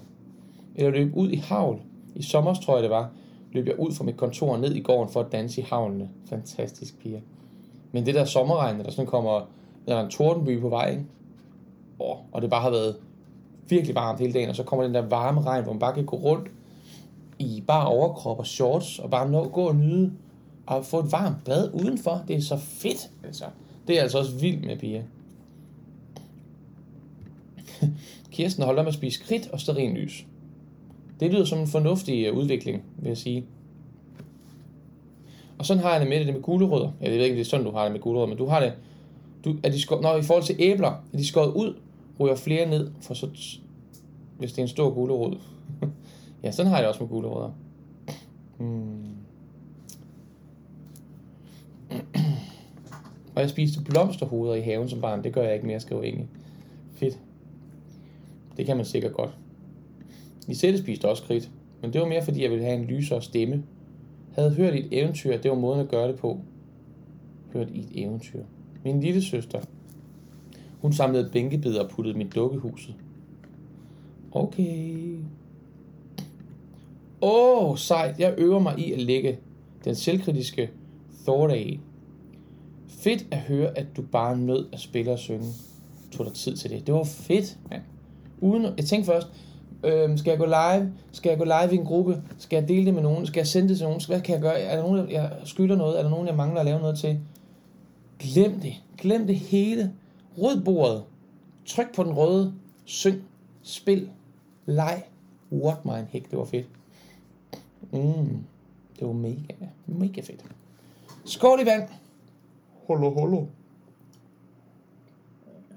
Eller 0.75 0.91
løbe 0.91 1.17
ud 1.17 1.31
i 1.31 1.37
havl. 1.37 1.81
I 2.15 2.23
sommer, 2.23 2.55
tror 2.55 2.75
jeg 2.75 2.83
det 2.83 2.91
var, 2.91 3.11
løb 3.53 3.67
jeg 3.67 3.79
ud 3.79 3.93
fra 3.93 4.05
mit 4.05 4.17
kontor 4.17 4.57
ned 4.57 4.75
i 4.75 4.81
gården 4.81 5.13
for 5.13 5.21
at 5.21 5.33
danse 5.33 5.61
i 5.61 5.65
havlene. 5.65 6.09
Fantastisk, 6.27 6.99
piger. 6.99 7.21
Men 7.93 8.07
det 8.07 8.15
der 8.15 8.25
sommerregn, 8.25 8.79
der 8.79 8.91
sådan 8.91 9.07
kommer, 9.07 9.41
der 9.89 9.97
er 9.97 10.05
en 10.05 10.11
tordenby 10.11 10.61
på 10.61 10.69
vej, 10.69 10.91
ikke? 10.91 11.05
Oh, 11.99 12.17
og 12.33 12.43
det 12.43 12.51
bare 12.51 12.63
har 12.63 12.71
været 12.71 12.97
virkelig 13.69 13.95
varmt 13.95 14.21
hele 14.21 14.33
dagen, 14.33 14.49
og 14.49 14.57
så 14.57 14.63
kommer 14.63 14.85
den 14.85 14.95
der 14.95 15.09
varme 15.09 15.41
regn, 15.41 15.63
hvor 15.65 15.73
man 15.73 15.81
bare 15.81 15.95
kan 15.95 16.07
gå 16.07 16.17
rundt 16.17 16.51
i 17.39 17.63
bare 17.67 17.87
overkrop 17.87 18.39
og 18.39 18.47
shorts, 18.47 18.99
og 18.99 19.11
bare 19.11 19.31
nå, 19.31 19.49
gå 19.49 19.69
og 19.69 19.77
nyde, 19.77 20.13
og 20.67 20.87
få 20.87 20.99
et 20.99 21.13
varmt 21.13 21.45
bad 21.45 21.71
udenfor. 21.73 22.25
Det 22.29 22.37
er 22.37 22.41
så 22.41 22.57
fedt, 22.57 23.11
altså. 23.25 23.45
Det 23.89 23.99
er 23.99 24.03
altså 24.03 24.19
også 24.19 24.33
vildt 24.37 24.65
med 24.65 24.79
piger. 24.79 25.03
Kirsten 28.33 28.65
holder 28.65 28.83
med 28.83 28.89
at 28.89 28.95
spise 28.95 29.21
kridt 29.21 29.49
og 29.49 29.75
lys. 29.77 30.27
Det 31.21 31.33
lyder 31.33 31.45
som 31.45 31.59
en 31.59 31.67
fornuftig 31.67 32.27
øh, 32.27 32.37
udvikling, 32.37 32.83
vil 32.97 33.09
jeg 33.09 33.17
sige. 33.17 33.47
Og 35.59 35.67
sådan 35.67 35.83
har 35.83 35.91
jeg 35.91 36.01
det 36.01 36.09
med 36.09 36.25
det 36.25 36.35
med 36.35 36.43
gulerødder. 36.43 36.91
Jeg 37.01 37.11
ved 37.11 37.19
ikke, 37.19 37.33
om 37.33 37.37
det 37.37 37.41
er 37.41 37.51
sådan, 37.51 37.67
du 37.67 37.73
har 37.73 37.83
det 37.83 37.93
med 37.93 38.01
gulerødder, 38.01 38.29
men 38.29 38.39
du 38.39 38.47
har 38.47 38.61
det... 38.61 38.73
Du, 39.45 39.57
er 39.63 39.71
de 39.71 39.81
skåret, 39.81 40.03
når 40.03 40.17
i 40.17 40.23
forhold 40.23 40.45
til 40.45 40.57
æbler, 40.59 40.89
er 41.13 41.17
de 41.17 41.27
skåret 41.27 41.53
ud, 41.53 41.75
ryger 42.21 42.37
flere 42.37 42.71
ned, 42.71 42.91
for 43.01 43.15
så, 43.15 43.27
hvis 44.39 44.53
det 44.53 44.59
er 44.59 44.63
en 44.63 44.69
stor 44.69 44.91
gulerod. 44.91 45.37
ja, 46.43 46.51
sådan 46.51 46.71
har 46.71 46.77
jeg 46.77 46.83
det 46.83 46.89
også 46.89 47.03
med 47.03 47.09
gulerødder. 47.09 47.51
Hmm. 48.59 49.22
Og 53.35 53.41
jeg 53.41 53.51
spiste 53.51 53.85
blomsterhoveder 53.85 54.55
i 54.55 54.61
haven 54.61 54.89
som 54.89 55.01
barn. 55.01 55.25
Det 55.25 55.33
gør 55.33 55.43
jeg 55.43 55.55
ikke 55.55 55.67
mere, 55.67 55.81
skriver 55.81 56.03
Inge. 56.03 56.29
Fedt. 56.95 57.19
Det 58.57 58.67
kan 58.67 58.77
man 58.77 58.87
sikkert 58.87 59.13
godt. 59.13 59.31
Lisette 60.49 60.79
spiste 60.79 61.09
også 61.09 61.23
kridt, 61.23 61.51
men 61.83 61.93
det 61.93 62.01
var 62.01 62.09
mere 62.09 62.25
fordi, 62.25 62.43
jeg 62.43 62.51
ville 62.51 62.65
have 62.65 62.77
en 62.77 62.85
lysere 62.85 63.23
stemme. 63.23 63.63
Havde 64.35 64.55
hørt 64.55 64.75
i 64.75 64.79
et 64.79 64.89
eventyr, 64.91 65.33
at 65.33 65.43
det 65.43 65.51
var 65.51 65.57
måden 65.57 65.81
at 65.81 65.89
gøre 65.89 66.09
det 66.09 66.17
på. 66.17 66.41
Hørt 67.53 67.71
i 67.71 67.81
et 67.81 67.89
eventyr. 67.93 68.43
Min 68.85 69.01
lille 69.01 69.23
søster, 69.23 69.61
hun 70.81 70.93
samlede 70.93 71.31
bænkebidder 71.33 71.83
og 71.83 71.91
puttede 71.91 72.19
mit 72.19 72.35
dukkehuset. 72.35 72.95
Okay. 74.33 75.17
Åh, 77.23 77.71
oh, 77.71 77.79
sejt. 77.79 78.19
Jeg 78.19 78.35
øver 78.39 78.59
mig 78.59 78.79
i 78.79 78.93
at 78.93 79.01
lægge 79.01 79.39
den 79.85 79.95
selvkritiske 79.95 80.71
thought 81.25 81.53
af. 81.53 81.81
Fedt 82.89 83.27
at 83.31 83.39
høre, 83.39 83.79
at 83.79 83.87
du 83.97 84.03
bare 84.03 84.39
nød 84.39 84.67
at 84.73 84.81
spille 84.81 85.13
og 85.13 85.19
synge. 85.19 85.47
Tog 86.13 86.27
dig 86.27 86.35
tid 86.35 86.57
til 86.57 86.71
det. 86.71 86.87
Det 86.87 86.95
var 86.95 87.05
fedt, 87.05 87.59
mand. 87.71 87.83
Uden, 88.41 88.67
jeg 88.77 88.85
tænkte 88.85 89.07
først, 89.07 89.27
øh, 89.85 90.19
skal 90.19 90.31
jeg 90.31 90.39
gå 90.39 90.45
live? 90.45 90.93
Skal 91.13 91.31
jeg 91.31 91.39
gå 91.39 91.45
live 91.45 91.75
i 91.75 91.77
en 91.77 91.85
gruppe? 91.85 92.23
Skal 92.39 92.57
jeg 92.57 92.69
dele 92.69 92.87
det 92.87 92.95
med 92.95 93.03
nogen? 93.03 93.27
Skal 93.27 93.41
jeg 93.41 93.47
sende 93.47 93.69
det 93.69 93.77
til 93.77 93.85
nogen? 93.85 94.01
Hvad 94.07 94.21
kan 94.21 94.35
jeg 94.35 94.43
gøre? 94.43 94.61
Er 94.61 94.77
der 94.77 94.83
nogen, 94.83 95.11
jeg 95.11 95.33
skylder 95.45 95.77
noget? 95.77 95.99
Er 95.99 96.03
der 96.03 96.11
nogen, 96.11 96.27
jeg 96.27 96.37
mangler 96.37 96.61
at 96.61 96.67
lave 96.67 96.81
noget 96.81 96.99
til? 96.99 97.21
Glem 98.19 98.61
det. 98.61 98.75
Glem 98.99 99.27
det 99.27 99.37
hele. 99.37 99.93
Rød 100.39 100.65
bordet. 100.65 101.03
Tryk 101.67 101.95
på 101.95 102.05
den 102.05 102.13
røde. 102.13 102.55
Syng. 102.85 103.23
Spil. 103.63 104.09
Leg. 104.67 105.03
What 105.53 105.85
mine 105.85 106.07
heck, 106.11 106.31
det 106.31 106.39
var 106.39 106.45
fedt. 106.45 106.67
Mm, 107.93 108.45
det 108.99 109.07
var 109.07 109.13
mega, 109.13 109.55
mega 109.87 110.21
fedt. 110.21 110.45
Skål 111.25 111.61
i 111.61 111.65
vand. 111.65 111.89
Holo, 112.87 113.11
holo. 113.11 113.47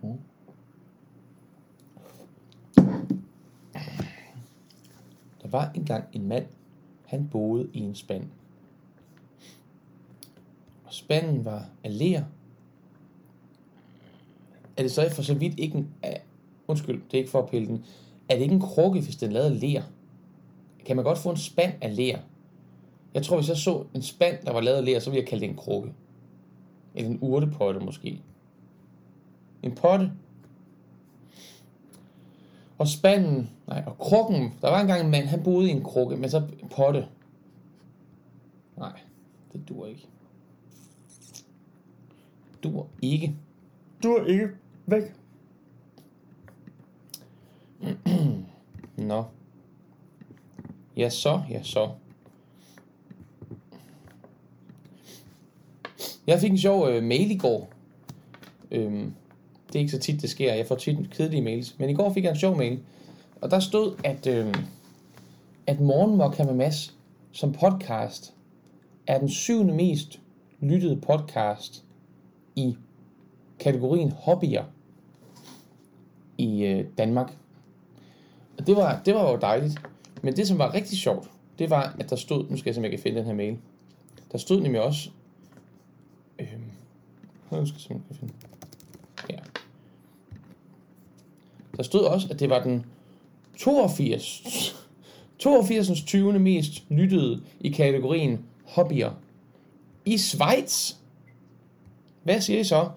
Mm. 0.01 0.19
Der 5.41 5.47
var 5.47 5.71
engang 5.75 6.03
en 6.13 6.27
mand, 6.27 6.45
han 7.05 7.27
boede 7.31 7.69
i 7.73 7.79
en 7.79 7.95
spand. 7.95 8.27
Og 10.86 10.93
spanden 10.93 11.45
var 11.45 11.69
af 11.84 11.99
ler. 11.99 12.23
Er 14.77 14.81
det 14.81 14.91
så 14.91 15.10
for 15.15 15.21
så 15.21 15.34
vidt 15.34 15.60
ikke 15.60 15.77
en... 15.77 15.93
Undskyld, 16.67 17.01
det 17.03 17.13
er 17.13 17.17
ikke 17.17 17.31
for 17.31 17.41
at 17.41 17.49
pille 17.49 17.67
den. 17.67 17.86
Er 18.29 18.36
det 18.36 18.41
ikke 18.41 18.55
en 18.55 18.62
krukke, 18.62 19.01
hvis 19.01 19.15
den 19.15 19.31
lavede 19.31 19.55
ler? 19.55 19.84
Kan 20.86 20.95
man 20.95 21.05
godt 21.05 21.17
få 21.17 21.29
en 21.29 21.38
spand 21.38 21.73
af 21.81 21.95
ler? 21.95 22.19
Jeg 23.15 23.23
tror, 23.23 23.36
hvis 23.38 23.49
jeg 23.49 23.58
så 23.58 23.84
en 23.93 24.01
spand, 24.01 24.45
der 24.45 24.51
var 24.54 24.62
lavet 24.62 24.78
af 24.78 24.86
ler, 24.86 24.99
så 24.99 25.10
ville 25.10 25.21
jeg 25.21 25.30
kalde 25.30 25.41
det 25.41 25.49
en 25.49 25.56
krukke. 25.56 25.93
Eller 26.95 27.10
en 27.10 27.19
urtepotte 27.21 27.80
måske. 27.80 28.21
En 29.63 29.75
potte. 29.75 30.12
Og 32.78 32.88
spanden, 32.88 33.49
nej, 33.67 33.84
og 33.88 33.97
krukken. 33.97 34.54
Der 34.62 34.69
var 34.69 34.82
engang 34.82 35.01
en 35.01 35.12
mand, 35.12 35.25
han 35.25 35.43
boede 35.43 35.67
i 35.67 35.71
en 35.71 35.84
krukke, 35.84 36.17
men 36.17 36.30
så 36.30 36.38
en 36.38 36.69
potte. 36.69 37.08
Nej, 38.78 38.99
det 39.54 39.69
dur 39.69 39.86
ikke. 39.86 40.08
Dur 42.63 42.88
ikke. 43.01 43.36
Dur 44.04 44.25
ikke. 44.25 44.49
Væk. 44.86 45.04
Nå. 48.97 49.23
Ja 50.97 51.10
så, 51.10 51.41
ja 51.49 51.63
så. 51.63 51.89
Jeg 56.27 56.39
fik 56.39 56.51
en 56.51 56.57
sjov 56.57 56.88
øh, 56.88 57.03
mail 57.03 57.31
i 57.31 57.38
går. 57.38 57.69
Øhm, 58.71 59.13
det 59.67 59.75
er 59.75 59.79
ikke 59.79 59.91
så 59.91 59.99
tit, 59.99 60.21
det 60.21 60.29
sker. 60.29 60.53
Jeg 60.53 60.67
får 60.67 60.75
tit 60.75 60.97
kedelige 61.11 61.41
mails. 61.41 61.79
Men 61.79 61.89
i 61.89 61.93
går 61.93 62.13
fik 62.13 62.23
jeg 62.23 62.29
en 62.29 62.39
sjov 62.39 62.57
mail. 62.57 62.79
Og 63.41 63.51
der 63.51 63.59
stod, 63.59 63.95
at, 64.03 64.27
øh, 64.27 64.53
at 65.67 65.79
Morgenmokka 65.79 66.43
med 66.43 66.53
Mads 66.53 66.95
som 67.31 67.53
podcast 67.53 68.33
er 69.07 69.19
den 69.19 69.29
syvende 69.29 69.73
mest 69.73 70.19
lyttede 70.59 71.01
podcast 71.01 71.83
i 72.55 72.75
kategorien 73.59 74.11
hobbyer 74.11 74.63
i 76.38 76.65
øh, 76.65 76.85
Danmark. 76.97 77.38
Og 78.57 78.67
det 78.67 78.75
var, 78.75 79.01
det 79.05 79.15
var 79.15 79.31
jo 79.31 79.38
dejligt. 79.38 79.81
Men 80.21 80.35
det, 80.35 80.47
som 80.47 80.57
var 80.57 80.73
rigtig 80.73 80.97
sjovt, 80.97 81.29
det 81.59 81.69
var, 81.69 81.95
at 81.99 82.09
der 82.09 82.15
stod, 82.15 82.45
nu 82.49 82.57
skal 82.57 82.69
jeg 82.69 82.75
se, 82.75 82.79
om 82.79 82.83
jeg 82.83 82.91
kan 82.91 82.99
finde 82.99 83.17
den 83.17 83.25
her 83.25 83.33
mail. 83.33 83.57
Der 84.31 84.38
stod 84.38 84.61
nemlig 84.61 84.81
også, 84.81 85.09
øh, 86.39 86.48
jeg 87.52 87.67
skal 87.67 87.82
se, 87.82 87.89
om 87.89 87.95
jeg 87.95 88.04
kan 88.08 88.15
finde, 88.15 88.34
ja. 89.30 89.38
Der 91.78 91.84
stod 91.84 92.02
også, 92.02 92.27
at 92.31 92.40
det 92.40 92.50
var 92.50 92.63
den 92.63 92.86
82, 93.58 94.44
82. 95.40 96.04
20. 96.04 96.40
mest 96.40 96.83
lyttede 96.90 97.42
i 97.60 97.69
kategorien 97.69 98.46
hobbyer 98.65 99.12
i 100.06 100.17
Schweiz. 100.17 100.94
Hvad 102.23 102.42
siger 102.42 102.60
I 102.60 102.63
så? 102.63 102.90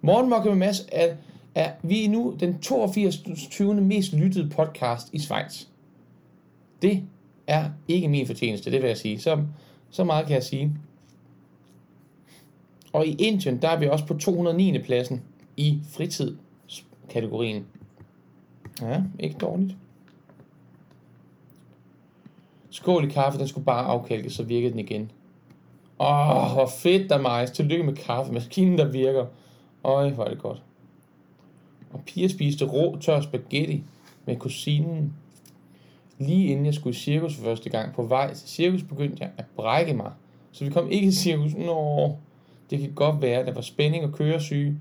Morgenmokke 0.00 0.48
med 0.48 0.56
Mads 0.56 0.86
er, 0.92 1.14
er 1.54 1.72
vi 1.82 2.04
er 2.04 2.08
nu 2.08 2.36
den 2.40 2.58
82. 2.58 3.22
20. 3.50 3.74
mest 3.74 4.12
lyttede 4.12 4.50
podcast 4.50 5.08
i 5.12 5.18
Schweiz. 5.18 5.64
Det 6.82 7.02
er 7.46 7.70
ikke 7.88 8.08
min 8.08 8.26
fortjeneste, 8.26 8.70
det 8.70 8.82
vil 8.82 8.88
jeg 8.88 8.96
sige. 8.96 9.20
Så, 9.20 9.42
så 9.90 10.04
meget 10.04 10.26
kan 10.26 10.34
jeg 10.34 10.44
sige. 10.44 10.72
Og 12.94 13.06
i 13.06 13.14
Indien, 13.14 13.62
der 13.62 13.68
er 13.68 13.78
vi 13.78 13.86
også 13.86 14.06
på 14.06 14.14
209. 14.14 14.78
pladsen 14.78 15.22
i 15.56 15.80
fritidskategorien. 15.90 17.66
Ja, 18.80 19.02
ikke 19.18 19.36
dårligt. 19.38 19.76
Skål 22.70 23.04
i 23.04 23.08
kaffe, 23.08 23.38
den 23.38 23.48
skulle 23.48 23.64
bare 23.64 23.84
afkælkes, 23.84 24.32
så 24.32 24.42
virkede 24.42 24.70
den 24.70 24.78
igen. 24.78 25.10
Åh, 26.00 26.52
hvor 26.52 26.70
fedt 26.78 27.10
der 27.10 27.20
majs. 27.20 27.50
Tillykke 27.50 27.84
med 27.84 27.96
kaffemaskinen, 27.96 28.78
der 28.78 28.90
virker. 28.90 29.26
Øj, 29.84 30.10
hvor 30.10 30.24
er 30.24 30.28
det 30.28 30.38
godt. 30.38 30.62
Og 31.92 32.00
Pia 32.06 32.28
spiste 32.28 32.64
rå, 32.64 32.96
tør 32.96 33.20
spaghetti 33.20 33.82
med 34.26 34.36
kusinen 34.36 35.14
Lige 36.18 36.46
inden 36.46 36.66
jeg 36.66 36.74
skulle 36.74 36.96
i 36.96 36.98
cirkus 36.98 37.36
for 37.36 37.42
første 37.42 37.70
gang 37.70 37.94
på 37.94 38.02
vej 38.02 38.34
til 38.34 38.48
cirkus, 38.48 38.82
begyndte 38.82 39.16
jeg 39.20 39.30
at 39.36 39.44
brække 39.56 39.94
mig 39.94 40.12
Så 40.52 40.64
vi 40.64 40.70
kom 40.70 40.90
ikke 40.90 41.06
i 41.06 41.12
cirkus. 41.12 41.54
Nå, 41.54 42.16
det 42.70 42.80
kan 42.80 42.92
godt 42.94 43.22
være, 43.22 43.46
der 43.46 43.52
var 43.52 43.60
spænding 43.60 44.04
og 44.04 44.12
køresyge, 44.12 44.78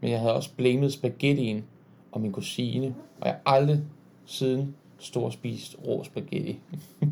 men 0.00 0.10
jeg 0.10 0.20
havde 0.20 0.34
også 0.34 0.50
blamet 0.56 0.92
spaghettien 0.92 1.64
og 2.12 2.20
min 2.20 2.32
kusine, 2.32 2.94
og 3.20 3.26
jeg 3.26 3.36
har 3.46 3.54
aldrig 3.54 3.80
siden 4.26 4.74
stor 4.98 5.30
spist 5.30 5.76
rå 5.86 6.04
spaghetti. 6.04 6.58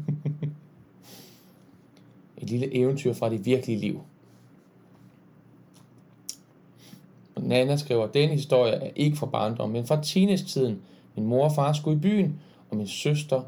Et 2.38 2.50
lille 2.50 2.74
eventyr 2.74 3.12
fra 3.12 3.30
det 3.30 3.46
virkelige 3.46 3.78
liv. 3.78 4.00
Og 7.34 7.42
Nana 7.42 7.76
skriver, 7.76 8.04
at 8.04 8.14
denne 8.14 8.34
historie 8.34 8.72
er 8.72 8.90
ikke 8.96 9.16
fra 9.16 9.26
barndommen, 9.26 9.72
men 9.72 9.86
fra 9.86 10.02
teenage-tiden. 10.02 10.82
Min 11.16 11.26
mor 11.26 11.44
og 11.44 11.52
far 11.54 11.72
skulle 11.72 11.96
i 11.96 12.00
byen, 12.00 12.40
og 12.70 12.76
min 12.76 12.86
søster 12.86 13.42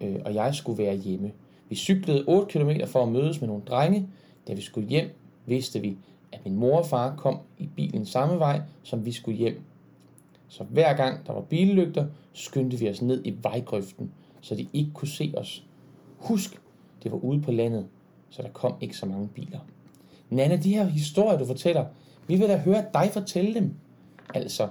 øh, 0.00 0.16
og 0.24 0.34
jeg 0.34 0.54
skulle 0.54 0.82
være 0.82 0.96
hjemme. 0.96 1.32
Vi 1.68 1.76
cyklede 1.76 2.24
8 2.26 2.58
km 2.58 2.70
for 2.86 3.02
at 3.02 3.08
mødes 3.08 3.40
med 3.40 3.48
nogle 3.48 3.62
drenge. 3.66 4.08
Da 4.48 4.54
vi 4.54 4.60
skulle 4.60 4.88
hjem, 4.88 5.10
vidste 5.46 5.80
vi, 5.80 5.96
at 6.32 6.40
min 6.44 6.56
mor 6.56 6.78
og 6.78 6.86
far 6.86 7.16
kom 7.16 7.38
i 7.58 7.68
bilen 7.76 8.06
samme 8.06 8.38
vej, 8.38 8.60
som 8.82 9.04
vi 9.04 9.12
skulle 9.12 9.38
hjem. 9.38 9.60
Så 10.48 10.64
hver 10.64 10.96
gang 10.96 11.26
der 11.26 11.32
var 11.32 11.40
billygter, 11.40 12.06
skyndte 12.32 12.78
vi 12.78 12.90
os 12.90 13.02
ned 13.02 13.22
i 13.24 13.34
vejgrøften, 13.42 14.12
så 14.40 14.54
de 14.54 14.68
ikke 14.72 14.90
kunne 14.94 15.08
se 15.08 15.34
os. 15.36 15.64
Husk, 16.16 16.60
det 17.02 17.12
var 17.12 17.18
ude 17.18 17.42
på 17.42 17.52
landet, 17.52 17.86
så 18.30 18.42
der 18.42 18.48
kom 18.48 18.74
ikke 18.80 18.96
så 18.96 19.06
mange 19.06 19.28
biler. 19.28 19.58
Nana, 20.30 20.56
de 20.56 20.74
her 20.74 20.84
historier, 20.84 21.38
du 21.38 21.44
fortæller, 21.44 21.84
vi 22.26 22.36
vil 22.36 22.48
da 22.48 22.56
høre 22.56 22.84
dig 22.94 23.10
fortælle 23.12 23.54
dem. 23.54 23.74
Altså, 24.34 24.68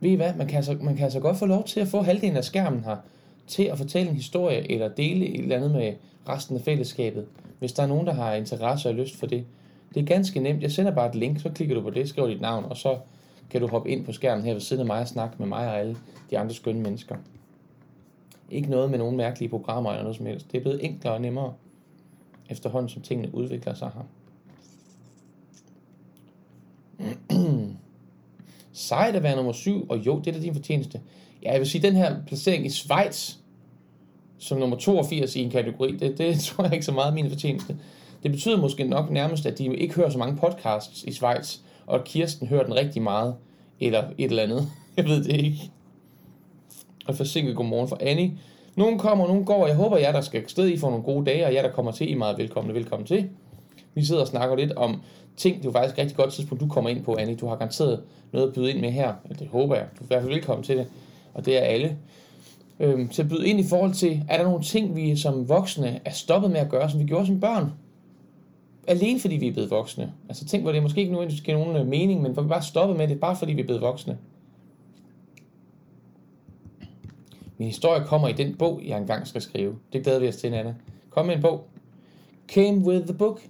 ved 0.00 0.10
I 0.10 0.14
hvad, 0.14 0.34
man 0.34 0.46
kan, 0.46 0.56
altså, 0.56 0.78
man 0.82 0.96
kan 0.96 1.04
altså 1.04 1.20
godt 1.20 1.36
få 1.36 1.46
lov 1.46 1.64
til 1.64 1.80
at 1.80 1.88
få 1.88 2.02
halvdelen 2.02 2.36
af 2.36 2.44
skærmen 2.44 2.84
her, 2.84 2.96
til 3.46 3.62
at 3.62 3.78
fortælle 3.78 4.10
en 4.10 4.16
historie, 4.16 4.70
eller 4.70 4.88
dele 4.88 5.26
et 5.26 5.40
eller 5.40 5.56
andet 5.56 5.70
med 5.70 5.92
resten 6.28 6.56
af 6.56 6.62
fællesskabet, 6.62 7.26
hvis 7.58 7.72
der 7.72 7.82
er 7.82 7.86
nogen, 7.86 8.06
der 8.06 8.12
har 8.12 8.34
interesse 8.34 8.88
og 8.88 8.94
lyst 8.94 9.16
for 9.16 9.26
det. 9.26 9.44
Det 9.94 10.02
er 10.02 10.06
ganske 10.06 10.40
nemt. 10.40 10.62
Jeg 10.62 10.72
sender 10.72 10.92
bare 10.94 11.08
et 11.08 11.14
link, 11.14 11.40
så 11.40 11.48
klikker 11.48 11.74
du 11.74 11.82
på 11.82 11.90
det, 11.90 12.08
skriver 12.08 12.28
dit 12.28 12.40
navn, 12.40 12.64
og 12.64 12.76
så 12.76 12.98
kan 13.50 13.60
du 13.60 13.66
hoppe 13.66 13.90
ind 13.90 14.04
på 14.04 14.12
skærmen 14.12 14.44
her 14.44 14.52
ved 14.52 14.60
siden 14.60 14.80
af 14.80 14.86
mig 14.86 15.00
og 15.00 15.08
snakke 15.08 15.36
med 15.38 15.46
mig 15.46 15.68
og 15.68 15.78
alle 15.78 15.96
de 16.30 16.38
andre 16.38 16.54
skønne 16.54 16.82
mennesker. 16.82 17.16
Ikke 18.50 18.70
noget 18.70 18.90
med 18.90 18.98
nogle 18.98 19.16
mærkelige 19.16 19.48
programmer 19.48 19.90
eller 19.90 20.02
noget 20.02 20.16
som 20.16 20.26
helst. 20.26 20.52
Det 20.52 20.58
er 20.58 20.62
blevet 20.62 20.84
enklere 20.84 21.14
og 21.14 21.20
nemmere 21.20 21.52
efterhånden, 22.48 22.88
som 22.88 23.02
tingene 23.02 23.34
udvikler 23.34 23.74
sig 23.74 23.90
her. 23.94 24.02
Sejt 28.72 29.16
at 29.16 29.22
være 29.22 29.36
nummer 29.36 29.52
syv, 29.52 29.86
og 29.88 30.06
jo, 30.06 30.18
det 30.18 30.26
er 30.26 30.32
da 30.32 30.40
din 30.40 30.54
fortjeneste. 30.54 31.00
Ja, 31.42 31.52
jeg 31.52 31.60
vil 31.60 31.68
sige, 31.68 31.82
den 31.82 31.96
her 31.96 32.16
placering 32.26 32.66
i 32.66 32.70
Schweiz, 32.70 33.34
som 34.38 34.58
nummer 34.58 34.76
82 34.76 35.36
i 35.36 35.42
en 35.42 35.50
kategori, 35.50 35.96
det, 35.96 36.18
det 36.18 36.40
tror 36.44 36.64
jeg 36.64 36.72
ikke 36.72 36.86
så 36.86 36.92
meget 36.92 37.14
min 37.14 37.30
fortjeneste. 37.30 37.76
Det 38.22 38.30
betyder 38.30 38.56
måske 38.56 38.84
nok 38.84 39.10
nærmest, 39.10 39.46
at 39.46 39.58
de 39.58 39.76
ikke 39.76 39.94
hører 39.94 40.10
så 40.10 40.18
mange 40.18 40.36
podcasts 40.36 41.02
i 41.02 41.12
Schweiz, 41.12 41.56
og 41.86 42.04
Kirsten 42.04 42.46
hører 42.48 42.64
den 42.64 42.74
rigtig 42.74 43.02
meget, 43.02 43.34
eller 43.80 44.04
et 44.18 44.30
eller 44.30 44.42
andet. 44.42 44.68
Jeg 44.96 45.04
ved 45.04 45.24
det 45.24 45.36
ikke. 45.36 45.70
Og 47.06 47.16
forsinket 47.16 47.56
godmorgen 47.56 47.88
for 47.88 47.98
Annie. 48.00 48.32
Nogen 48.76 48.98
kommer, 48.98 49.26
nogen 49.26 49.44
går. 49.44 49.66
Jeg 49.66 49.76
håber, 49.76 49.96
jer, 49.96 50.12
der 50.12 50.20
skal 50.20 50.48
sted 50.48 50.68
I 50.68 50.78
får 50.78 50.90
nogle 50.90 51.04
gode 51.04 51.26
dage, 51.26 51.46
og 51.46 51.54
jer, 51.54 51.62
der 51.62 51.70
kommer 51.70 51.92
til, 51.92 52.10
I 52.10 52.12
er 52.12 52.16
meget 52.16 52.38
velkomne. 52.38 52.74
Velkommen 52.74 53.06
til. 53.06 53.28
Vi 53.94 54.04
sidder 54.04 54.20
og 54.20 54.28
snakker 54.28 54.56
lidt 54.56 54.72
om 54.72 55.02
ting. 55.36 55.56
Det 55.56 55.62
er 55.62 55.68
jo 55.68 55.72
faktisk 55.72 55.94
et 55.94 55.98
rigtig 55.98 56.16
godt 56.16 56.32
tidspunkt, 56.32 56.62
du 56.62 56.68
kommer 56.68 56.90
ind 56.90 57.04
på, 57.04 57.14
Annie. 57.14 57.36
Du 57.36 57.46
har 57.46 57.56
garanteret 57.56 58.02
noget 58.32 58.48
at 58.48 58.54
byde 58.54 58.70
ind 58.70 58.80
med 58.80 58.90
her. 58.90 59.14
Det 59.38 59.48
håber 59.48 59.74
jeg. 59.74 59.86
Du 59.98 60.00
er 60.00 60.04
i 60.04 60.06
hvert 60.06 60.22
fald 60.22 60.32
velkommen 60.32 60.64
til 60.64 60.76
det. 60.76 60.86
Og 61.36 61.44
det 61.44 61.56
er 61.56 61.60
alle. 61.60 61.96
øh, 62.80 63.10
til 63.10 63.22
at 63.22 63.28
byde 63.28 63.48
ind 63.48 63.60
i 63.60 63.64
forhold 63.68 63.92
til, 63.92 64.22
er 64.28 64.36
der 64.36 64.44
nogle 64.44 64.62
ting, 64.62 64.96
vi 64.96 65.16
som 65.16 65.48
voksne 65.48 66.00
er 66.04 66.10
stoppet 66.10 66.50
med 66.50 66.60
at 66.60 66.68
gøre, 66.68 66.90
som 66.90 67.00
vi 67.00 67.04
gjorde 67.04 67.26
som 67.26 67.40
børn? 67.40 67.72
Alene 68.86 69.20
fordi 69.20 69.36
vi 69.36 69.48
er 69.48 69.52
blevet 69.52 69.70
voksne. 69.70 70.12
Altså 70.28 70.44
ting, 70.44 70.62
hvor 70.62 70.72
det 70.72 70.82
måske 70.82 71.00
ikke 71.00 71.12
nu 71.12 71.24
giver 71.24 71.58
nogen 71.58 71.76
øh, 71.76 71.86
mening, 71.86 72.22
men 72.22 72.32
hvor 72.32 72.42
vi 72.42 72.48
bare 72.48 72.62
stoppet 72.62 72.96
med 72.96 73.08
det, 73.08 73.20
bare 73.20 73.36
fordi 73.36 73.52
vi 73.52 73.60
er 73.60 73.64
blevet 73.64 73.82
voksne. 73.82 74.18
Min 77.58 77.68
historie 77.68 78.04
kommer 78.04 78.28
i 78.28 78.32
den 78.32 78.54
bog, 78.54 78.80
jeg 78.86 78.98
engang 78.98 79.26
skal 79.26 79.42
skrive. 79.42 79.74
Det 79.92 80.02
glæder 80.02 80.20
vi 80.20 80.28
os 80.28 80.36
til, 80.36 80.54
Anna. 80.54 80.74
Kom 81.10 81.26
med 81.26 81.36
en 81.36 81.42
bog. 81.42 81.64
Came 82.48 82.78
with 82.78 83.04
the 83.04 83.14
book. 83.14 83.40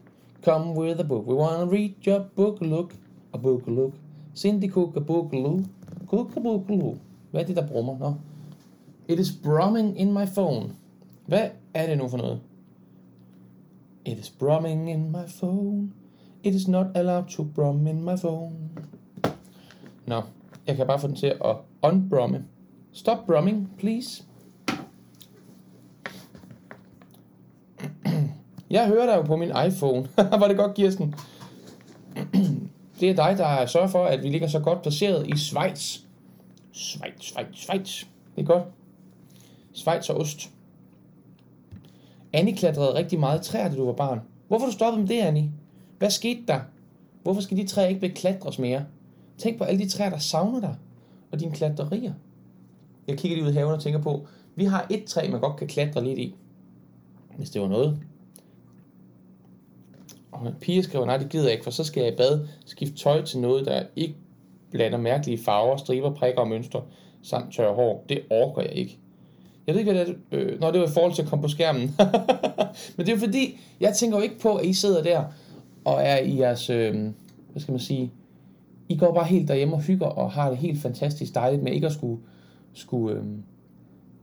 Come 0.44 0.80
with 0.80 0.94
the 0.94 1.08
book. 1.08 1.26
We 1.26 1.34
wanna 1.34 1.64
read 1.64 1.90
your 2.06 2.18
book, 2.36 2.60
look. 2.60 2.94
A 3.32 3.38
book, 3.38 3.62
look. 3.66 3.92
Cindy 4.34 4.68
cook 4.68 4.96
a 4.96 5.00
book, 5.00 5.32
look. 5.32 5.60
Cook 6.10 6.36
a 6.36 6.40
book, 6.40 6.64
look. 6.68 6.96
Hvad 7.36 7.42
er 7.42 7.46
det, 7.46 7.56
der 7.56 7.66
brummer? 7.66 7.98
Nå. 7.98 8.14
It 9.08 9.18
is 9.18 9.32
brumming 9.42 10.00
in 10.00 10.12
my 10.12 10.26
phone. 10.34 10.70
Hvad 11.26 11.48
er 11.74 11.86
det 11.86 11.98
nu 11.98 12.08
for 12.08 12.16
noget? 12.16 12.40
It 14.04 14.18
is 14.18 14.30
brumming 14.30 14.90
in 14.90 15.10
my 15.10 15.28
phone. 15.38 15.92
It 16.42 16.54
is 16.54 16.68
not 16.68 16.86
allowed 16.94 17.24
to 17.28 17.44
brum 17.54 17.86
in 17.86 18.04
my 18.04 18.16
phone. 18.20 18.52
Nå, 20.06 20.22
jeg 20.66 20.76
kan 20.76 20.86
bare 20.86 21.00
få 21.00 21.06
den 21.06 21.16
til 21.16 21.26
at 21.26 21.56
unbrumme. 21.82 22.44
Stop 22.92 23.18
brumming, 23.26 23.70
please. 23.78 24.24
Jeg 28.70 28.86
hører 28.86 29.06
dig 29.06 29.16
jo 29.16 29.22
på 29.22 29.36
min 29.36 29.50
iPhone. 29.66 30.08
Var 30.40 30.48
det 30.48 30.56
godt, 30.56 30.74
Kirsten? 30.74 31.14
det 33.00 33.10
er 33.10 33.14
dig, 33.14 33.34
der 33.38 33.66
sørger 33.66 33.88
for, 33.88 34.04
at 34.04 34.22
vi 34.22 34.28
ligger 34.28 34.48
så 34.48 34.60
godt 34.60 34.82
placeret 34.82 35.26
i 35.26 35.36
Schweiz. 35.38 36.05
Schweiz, 36.76 37.22
Schweiz, 37.22 37.46
Schweiz. 37.56 38.04
Det 38.36 38.42
er 38.42 38.46
godt. 38.46 38.64
Schweiz 39.72 40.10
og 40.10 40.16
ost. 40.16 40.50
Annie 42.32 42.56
klatrede 42.56 42.94
rigtig 42.94 43.20
meget 43.20 43.42
træer, 43.42 43.68
da 43.68 43.76
du 43.76 43.86
var 43.86 43.92
barn. 43.92 44.20
Hvorfor 44.48 44.66
du 44.66 44.72
stoppet 44.72 45.00
med 45.00 45.08
det, 45.08 45.20
Annie? 45.20 45.50
Hvad 45.98 46.10
skete 46.10 46.42
der? 46.48 46.60
Hvorfor 47.22 47.40
skal 47.40 47.56
de 47.56 47.66
træer 47.66 47.86
ikke 47.86 48.00
beklatres 48.00 48.58
mere? 48.58 48.84
Tænk 49.38 49.58
på 49.58 49.64
alle 49.64 49.84
de 49.84 49.88
træer, 49.88 50.10
der 50.10 50.18
savner 50.18 50.60
dig, 50.60 50.76
og 51.30 51.40
dine 51.40 51.52
klatrerier. 51.52 52.12
Jeg 53.06 53.18
kigger 53.18 53.36
lige 53.36 53.46
ud 53.46 53.52
i 53.52 53.54
haven 53.54 53.72
og 53.72 53.80
tænker 53.80 54.00
på, 54.00 54.26
vi 54.54 54.64
har 54.64 54.86
et 54.90 55.04
træ, 55.04 55.28
man 55.30 55.40
godt 55.40 55.56
kan 55.56 55.68
klatre 55.68 56.04
lidt 56.04 56.18
i. 56.18 56.34
Hvis 57.36 57.50
det 57.50 57.62
var 57.62 57.68
noget. 57.68 58.00
Og 60.32 60.54
pige 60.60 60.82
skriver, 60.82 61.06
nej, 61.06 61.16
det 61.16 61.28
gider 61.28 61.44
jeg 61.44 61.52
ikke, 61.52 61.64
for 61.64 61.70
så 61.70 61.84
skal 61.84 62.02
jeg 62.02 62.12
i 62.12 62.16
bad 62.16 62.48
skifte 62.64 62.96
tøj 62.96 63.22
til 63.22 63.40
noget, 63.40 63.66
der 63.66 63.86
ikke 63.96 64.16
blander 64.70 64.98
mærkelige 64.98 65.38
farver, 65.44 65.76
striber, 65.76 66.14
prikker 66.14 66.40
og 66.40 66.48
mønstre, 66.48 66.82
samt 67.22 67.54
tørre 67.54 67.74
hår. 67.74 68.04
Det 68.08 68.20
orker 68.30 68.62
jeg 68.62 68.72
ikke. 68.72 68.98
Jeg 69.66 69.74
ved 69.74 69.80
ikke, 69.80 69.92
hvad 69.92 70.06
det 70.06 70.16
er. 70.30 70.38
Øh, 70.38 70.60
når 70.60 70.70
det 70.70 70.80
var 70.80 70.86
i 70.86 70.90
forhold 70.90 71.12
til 71.12 71.22
at 71.22 71.28
komme 71.28 71.42
på 71.42 71.48
skærmen. 71.48 71.82
Men 72.96 73.06
det 73.06 73.08
er 73.08 73.12
jo 73.12 73.18
fordi, 73.18 73.60
jeg 73.80 73.94
tænker 73.94 74.16
jo 74.16 74.22
ikke 74.22 74.38
på, 74.38 74.54
at 74.54 74.66
I 74.66 74.72
sidder 74.72 75.02
der 75.02 75.24
og 75.84 76.02
er 76.02 76.16
i 76.18 76.38
jeres, 76.38 76.70
øh, 76.70 76.94
hvad 77.52 77.62
skal 77.62 77.72
man 77.72 77.80
sige, 77.80 78.12
I 78.88 78.96
går 78.96 79.14
bare 79.14 79.24
helt 79.24 79.48
derhjemme 79.48 79.74
og 79.74 79.82
hygger 79.82 80.06
og 80.06 80.30
har 80.30 80.48
det 80.48 80.58
helt 80.58 80.82
fantastisk 80.82 81.34
dejligt 81.34 81.62
med 81.62 81.72
ikke 81.72 81.86
at 81.86 81.92
skulle, 81.92 82.20
skulle 82.72 83.16
øh, 83.16 83.24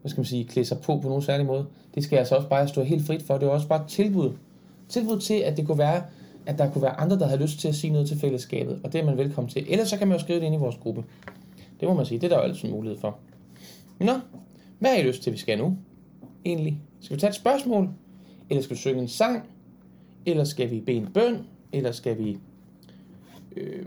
hvad 0.02 0.10
skal 0.10 0.20
man 0.20 0.26
sige, 0.26 0.46
klæde 0.46 0.66
sig 0.66 0.78
på 0.80 1.00
på 1.00 1.08
nogen 1.08 1.22
særlig 1.22 1.46
måde. 1.46 1.66
Det 1.96 2.04
skal 2.04 2.16
jeg 2.16 2.20
altså 2.20 2.36
også 2.36 2.48
bare 2.48 2.68
stå 2.68 2.84
helt 2.84 3.06
frit 3.06 3.24
for. 3.24 3.38
Det 3.38 3.48
er 3.48 3.52
også 3.52 3.68
bare 3.68 3.82
et 3.82 3.88
tilbud. 3.88 4.32
Tilbud 4.90 5.20
til, 5.20 5.34
at 5.34 5.58
det 5.58 5.68
kunne 5.68 5.78
være, 5.78 6.04
at 6.46 6.58
der 6.58 6.72
kunne 6.72 6.82
være 6.82 7.00
andre, 7.00 7.20
der 7.20 7.28
havde 7.28 7.42
lyst 7.42 7.60
til 7.60 7.68
at 7.68 7.76
sige 7.76 7.94
noget 7.94 8.08
til 8.08 8.20
fællesskabet, 8.20 8.80
og 8.84 8.94
det 8.94 9.02
er 9.02 9.06
man 9.06 9.18
velkommen 9.18 9.50
til. 9.50 9.66
Ellers 9.70 9.90
så 9.90 9.98
kan 9.98 10.08
man 10.08 10.18
jo 10.18 10.24
skrive 10.24 10.40
det 10.40 10.46
ind 10.46 10.56
i 10.56 10.58
vores 10.58 10.76
gruppe. 10.76 11.04
Det 11.80 11.88
må 11.88 11.94
man 11.94 12.06
sige, 12.06 12.20
det 12.20 12.26
er 12.26 12.30
der 12.30 12.38
jo 12.38 12.44
altid 12.44 12.70
mulighed 12.70 13.00
for. 13.00 13.18
Nå, 14.00 14.14
hvad 14.80 14.92
har 14.92 14.98
I 14.98 15.04
lyst 15.04 15.24
til, 15.24 15.34
vi 15.34 15.38
skal 15.38 15.58
nu? 15.58 15.78
Egentlig. 16.46 16.80
Skal 17.00 17.16
vi 17.16 17.20
tage 17.20 17.30
et 17.30 17.36
spørgsmål? 17.36 17.90
Eller 18.50 18.64
skal 18.64 18.76
vi 18.76 18.80
synge 18.80 19.02
en 19.02 19.08
sang? 19.08 19.44
Eller 20.26 20.44
skal 20.44 20.72
vi 20.72 20.80
bede 20.80 20.98
en 20.98 21.08
bøn? 21.14 21.38
Eller 21.72 21.92
skal 21.92 22.18
vi 22.18 22.38
øh, 23.56 23.86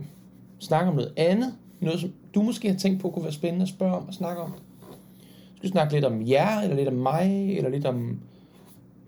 snakke 0.58 0.90
om 0.90 0.96
noget 0.96 1.12
andet? 1.16 1.54
Noget, 1.80 2.00
som 2.00 2.12
du 2.34 2.42
måske 2.42 2.70
har 2.70 2.76
tænkt 2.76 3.00
på 3.00 3.10
kunne 3.10 3.24
være 3.24 3.32
spændende 3.32 3.62
at 3.62 3.68
spørge 3.68 3.94
om 3.94 4.08
og 4.08 4.14
snakke 4.14 4.42
om? 4.42 4.52
Skal 5.56 5.62
vi 5.62 5.68
snakke 5.68 5.94
lidt 5.94 6.04
om 6.04 6.28
jer, 6.28 6.60
eller 6.60 6.76
lidt 6.76 6.88
om 6.88 6.94
mig, 6.94 7.56
eller 7.56 7.70
lidt 7.70 7.86
om... 7.86 8.20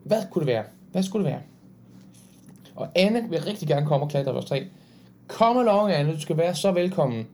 Hvad 0.04 0.22
kunne 0.30 0.40
det 0.40 0.46
være? 0.46 0.64
Hvad 0.92 1.02
skulle 1.02 1.24
det 1.24 1.32
være? 1.32 1.42
Og 2.78 2.88
Anne 2.94 3.26
vil 3.30 3.40
rigtig 3.40 3.68
gerne 3.68 3.86
komme 3.86 4.06
og 4.06 4.10
klatre 4.10 4.32
vores 4.32 4.44
træ. 4.44 4.64
Kom 5.26 5.58
along, 5.58 5.92
Anne. 5.92 6.12
Du 6.12 6.20
skal 6.20 6.36
være 6.36 6.54
så 6.54 6.72
velkommen. 6.72 7.26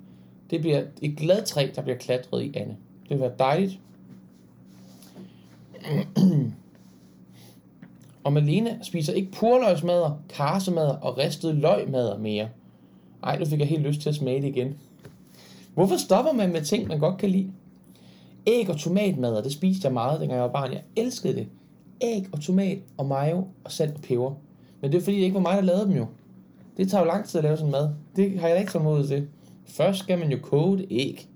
Det 0.51 0.61
bliver 0.61 0.83
et 1.03 1.17
glad 1.17 1.43
træ, 1.43 1.69
der 1.75 1.83
bliver 1.83 1.99
klatret 1.99 2.43
i, 2.43 2.57
Anne. 2.57 2.77
Det 3.03 3.11
vil 3.11 3.21
være 3.21 3.33
dejligt. 3.39 3.79
og 8.25 8.33
Malene 8.33 8.79
spiser 8.83 9.13
ikke 9.13 9.33
purløgsmadder, 9.33 10.23
karsemadder 10.29 10.97
og 10.97 11.19
ristet 11.19 11.55
løgmadder 11.55 12.19
mere. 12.19 12.49
Ej, 13.23 13.39
nu 13.39 13.45
fik 13.45 13.59
jeg 13.59 13.69
helt 13.69 13.83
lyst 13.83 14.01
til 14.01 14.09
at 14.09 14.15
smage 14.15 14.43
det 14.43 14.49
igen. 14.49 14.75
Hvorfor 15.75 15.97
stopper 15.97 16.33
man 16.33 16.53
med 16.53 16.63
ting, 16.63 16.89
man 16.89 16.99
godt 16.99 17.19
kan 17.19 17.31
lide? 17.31 17.53
Æg 18.47 18.71
og 18.71 18.77
tomatmadder, 18.77 19.43
det 19.43 19.53
spiste 19.53 19.87
jeg 19.87 19.93
meget, 19.93 20.21
dengang 20.21 20.37
jeg 20.37 20.45
var 20.45 20.53
barn. 20.53 20.73
Jeg 20.73 20.83
elskede 20.97 21.35
det. 21.35 21.49
Æg 22.01 22.27
og 22.33 22.41
tomat 22.41 22.79
og 22.97 23.07
mayo 23.07 23.47
og 23.65 23.73
salt 23.73 23.95
og 23.95 24.01
peber. 24.01 24.35
Men 24.85 24.93
det 24.93 24.99
er 24.99 25.03
fordi, 25.03 25.17
det 25.17 25.23
ikke 25.23 25.35
var 25.35 25.41
mig, 25.41 25.57
der 25.57 25.63
lavede 25.63 25.85
dem 25.85 25.97
jo. 25.97 26.07
Det 26.77 26.91
tager 26.91 27.03
jo 27.03 27.09
lang 27.09 27.25
tid 27.25 27.39
at 27.39 27.45
lave 27.45 27.57
sådan 27.57 27.71
mad. 27.71 27.91
Det 28.17 28.41
har 28.41 28.49
jeg 28.49 28.55
da 28.55 28.61
ikke 28.61 28.73
så 28.73 28.79
mod 28.79 29.07
til. 29.07 29.29
Først 29.67 29.99
skal 29.99 30.19
man 30.19 30.31
jo 30.31 30.39
koge 30.43 30.79
et 30.79 30.87
æg. 30.91 31.29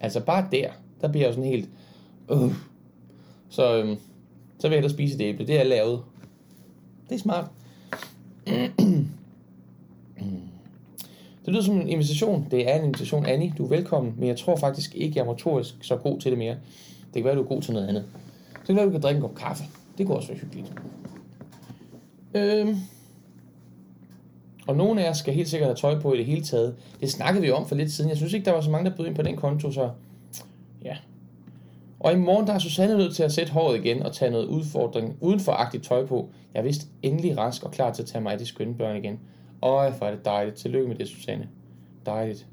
Altså 0.00 0.20
bare 0.20 0.48
der, 0.52 0.68
der 1.00 1.08
bliver 1.08 1.24
jeg 1.24 1.28
jo 1.28 1.34
sådan 1.34 1.50
helt... 1.50 1.68
Uh. 2.28 2.54
Så, 3.48 3.76
øhm, 3.76 3.96
så 4.58 4.68
vil 4.68 4.74
jeg 4.74 4.82
da 4.82 4.88
spise 4.88 5.14
et 5.14 5.20
æble. 5.20 5.46
Det 5.46 5.60
er 5.60 5.64
lavet. 5.64 6.02
Det 7.08 7.14
er 7.14 7.18
smart. 7.18 7.44
Det 11.44 11.54
lyder 11.54 11.62
som 11.62 11.80
en 11.80 11.88
invitation. 11.88 12.46
Det 12.50 12.70
er 12.70 12.78
en 12.78 12.84
invitation, 12.84 13.26
Annie. 13.26 13.54
Du 13.58 13.64
er 13.64 13.68
velkommen, 13.68 14.14
men 14.18 14.28
jeg 14.28 14.36
tror 14.36 14.56
faktisk 14.56 14.94
ikke, 14.94 15.16
jeg 15.16 15.22
er 15.22 15.26
motorisk 15.26 15.74
så 15.80 15.96
god 15.96 16.20
til 16.20 16.30
det 16.30 16.38
mere. 16.38 16.56
Det 17.04 17.14
kan 17.14 17.24
være, 17.24 17.34
du 17.34 17.42
er 17.42 17.46
god 17.46 17.62
til 17.62 17.72
noget 17.72 17.88
andet. 17.88 18.04
Så 18.54 18.66
kan 18.66 18.76
være, 18.76 18.86
du 18.86 18.90
kan 18.90 19.00
drikke 19.00 19.16
en 19.16 19.22
kop 19.22 19.34
kaffe. 19.34 19.64
Det 19.98 20.06
kunne 20.06 20.16
også 20.16 20.28
være 20.28 20.38
hyggeligt. 20.38 20.72
Øhm. 22.34 22.76
Og 24.66 24.76
nogle 24.76 25.02
af 25.02 25.06
jer 25.06 25.12
skal 25.12 25.34
helt 25.34 25.48
sikkert 25.48 25.68
have 25.68 25.76
tøj 25.76 26.00
på 26.00 26.14
i 26.14 26.18
det 26.18 26.26
hele 26.26 26.42
taget. 26.42 26.76
Det 27.00 27.10
snakkede 27.10 27.42
vi 27.42 27.50
om 27.50 27.66
for 27.66 27.74
lidt 27.74 27.92
siden. 27.92 28.10
Jeg 28.10 28.16
synes 28.16 28.32
ikke, 28.32 28.44
der 28.44 28.52
var 28.52 28.60
så 28.60 28.70
mange, 28.70 28.90
der 28.90 28.96
bød 28.96 29.06
ind 29.06 29.14
på 29.14 29.22
den 29.22 29.36
konto, 29.36 29.72
så 29.72 29.90
ja. 30.84 30.96
Og 32.00 32.12
i 32.12 32.16
morgen, 32.16 32.46
der 32.46 32.52
er 32.52 32.58
Susanne 32.58 32.96
nødt 32.96 33.14
til 33.14 33.22
at 33.22 33.32
sætte 33.32 33.52
håret 33.52 33.78
igen 33.78 34.02
og 34.02 34.12
tage 34.12 34.30
noget 34.30 34.46
udfordring 34.46 35.16
uden 35.20 35.40
for 35.40 35.52
agtigt 35.52 35.84
tøj 35.84 36.06
på. 36.06 36.28
Jeg 36.54 36.60
er 36.60 36.64
vist 36.64 36.88
endelig 37.02 37.38
rask 37.38 37.62
og 37.62 37.70
klar 37.70 37.92
til 37.92 38.02
at 38.02 38.08
tage 38.08 38.22
mig 38.22 38.32
af 38.32 38.38
de 38.38 38.46
skønne 38.46 38.74
børn 38.74 38.96
igen. 38.96 39.20
Øj, 39.62 39.90
hvor 39.90 40.06
er 40.06 40.10
det 40.10 40.24
dejligt. 40.24 40.56
Tillykke 40.56 40.88
med 40.88 40.96
det, 40.96 41.08
Susanne. 41.08 41.48
Dejligt. 42.06 42.46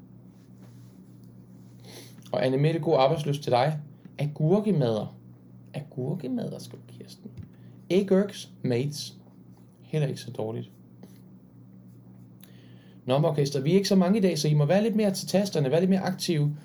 Og 2.32 2.46
Anne 2.46 2.56
Mette, 2.56 2.80
god 2.80 2.96
arbejdsløs 2.98 3.38
til 3.38 3.52
dig. 3.52 3.78
Agurkemader. 4.18 5.16
Agurkemader, 5.74 6.58
skal 6.58 6.78
du 6.78 6.98
Kirsten. 6.98 7.30
Agurks 7.90 8.50
mates. 8.62 9.17
Heller 9.88 10.08
ikke 10.08 10.20
så 10.20 10.30
dårligt. 10.30 10.70
Nå, 13.06 13.14
orkester, 13.14 13.60
vi 13.60 13.70
er 13.70 13.74
ikke 13.74 13.88
så 13.88 13.96
mange 13.96 14.18
i 14.18 14.20
dag, 14.20 14.38
så 14.38 14.48
I 14.48 14.54
må 14.54 14.64
være 14.64 14.82
lidt 14.82 14.96
mere 14.96 15.10
til 15.10 15.28
tasterne, 15.28 15.70
være 15.70 15.80
lidt 15.80 15.90
mere 15.90 16.00
aktive. 16.00 16.56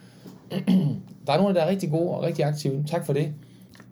der 1.27 1.33
er 1.33 1.37
nogle, 1.37 1.55
der 1.55 1.61
er 1.61 1.69
rigtig 1.69 1.91
gode 1.91 2.09
og 2.09 2.23
rigtig 2.23 2.45
aktive. 2.45 2.83
Tak 2.87 3.05
for 3.05 3.13
det. 3.13 3.33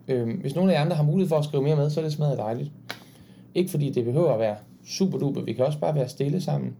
Øhm, 0.08 0.30
hvis 0.30 0.54
nogle 0.54 0.72
af 0.72 0.76
jer 0.76 0.84
andre 0.84 0.96
har 0.96 1.02
mulighed 1.02 1.28
for 1.28 1.36
at 1.36 1.44
skrive 1.44 1.62
mere 1.62 1.76
med, 1.76 1.90
så 1.90 2.00
er 2.00 2.04
det 2.04 2.12
smadret 2.12 2.38
dejligt. 2.38 2.70
Ikke 3.54 3.70
fordi 3.70 3.90
det 3.90 4.04
behøver 4.04 4.32
at 4.32 4.40
være 4.40 4.56
super 4.84 5.18
duper. 5.18 5.42
Vi 5.42 5.52
kan 5.52 5.64
også 5.64 5.78
bare 5.78 5.94
være 5.94 6.08
stille 6.08 6.40
sammen. 6.40 6.76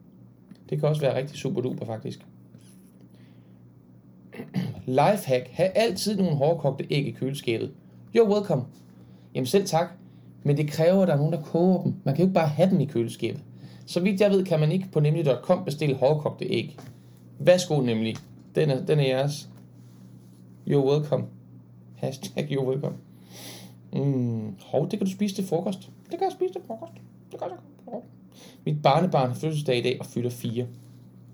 Det 0.70 0.80
kan 0.80 0.88
også 0.88 1.00
være 1.00 1.16
rigtig 1.16 1.36
super 1.36 1.60
duper 1.60 1.86
faktisk. 1.86 2.26
Lifehack. 4.86 5.48
Ha' 5.50 5.68
altid 5.74 6.16
nogle 6.16 6.36
hårdkogte 6.36 6.86
æg 6.90 7.06
i 7.06 7.10
køleskabet. 7.10 7.72
You're 8.16 8.34
welcome. 8.34 8.62
Jamen 9.34 9.46
selv 9.46 9.66
tak. 9.66 9.88
Men 10.42 10.56
det 10.56 10.70
kræver, 10.70 11.02
at 11.02 11.08
der 11.08 11.14
er 11.14 11.18
nogen, 11.18 11.32
der 11.32 11.42
koger 11.42 11.82
dem. 11.82 11.94
Man 12.04 12.14
kan 12.14 12.22
jo 12.22 12.26
ikke 12.26 12.34
bare 12.34 12.48
have 12.48 12.70
dem 12.70 12.80
i 12.80 12.84
køleskabet. 12.84 13.42
Så 13.86 14.00
vidt 14.00 14.20
jeg 14.20 14.30
ved, 14.30 14.44
kan 14.44 14.60
man 14.60 14.72
ikke 14.72 14.88
på 14.92 15.00
nemlig.com 15.00 15.64
bestille 15.64 15.94
hårdkogte 15.94 16.44
æg. 16.44 16.78
Værsgo 17.38 17.80
nemlig. 17.80 18.16
Den 18.54 18.70
er, 18.70 18.86
den 18.86 18.98
er 18.98 19.06
jeres. 19.06 19.48
You're 20.68 20.90
welcome. 20.90 21.24
Hashtag 21.96 22.44
you're 22.50 22.66
welcome. 22.68 22.94
Mm, 23.92 24.56
hov, 24.60 24.90
det 24.90 24.98
kan 24.98 25.06
du 25.06 25.12
spise 25.12 25.34
til 25.34 25.46
frokost. 25.46 25.90
Det 26.10 26.18
kan 26.18 26.22
jeg 26.22 26.32
spise 26.32 26.52
til 26.52 26.60
frokost. 26.66 26.92
Det 27.32 27.38
kan 27.40 27.48
jeg. 27.50 27.58
Mit 28.64 28.82
barnebarn 28.82 29.28
har 29.28 29.34
fødselsdag 29.34 29.78
i 29.78 29.82
dag 29.82 29.96
og 30.00 30.06
fylder 30.06 30.30
fire. 30.30 30.66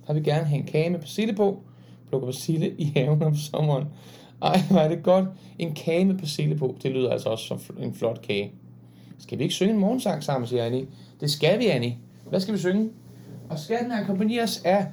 Har 0.06 0.14
vi 0.14 0.20
gerne 0.20 0.44
have 0.44 0.60
en 0.60 0.66
kage 0.66 0.90
med 0.90 1.00
persille 1.00 1.34
på. 1.34 1.62
Plukker 2.08 2.28
persille 2.28 2.74
i 2.78 2.92
haven 2.96 3.22
om 3.22 3.36
sommeren. 3.36 3.84
Ej, 4.42 4.58
hvor 4.70 4.78
er 4.78 4.88
det 4.88 5.02
godt. 5.02 5.24
En 5.58 5.74
kage 5.74 6.04
med 6.04 6.18
persille 6.18 6.56
på. 6.56 6.76
Det 6.82 6.90
lyder 6.90 7.10
altså 7.10 7.28
også 7.28 7.46
som 7.46 7.60
en 7.80 7.94
flot 7.94 8.22
kage. 8.22 8.52
Skal 9.18 9.38
vi 9.38 9.42
ikke 9.42 9.54
synge 9.54 9.74
en 9.74 9.80
morgensang 9.80 10.22
sammen, 10.22 10.48
siger 10.48 10.64
Annie. 10.64 10.86
Det 11.20 11.30
skal 11.30 11.58
vi, 11.58 11.66
Annie. 11.66 11.96
Hvad 12.28 12.40
skal 12.40 12.54
vi 12.54 12.58
synge? 12.58 12.90
Og 13.50 13.58
skal 13.58 13.78
den 13.84 13.92
akkompagneres 13.92 14.62
af 14.64 14.86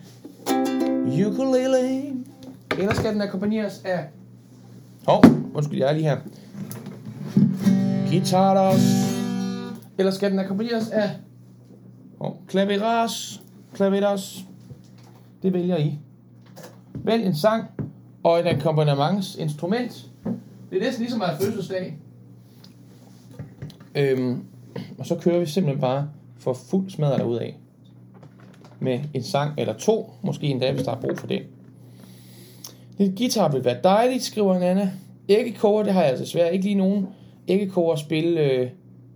ukulele? 1.28 2.14
Eller 2.80 2.94
skal 2.94 3.14
den 3.14 3.22
akkompagneres 3.22 3.82
af... 3.86 4.06
Hov, 5.08 5.26
oh, 5.26 5.56
undskyld, 5.56 5.80
jeg 5.80 5.90
er 5.90 5.94
lige 5.94 6.04
her. 6.04 6.18
Guitaros. 8.10 8.82
Eller 9.98 10.12
skal 10.12 10.32
den 10.32 10.40
akkompagneres 10.40 10.90
af... 10.90 11.10
Oh, 12.20 12.34
klaveras. 12.48 13.42
Klaveras. 13.74 14.46
Det 15.44 15.54
vælger 15.54 15.78
I. 15.78 16.00
Vælg 16.94 17.26
en 17.26 17.36
sang 17.36 17.66
og 18.24 18.40
et 18.40 18.48
akkompagnementsinstrument. 18.48 20.06
Det 20.70 20.78
er 20.78 20.82
næsten 20.82 21.02
ligesom 21.02 21.22
at 21.22 21.28
have 21.28 21.40
fødselsdag. 21.40 21.98
Øhm, 23.96 24.44
og 24.98 25.06
så 25.06 25.16
kører 25.16 25.40
vi 25.40 25.46
simpelthen 25.46 25.82
bare 25.82 26.10
for 26.40 26.54
fuld 26.54 26.90
smadret 26.90 27.40
af 27.40 27.58
med 28.80 29.00
en 29.14 29.24
sang 29.24 29.54
eller 29.58 29.74
to, 29.74 30.12
måske 30.22 30.48
endda, 30.48 30.72
hvis 30.72 30.84
der 30.84 30.92
er 30.92 31.02
brug 31.02 31.18
for 31.18 31.28
det. 31.28 31.42
Lidt 32.98 33.18
guitar 33.18 33.52
vil 33.52 33.66
være 33.66 33.78
dejligt, 33.84 34.24
skriver 34.24 34.54
Nana. 34.54 34.70
Anna. 34.70 34.92
Æggekoger, 35.30 35.84
det 35.84 35.94
har 35.94 36.02
jeg 36.02 36.10
altså 36.10 36.26
svært. 36.26 36.54
Ikke 36.54 36.66
lige 36.66 36.76
nogen 36.76 37.08
æggekoger 37.48 37.94
at 37.94 38.00
spille. 38.00 38.42
Øh... 38.42 38.70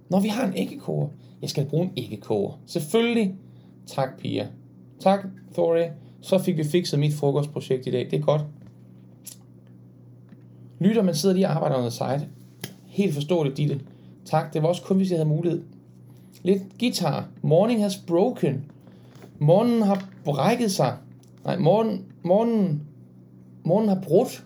Når 0.09 0.19
vi 0.19 0.27
har 0.27 0.47
en 0.47 0.53
æggekoger. 0.55 1.07
Jeg 1.41 1.49
skal 1.49 1.65
bruge 1.65 1.83
en 1.83 1.91
æggekoger. 1.97 2.59
Selvfølgelig. 2.65 3.35
Tak, 3.87 4.19
Pia. 4.19 4.47
Tak, 4.99 5.19
Thore. 5.53 5.89
Så 6.21 6.37
fik 6.37 6.57
vi 6.57 6.63
fikset 6.63 6.99
mit 6.99 7.13
frokostprojekt 7.13 7.87
i 7.87 7.91
dag. 7.91 8.07
Det 8.11 8.19
er 8.19 8.23
godt. 8.23 8.41
Lytter, 10.79 11.03
man 11.03 11.15
sidder 11.15 11.35
lige 11.35 11.47
og 11.47 11.55
arbejder 11.55 11.75
under 11.75 11.89
site. 11.89 12.27
Helt 12.85 13.13
forståeligt, 13.13 13.57
Ditte. 13.57 13.79
Tak, 14.29 14.53
det 14.53 14.61
var 14.61 14.67
også 14.67 14.81
kun, 14.81 14.97
hvis 14.97 15.11
jeg 15.11 15.17
havde 15.17 15.29
mulighed. 15.29 15.61
Lidt 16.43 16.63
guitar. 16.79 17.27
Morning 17.41 17.81
has 17.81 17.97
broken. 17.97 18.65
Morgen 19.39 19.81
har 19.81 20.09
brækket 20.23 20.71
sig. 20.71 20.93
Nej, 21.45 21.57
morgen, 21.57 22.05
morgen, 22.23 22.81
morgen 23.63 23.89
har 23.89 23.99
brudt. 24.03 24.43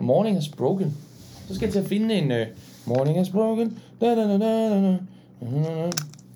Morning 0.00 0.36
has 0.36 0.48
broken. 0.48 0.96
Så 1.48 1.54
skal 1.54 1.66
jeg 1.66 1.72
til 1.72 1.80
at 1.80 1.86
finde 1.86 2.14
en 2.14 2.30
uh, 2.30 2.46
Morning 2.86 3.18
has 3.18 3.30
broken. 3.30 3.78
Da, 4.00 4.06
da, 4.06 4.28
da, 4.28 4.38
da, 4.38 4.82
da. 4.82 4.98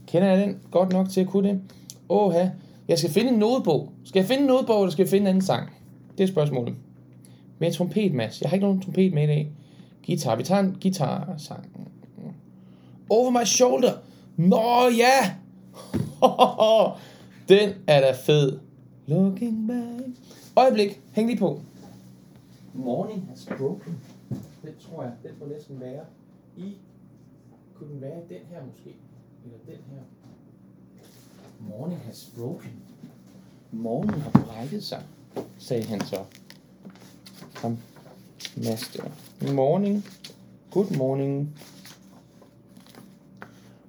Kender 0.07 0.28
jeg 0.28 0.47
den 0.47 0.57
godt 0.70 0.93
nok 0.93 1.09
til 1.09 1.20
at 1.20 1.26
kunne 1.26 1.49
det? 1.49 1.61
Åh, 2.09 2.35
jeg 2.89 2.99
skal 2.99 3.11
finde 3.11 3.31
en 3.31 3.39
nodebog. 3.39 3.93
Skal 4.05 4.20
jeg 4.20 4.26
finde 4.26 4.41
en 4.41 4.47
nodebog, 4.47 4.83
eller 4.83 4.93
skal 4.93 5.03
jeg 5.03 5.11
finde 5.11 5.22
en 5.22 5.28
anden 5.28 5.43
sang? 5.43 5.70
Det 6.18 6.24
er 6.24 6.28
spørgsmålet. 6.28 6.74
Med 7.59 7.72
trompet, 7.72 8.14
Mads. 8.14 8.41
Jeg 8.41 8.51
har 8.51 8.55
ikke 8.55 8.66
nogen 8.66 8.81
trompet 8.81 9.14
med 9.14 9.24
i 9.24 9.26
dag. 9.26 9.51
Guitar. 10.07 10.36
Vi 10.36 10.42
tager 10.42 10.61
en 10.61 10.76
guitar-sang. 10.80 11.90
Over 13.11 13.30
my 13.30 13.44
shoulder. 13.44 13.92
Nå 14.36 14.88
ja! 14.96 15.36
Den 17.48 17.74
er 17.86 18.01
da 18.01 18.12
fed. 18.12 18.59
Looking 19.07 19.68
back. 19.68 20.16
Øjeblik. 20.57 21.01
Hæng 21.12 21.28
lige 21.28 21.38
på. 21.38 21.61
Morning 22.74 23.26
has 23.28 23.48
broken. 23.59 24.01
Den 24.62 24.72
tror 24.80 25.03
jeg, 25.03 25.12
den 25.22 25.30
må 25.40 25.46
næsten 25.46 25.80
være 25.80 26.05
i... 26.57 26.76
Kunne 27.74 27.92
den 27.92 28.01
være 28.01 28.20
den 28.28 28.46
her 28.51 28.64
måske? 28.66 28.96
Eller 29.44 29.59
den 29.66 29.84
her? 29.90 30.03
Morning 31.61 32.01
has 32.01 32.30
broken. 32.36 32.70
Morgen 33.72 34.11
har 34.11 34.30
brækket 34.30 34.84
sig, 34.84 35.03
sagde 35.59 35.84
han 35.84 36.01
så. 36.01 36.24
Kom, 37.55 37.78
Master. 38.65 39.05
Morning. 39.53 40.05
Good 40.71 40.91
morning. 40.97 41.55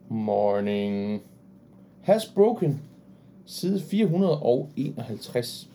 Morning. 0.09 1.21
Has 2.01 2.25
broken. 2.25 2.81
Side 3.45 3.81
451. 3.81 5.67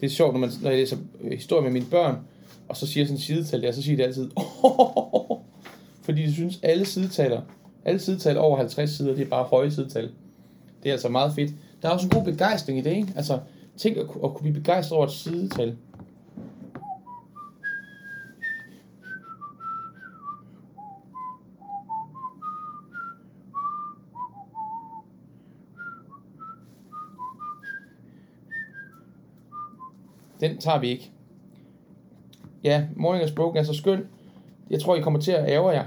Det 0.00 0.06
er 0.06 0.10
sjovt, 0.10 0.32
når, 0.32 0.40
man, 0.40 0.50
når 0.62 0.70
jeg 0.70 0.78
læser 0.78 0.96
øh, 1.20 1.32
historie 1.32 1.62
med 1.62 1.70
mine 1.70 1.86
børn, 1.90 2.18
og 2.68 2.76
så 2.76 2.86
siger 2.86 3.06
sådan 3.06 3.16
en 3.16 3.20
sidetal 3.20 3.62
der, 3.62 3.72
så 3.72 3.82
siger 3.82 3.96
de 3.96 4.04
altid, 4.04 4.30
oh, 4.36 5.38
fordi 6.04 6.22
de 6.22 6.34
synes, 6.34 6.60
alle 6.62 6.86
sidetaler, 6.86 7.42
alle 7.84 8.00
sidetal 8.00 8.38
over 8.38 8.56
50 8.56 8.90
sider, 8.90 9.14
det 9.14 9.22
er 9.22 9.28
bare 9.28 9.44
høje 9.44 9.70
sidetal. 9.70 10.10
Det 10.82 10.88
er 10.88 10.92
altså 10.92 11.08
meget 11.08 11.34
fedt. 11.34 11.52
Der 11.82 11.88
er 11.88 11.92
også 11.92 12.06
en 12.06 12.10
god 12.10 12.24
begejstring 12.24 12.78
i 12.78 12.82
det, 12.82 12.96
ikke? 12.96 13.12
Altså, 13.16 13.40
tænk 13.76 13.96
at, 13.96 14.02
at 14.02 14.08
kunne 14.34 14.40
blive 14.40 14.54
begejstret 14.54 14.96
over 14.96 15.06
et 15.06 15.12
sidetal. 15.12 15.76
Den 30.40 30.58
tager 30.58 30.80
vi 30.80 30.88
ikke. 30.88 31.10
Ja, 32.64 32.84
Morning 32.96 33.24
is 33.24 33.30
Broken 33.30 33.58
er 33.58 33.62
så 33.62 33.74
skøn. 33.74 34.06
Jeg 34.70 34.80
tror, 34.80 34.96
I 34.96 35.00
kommer 35.00 35.20
til 35.20 35.32
at 35.32 35.50
ære 35.50 35.68
jer. 35.68 35.84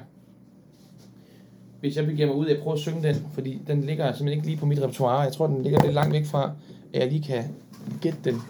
Hvis 1.80 1.98
jeg 1.98 2.06
begiver 2.06 2.28
mig 2.28 2.36
ud 2.36 2.48
jeg 2.48 2.58
at 2.58 2.64
prøve 2.64 2.74
at 2.74 2.80
synge 2.80 3.08
den, 3.08 3.16
fordi 3.34 3.62
den 3.68 3.82
ligger 3.82 4.06
simpelthen 4.06 4.38
ikke 4.38 4.48
lige 4.48 4.58
på 4.58 4.66
mit 4.66 4.82
repertoire. 4.82 5.20
Jeg 5.20 5.34
tror, 5.34 5.48
den 5.48 5.64
ligger 5.64 5.84
lidt 5.84 5.94
langt 5.94 6.14
væk 6.14 6.26
fra, 6.26 6.52
at 6.94 7.00
jeg 7.00 7.12
lige 7.12 7.24
kan 7.24 7.44
gætte 8.02 8.20
den. 8.24 8.42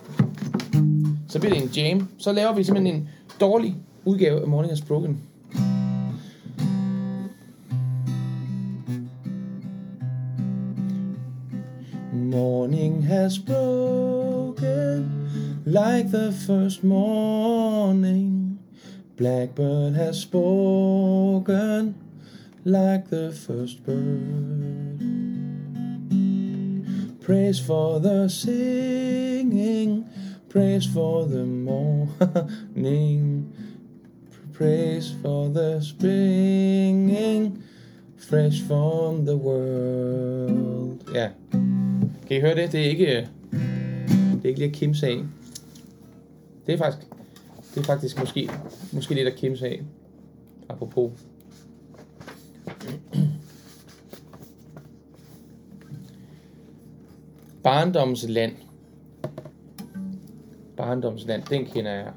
Så 1.29 1.39
bliver 1.39 1.53
det 1.53 1.63
en 1.63 1.69
jam. 1.69 2.09
Så 2.17 2.31
laver 2.31 2.53
vi 2.53 2.63
simpelthen 2.63 2.95
en 2.95 3.09
dårlig 3.39 3.75
udgave 4.05 4.41
af 4.41 4.47
Morning 4.47 4.73
is 4.73 4.81
Broken. 4.81 5.21
Morning 12.13 13.07
has 13.07 13.39
broken 13.39 13.70
like 15.71 16.11
the 16.11 16.33
first 16.33 16.83
morning. 16.83 18.59
Blackbird 19.15 19.93
has 19.93 20.19
spoken 20.19 21.95
like 22.65 23.09
the 23.09 23.31
first 23.31 23.85
bird. 23.85 24.99
Praise 27.21 27.61
for 27.61 28.01
the 28.01 28.27
singing, 28.27 30.05
praise 30.49 30.85
for 30.85 31.25
the 31.25 31.45
morning, 31.45 31.93
praise 34.51 35.13
for 35.21 35.47
the 35.47 35.79
springing, 35.81 37.63
fresh 38.17 38.61
from 38.67 39.25
the 39.25 39.37
world. 39.37 40.99
Ja, 41.15 41.29
kan 42.27 42.37
I 42.37 42.39
høre 42.41 42.55
det? 42.55 42.71
Det 42.71 42.79
er 42.81 42.89
ikke, 42.89 43.27
det 43.51 44.43
er 44.43 44.47
ikke 44.47 44.59
lige 44.59 44.73
Kim 44.73 44.93
sag. 44.93 45.23
Det 46.67 46.73
er 46.73 46.77
faktisk, 46.77 47.07
det 47.75 47.79
er 47.79 47.83
faktisk 47.83 48.19
måske, 48.19 48.49
måske 48.93 49.13
lidt 49.13 49.27
at 49.27 49.35
af 49.35 49.57
sig 49.57 49.69
af. 49.69 49.83
Apropos. 50.69 51.11
Barndomsland. 57.63 58.55
Barndomsland, 60.77 61.43
den 61.43 61.65
kender 61.65 61.91
jeg. 61.91 62.13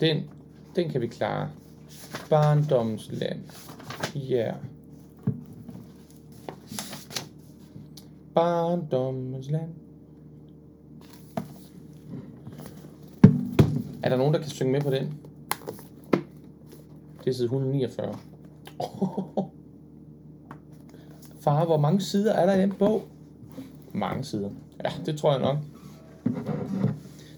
Den, 0.00 0.30
den 0.76 0.88
kan 0.90 1.00
vi 1.00 1.06
klare. 1.06 1.50
Barndomsland. 2.30 3.40
Ja. 4.14 4.36
Yeah. 4.36 4.54
Barndomsland. 8.34 9.83
Er 14.04 14.08
der 14.08 14.16
nogen, 14.16 14.34
der 14.34 14.40
kan 14.40 14.50
synge 14.50 14.72
med 14.72 14.80
på 14.80 14.90
den? 14.90 15.14
Det 17.24 17.30
er 17.30 17.32
side 17.32 17.44
149. 17.44 18.18
Far, 21.44 21.64
hvor 21.64 21.78
mange 21.78 22.00
sider 22.00 22.32
er 22.32 22.46
der 22.46 22.54
i 22.54 22.60
den 22.60 22.72
bog? 22.72 23.08
Mange 23.92 24.24
sider. 24.24 24.50
Ja, 24.84 24.90
det 25.06 25.18
tror 25.18 25.32
jeg 25.32 25.40
nok. 25.40 25.56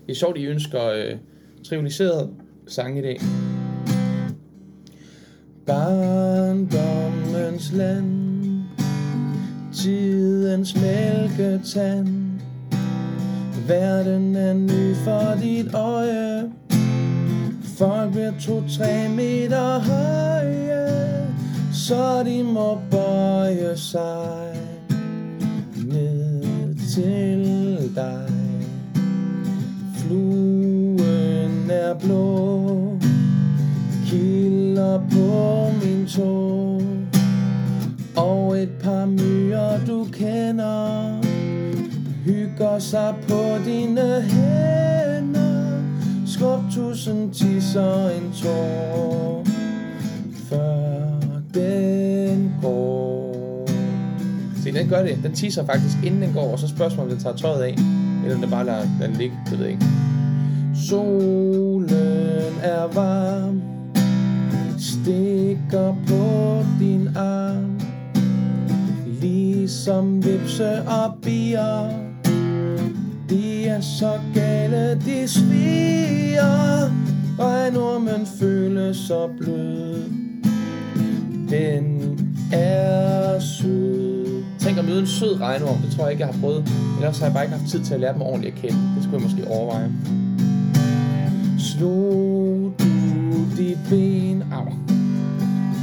Det 0.07 0.13
er 0.13 0.15
sjovt, 0.15 0.39
I 0.39 0.45
ønsker 0.45 0.85
øh, 0.85 1.17
trivialiseret 1.65 2.35
sang 2.67 2.99
i 2.99 3.03
dag. 3.03 3.21
Barndommens 5.67 7.73
land 7.73 8.37
Tidens 9.73 10.75
mælketand 10.75 12.27
Verden 13.69 14.37
er 14.37 14.53
ny 14.53 14.95
for 14.95 15.39
dit 15.43 15.75
øje 15.75 16.46
Folk 17.79 18.13
bliver 18.13 18.33
to-tre 18.41 19.09
meter 19.09 19.79
høje 19.79 21.27
Så 21.73 22.23
de 22.25 22.43
må 22.43 22.79
bøje 22.91 23.77
sig 23.77 24.57
Ned 25.87 26.75
til 26.95 27.95
dig. 27.95 28.29
Fluen 29.97 31.71
er 31.71 31.95
blå 31.95 32.99
Kilder 34.07 35.01
på 35.11 35.71
min 35.85 36.07
tog 36.07 36.83
Og 38.17 38.59
et 38.59 38.71
par 38.83 39.07
myrer 39.07 39.87
du 39.87 40.07
kender 40.13 41.21
Hygger 42.25 42.79
sig 42.79 43.15
på 43.29 43.43
dine 43.65 44.23
hænder. 44.23 44.96
Skub 46.37 46.61
tusind 46.71 47.35
tisser 47.35 48.09
en 48.09 48.33
tår 48.33 49.45
Før 50.49 51.21
den 51.55 52.55
går 52.63 53.67
Se, 54.63 54.73
den 54.73 54.89
gør 54.89 55.03
det. 55.03 55.19
Den 55.23 55.33
tisser 55.33 55.67
faktisk, 55.67 55.97
inden 56.05 56.23
den 56.23 56.33
går, 56.33 56.53
og 56.53 56.59
så 56.59 56.69
spørgsmålet, 56.69 57.13
om 57.13 57.17
den 57.17 57.25
tager 57.25 57.37
tøjet 57.37 57.63
af, 57.63 57.75
eller 58.23 58.35
om 58.35 58.41
den 58.41 58.51
bare 58.51 58.67
lader 58.67 58.87
den 59.01 59.13
ligge, 59.13 59.37
det 59.51 59.59
ved 59.59 59.67
jeg 59.67 59.73
ikke. 59.73 59.87
Solen 60.89 62.53
er 62.63 62.87
varm, 62.95 63.63
stikker 64.79 65.95
på 66.07 66.65
din 66.81 67.09
arm, 67.17 67.81
ligesom 69.21 70.25
vipse 70.25 70.83
og 70.83 71.15
bier. 71.23 72.06
Er 73.77 73.81
så 73.81 74.19
gale, 74.35 74.95
de 74.95 75.29
sviger, 75.29 76.91
regnormen 77.39 78.27
føles 78.41 78.97
så 78.97 79.29
blød. 79.39 80.05
Den 81.51 82.19
er 82.53 83.41
sød. 83.41 84.45
Tænk 84.59 84.79
at 84.79 84.85
møde 84.85 85.01
en 85.01 85.07
sød 85.07 85.41
regnorm, 85.41 85.77
det 85.79 85.97
tror 85.97 86.05
jeg 86.05 86.13
ikke, 86.13 86.25
jeg 86.25 86.35
har 86.35 86.41
prøvet. 86.41 86.73
Ellers 86.97 87.19
har 87.19 87.27
jeg 87.27 87.35
bare 87.35 87.45
ikke 87.45 87.57
haft 87.57 87.71
tid 87.71 87.85
til 87.85 87.95
at 87.95 88.01
lære 88.01 88.13
dem 88.13 88.23
ordentligt 88.23 88.55
at 88.55 88.61
kende. 88.61 88.79
Det 88.95 89.03
skulle 89.03 89.17
jeg 89.17 89.23
måske 89.23 89.51
overveje. 89.51 89.93
Slog 91.59 92.73
du 92.79 93.57
dit 93.57 93.79
ben 93.91 94.45
au, 94.53 94.73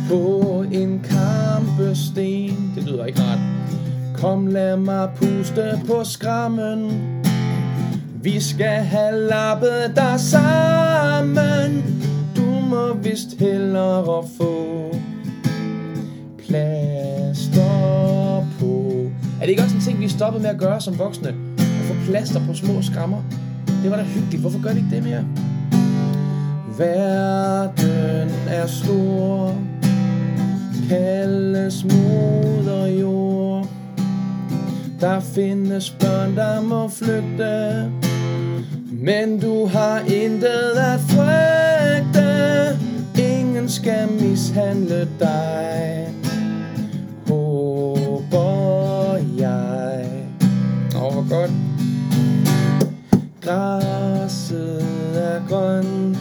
på 0.10 0.66
en 0.72 1.02
kampesten? 1.04 2.72
Det 2.76 2.84
lyder 2.84 3.06
ikke 3.06 3.22
rart. 3.22 3.40
Kom, 4.16 4.48
lad 4.48 4.78
mig 4.78 5.10
puste 5.16 5.82
på 5.88 6.04
skrammen. 6.04 7.23
Vi 8.24 8.40
skal 8.40 8.84
have 8.84 9.28
lappet 9.30 9.92
dig 9.96 10.20
sammen. 10.20 11.84
Du 12.36 12.46
må 12.70 12.94
vist 12.94 13.40
hellere 13.40 14.24
få 14.38 14.96
plaster 16.38 17.68
på. 18.60 18.92
Er 19.42 19.46
det 19.46 19.50
ikke 19.50 19.64
også 19.64 19.76
en 19.76 19.82
ting, 19.82 20.00
vi 20.00 20.08
stoppede 20.08 20.18
stoppet 20.18 20.42
med 20.42 20.50
at 20.50 20.58
gøre 20.58 20.82
som 20.82 21.00
voksne? 21.00 21.30
At 21.58 21.86
få 21.86 21.94
plaster 22.06 22.48
på 22.48 22.54
små 22.54 22.82
skrammer? 22.82 23.24
Det 23.84 23.92
var 23.92 23.98
da 23.98 24.04
hyggeligt. 24.04 24.42
Hvorfor 24.42 24.64
gør 24.64 24.70
de 24.70 24.78
ikke 24.78 24.96
det 24.96 25.04
mere? 25.04 25.26
Verden 26.78 28.32
er 28.48 28.68
stor, 28.68 29.56
kaldes 30.90 31.84
moder 31.84 32.88
jord. 32.88 33.68
Der 35.00 35.20
findes 35.20 35.90
børn, 35.90 36.36
der 36.36 36.62
må 36.62 36.88
flygte, 36.88 37.92
men 39.04 39.40
du 39.40 39.68
har 39.68 40.00
intet 40.00 40.72
at 40.78 41.00
frygte. 41.00 42.80
Ingen 43.18 43.70
skal 43.70 44.08
mishandle 44.12 45.10
dig, 45.20 46.10
håber 47.28 49.18
jeg. 49.38 50.06
Åh, 50.96 51.04
oh, 51.04 51.14
hvor 51.14 51.30
godt. 51.30 51.52
Græsset 53.42 54.84
er 55.16 55.48
grønt. 55.50 56.18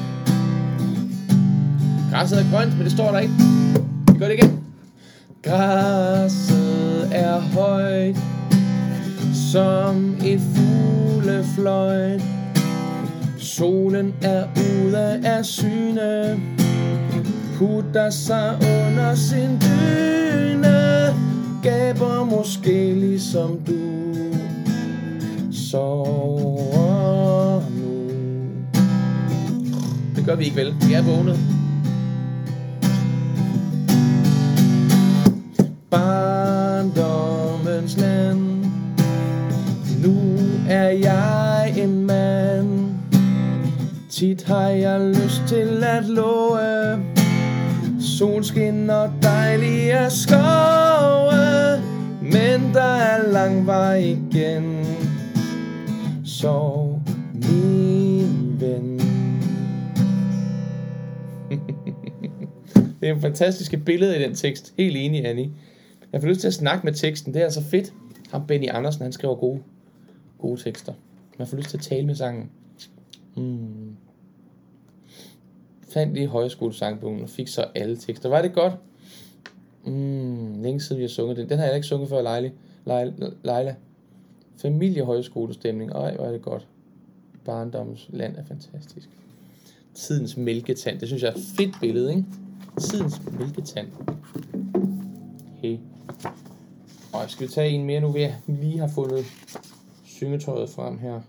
Græsset 2.13 2.39
er 2.39 2.51
grønt, 2.51 2.77
men 2.77 2.85
det 2.85 2.93
står 2.93 3.11
der 3.11 3.19
ikke. 3.19 3.35
Vi 4.13 4.19
gør 4.19 4.29
det 4.29 4.35
igen. 4.35 4.61
Græsset 5.43 7.09
er 7.13 7.39
højt 7.39 8.17
som 9.53 10.17
et 10.25 10.41
fuglefløjt. 10.55 12.32
Solen 13.57 14.15
er 14.23 14.45
ude 14.57 15.27
af 15.27 15.45
syne, 15.45 16.41
putter 17.57 18.11
sig 18.11 18.55
under 18.55 19.15
sin 19.15 19.61
dyne, 19.61 21.15
gaber 21.63 22.25
måske 22.25 22.95
ligesom 22.95 23.59
du. 23.67 23.79
Sover 25.53 27.61
nu. 27.71 28.11
Det 30.17 30.25
gør 30.27 30.35
vi 30.35 30.45
ikke 30.45 30.57
vel. 30.57 30.75
Vi 30.89 30.93
er 30.93 31.03
vågnet. 31.03 31.39
Barndommens 35.91 37.97
land 37.97 38.65
Nu 40.03 40.15
er 40.69 40.89
jeg 40.89 41.52
Tit 44.23 44.43
har 44.43 44.69
jeg 44.69 45.01
lyst 45.01 45.43
til 45.49 45.85
at 45.85 46.05
love 46.05 46.59
Solskin 48.01 48.91
og 48.91 49.11
dejlige 49.23 50.11
skove 50.11 51.83
Men 52.23 52.75
der 52.75 52.83
er 52.83 53.33
lang 53.33 53.67
vej 53.67 53.97
igen 53.97 54.85
Sov 56.25 57.03
min 57.35 58.57
ven 58.61 59.01
Det 63.01 63.09
er 63.09 63.15
en 63.15 63.21
fantastisk 63.21 63.75
billede 63.87 64.19
i 64.19 64.23
den 64.23 64.35
tekst. 64.35 64.75
Helt 64.79 64.97
enig, 64.97 65.27
Annie. 65.27 65.51
Jeg 66.13 66.21
får 66.21 66.29
lyst 66.29 66.41
til 66.41 66.49
at 66.49 66.55
snakke 66.55 66.85
med 66.85 66.93
teksten. 66.93 67.35
Det 67.35 67.41
er 67.41 67.45
altså 67.45 67.63
fedt. 67.71 67.93
Ham 68.31 68.47
Benny 68.47 68.69
Andersen, 68.71 69.03
han 69.03 69.13
skriver 69.13 69.35
gode, 69.35 69.61
gode 70.39 70.61
tekster. 70.61 70.93
Man 71.39 71.49
får 71.49 71.57
lyst 71.57 71.71
til 71.71 71.77
at 71.77 71.83
tale 71.83 72.07
med 72.07 72.15
sangen. 72.15 72.51
Mm. 73.37 73.82
Fandt 75.93 76.15
lige 76.15 76.27
højskolesangbogen 76.27 77.23
og 77.23 77.29
fik 77.29 77.49
så 77.49 77.65
alle 77.75 77.97
tekster. 77.97 78.29
Var 78.29 78.43
det 78.43 78.53
godt? 78.53 78.73
Mm. 79.85 80.63
Længe 80.63 80.81
siden 80.81 80.99
vi 80.99 81.03
har 81.03 81.09
sunget 81.09 81.37
den. 81.37 81.49
Den 81.49 81.59
har 81.59 81.67
jeg 81.67 81.75
ikke 81.75 81.87
sunget 81.87 82.09
før, 82.09 82.23
Leila. 82.23 82.51
Leila. 82.87 83.31
Leila. 83.45 83.75
Familiehøjskolestemning. 84.57 85.91
Ej, 85.91 86.17
hvor 86.17 86.25
er 86.25 86.33
det 86.33 86.43
godt. 86.43 86.67
Barndommens 87.45 88.07
land 88.11 88.37
er 88.37 88.45
fantastisk. 88.45 89.09
Tidens 89.95 90.37
mælketand. 90.37 91.01
Det 91.01 91.09
synes 91.09 91.23
jeg 91.23 91.29
er 91.29 91.35
et 91.35 91.43
fedt 91.57 91.81
billede, 91.81 92.11
ikke? 92.11 92.25
Tidens 92.81 93.21
mælketand. 93.39 93.89
Hey. 95.63 95.77
Og 97.13 97.31
skal 97.31 97.47
vi 97.47 97.53
tage 97.53 97.71
en 97.71 97.85
mere 97.85 98.01
nu, 98.01 98.13
vi 98.13 98.29
lige 98.47 98.79
har 98.79 98.89
fundet 98.89 99.25
syngetøjet 100.05 100.71
frem 100.71 100.99
her. 100.99 101.21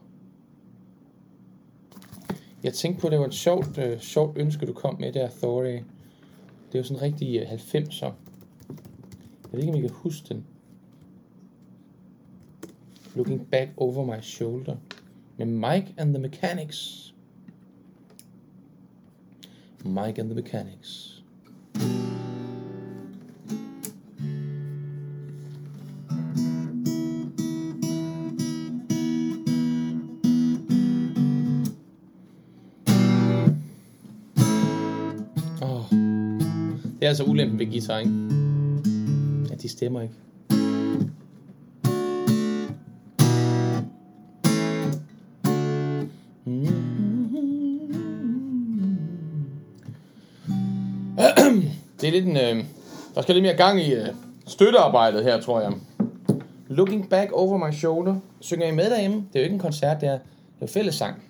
Jeg 2.64 2.74
tænkte 2.74 3.01
på, 3.01 3.07
at 3.07 3.11
det 3.11 3.20
var 3.20 3.26
et 3.26 3.34
sjovt, 3.34 3.78
øh, 3.78 3.99
sjovt 3.99 4.38
ønske, 4.38 4.66
du 4.66 4.74
kom 4.74 4.99
med 4.99 5.14
der, 5.14 5.30
Thorey. 5.30 5.74
Øh. 5.74 5.82
Det 6.68 6.76
er 6.76 6.80
jo 6.80 6.84
sådan 6.84 7.01
rigtig 7.01 7.39
øh, 7.39 7.51
90'er. 7.51 8.05
Jeg 8.05 9.51
ved 9.51 9.59
ikke, 9.59 9.74
om 9.74 9.80
I 9.80 9.82
kan 9.82 9.89
huske 9.93 10.30
den. 10.30 10.45
Looking 13.16 13.47
back 13.51 13.70
over 13.78 14.05
my 14.05 14.22
shoulder. 14.22 14.76
Med 15.38 15.45
Mike 15.45 15.93
and 15.97 16.14
the 16.14 16.22
Mechanics. 16.22 17.14
Mike 19.86 20.22
and 20.22 20.30
the 20.30 20.36
Mechanics. 20.36 21.24
Åh. 21.76 22.12
Det 37.04 37.08
er 37.08 37.12
altså 37.12 37.24
ulempen 37.24 37.60
ved 37.60 37.66
guitar, 37.66 37.97
ikke? 37.97 38.12
Ja, 39.49 39.56
de 39.56 39.70
stemmer 39.70 40.01
ikke. 40.01 40.14
Det 52.01 52.08
er 52.08 52.12
lidt 52.12 52.26
en... 52.26 52.38
Øh, 52.38 52.66
der 53.16 53.22
skal 53.22 53.36
lidt 53.36 53.43
mere 53.43 53.58
gang 53.58 53.82
i 53.82 53.93
øh, 53.93 54.08
støttearbejdet 54.47 55.24
her, 55.24 55.41
tror 55.41 55.62
jeg. 55.62 55.74
Looking 56.68 57.10
back 57.10 57.32
over 57.32 57.68
my 57.68 57.74
shoulder. 57.74 58.16
Synger 58.39 58.68
I 58.68 58.72
med 58.72 58.89
derhjemme? 58.89 59.18
Det 59.18 59.36
er 59.36 59.39
jo 59.39 59.43
ikke 59.43 59.54
en 59.54 59.60
koncert, 59.60 60.01
det 60.01 60.10
er, 60.10 60.18
det 60.60 60.70
er 60.70 60.74
fællessang. 60.74 61.24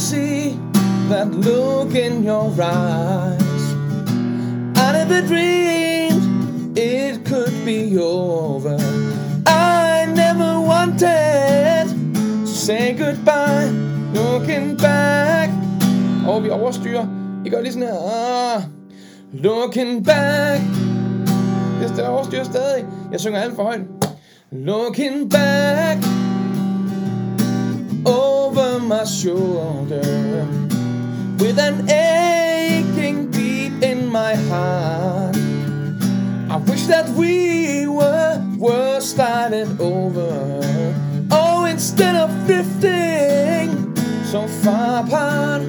See 0.00 0.58
that 1.10 1.30
look 1.30 1.94
in 1.94 2.24
your 2.24 2.50
eyes. 2.62 3.62
I 4.76 4.92
never 4.92 5.20
dreamed 5.20 6.78
it 6.78 7.26
could 7.26 7.54
be 7.66 7.98
over. 7.98 8.78
I 9.46 10.06
never 10.06 10.58
wanted 10.60 11.84
to 12.14 12.46
say 12.46 12.94
goodbye. 12.94 13.68
Looking 14.14 14.76
back. 14.78 15.50
Og 16.26 16.44
vi 16.44 16.50
overstyrer. 16.50 17.06
I 17.44 17.48
gør 17.50 17.60
lige 17.60 17.72
sådan 17.72 17.88
her. 17.88 18.56
Ah. 18.56 18.62
Looking 19.32 20.04
back. 20.04 20.60
Det 21.80 21.98
er 21.98 22.08
overstyrer 22.08 22.44
stadig. 22.44 22.84
Jeg 23.12 23.20
synger 23.20 23.40
alt 23.40 23.56
for 23.56 23.62
højt. 23.62 23.80
Looking 24.52 25.30
back 25.30 26.09
my 28.90 29.04
shoulder 29.04 30.02
with 31.38 31.60
an 31.60 31.88
aching 31.88 33.30
beat 33.30 33.84
in 33.84 34.08
my 34.08 34.34
heart. 34.50 35.36
I 36.50 36.56
wish 36.68 36.86
that 36.86 37.08
we 37.10 37.86
were 37.86 38.44
were 38.58 38.98
over. 39.78 40.32
Oh, 41.30 41.66
instead 41.66 42.16
of 42.16 42.30
drifting 42.48 43.94
so 44.24 44.48
far 44.48 45.06
apart. 45.06 45.62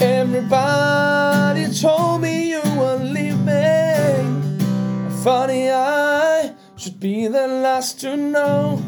Everybody 0.00 1.74
told 1.74 2.22
me 2.22 2.50
you 2.50 2.62
were 2.76 3.00
leaving. 3.02 4.26
Funny, 5.24 5.72
I 5.72 6.54
should 6.76 7.00
be 7.00 7.26
the 7.26 7.48
last 7.48 8.00
to 8.02 8.16
know. 8.16 8.80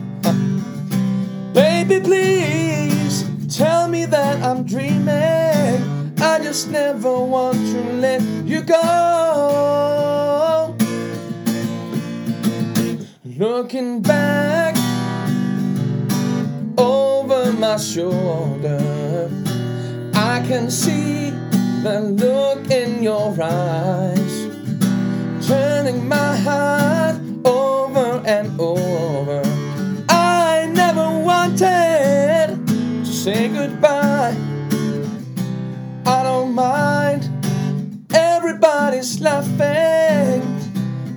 Baby, 1.53 2.01
please 2.01 3.25
tell 3.49 3.89
me 3.89 4.05
that 4.07 4.41
I'm 4.41 4.65
dreaming. 4.65 6.15
I 6.21 6.39
just 6.41 6.71
never 6.71 7.19
want 7.19 7.57
to 7.57 7.83
let 7.95 8.23
you 8.47 8.63
go. 8.63 10.77
Looking 13.25 14.01
back 14.01 14.77
over 16.79 17.53
my 17.55 17.79
shoulder, 17.79 19.29
I 20.15 20.45
can 20.47 20.71
see 20.71 21.31
the 21.83 22.01
look 22.01 22.71
in 22.71 23.03
your 23.03 23.37
eyes, 23.43 24.47
turning 25.49 26.07
my 26.07 26.37
heart 26.37 27.17
over 27.45 28.23
and 28.25 28.61
over. 28.61 29.50
Say 33.21 33.49
goodbye. 33.49 34.35
I 36.07 36.23
don't 36.23 36.55
mind, 36.55 37.29
everybody's 38.15 39.21
laughing, 39.21 40.41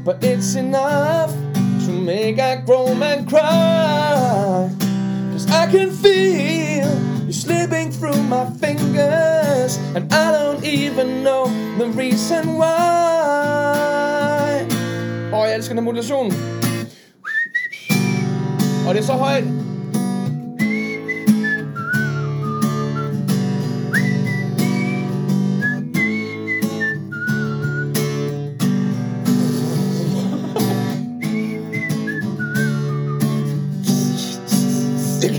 but 0.03 0.21
it's 0.21 0.55
enough 0.55 1.31
to 1.85 1.91
make 1.91 2.39
a 2.39 2.61
grown 2.65 2.99
man 2.99 3.25
cry. 3.25 4.69
Cause 5.31 5.49
I 5.49 5.71
can 5.71 5.91
feel 5.91 6.89
you 7.25 7.31
slipping 7.31 7.89
through 7.89 8.21
my 8.23 8.49
fingers, 8.59 9.77
and 9.95 10.13
I 10.13 10.33
don't 10.33 10.61
even 10.65 11.23
know 11.23 11.47
the 11.77 11.87
reason 11.87 12.57
why. 12.57 12.67
Åh, 15.31 15.39
oh, 15.39 15.45
jeg 15.45 15.55
elsker 15.55 15.75
den 15.75 15.83
modulation. 15.83 16.33
Og 18.87 18.93
det 18.93 19.01
er 19.01 19.05
så 19.05 19.13
højt. 19.13 19.72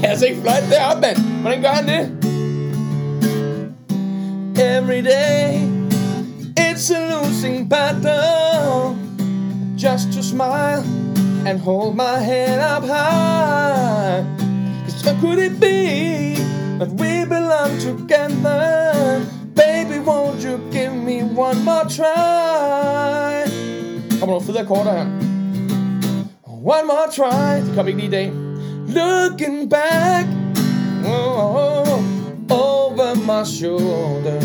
Kan 0.05 0.11
altså 0.11 0.27
ikke 0.27 0.41
fløjte 0.41 0.71
deroppe, 0.71 1.01
mand. 1.01 1.17
Hvordan 1.41 1.63
gør 1.63 1.69
han 1.69 1.89
det? 1.89 2.03
Every 4.77 5.01
day, 5.03 5.61
it's 6.61 6.91
a 6.91 7.01
losing 7.15 7.71
battle. 7.71 8.97
Just 9.79 10.07
to 10.17 10.23
smile 10.23 10.83
and 11.47 11.61
hold 11.61 11.95
my 11.95 12.17
head 12.25 12.59
up 12.77 12.83
high. 12.83 14.25
Cause 14.85 15.01
how 15.09 15.21
could 15.21 15.39
it 15.39 15.61
be 15.61 16.37
that 16.79 16.91
we 17.01 17.25
belong 17.25 17.73
together? 17.81 19.21
Baby, 19.57 19.99
won't 20.09 20.45
you 20.45 20.59
give 20.73 20.95
me 20.95 21.23
one 21.23 21.59
more 21.65 21.87
try? 21.89 23.45
Kommer 24.21 24.35
nogle 24.35 24.45
fede 24.47 24.61
akkorder 24.61 24.93
her. 24.93 25.07
One 26.65 26.87
more 26.87 27.09
try. 27.17 27.61
Det 27.67 27.75
kommer 27.75 27.89
ikke 27.89 28.01
lige 28.01 28.23
i. 28.23 28.44
Looking 28.95 29.67
back 29.67 30.25
oh, 31.05 31.99
over 32.49 33.17
my 33.17 33.43
shoulder. 33.43 34.39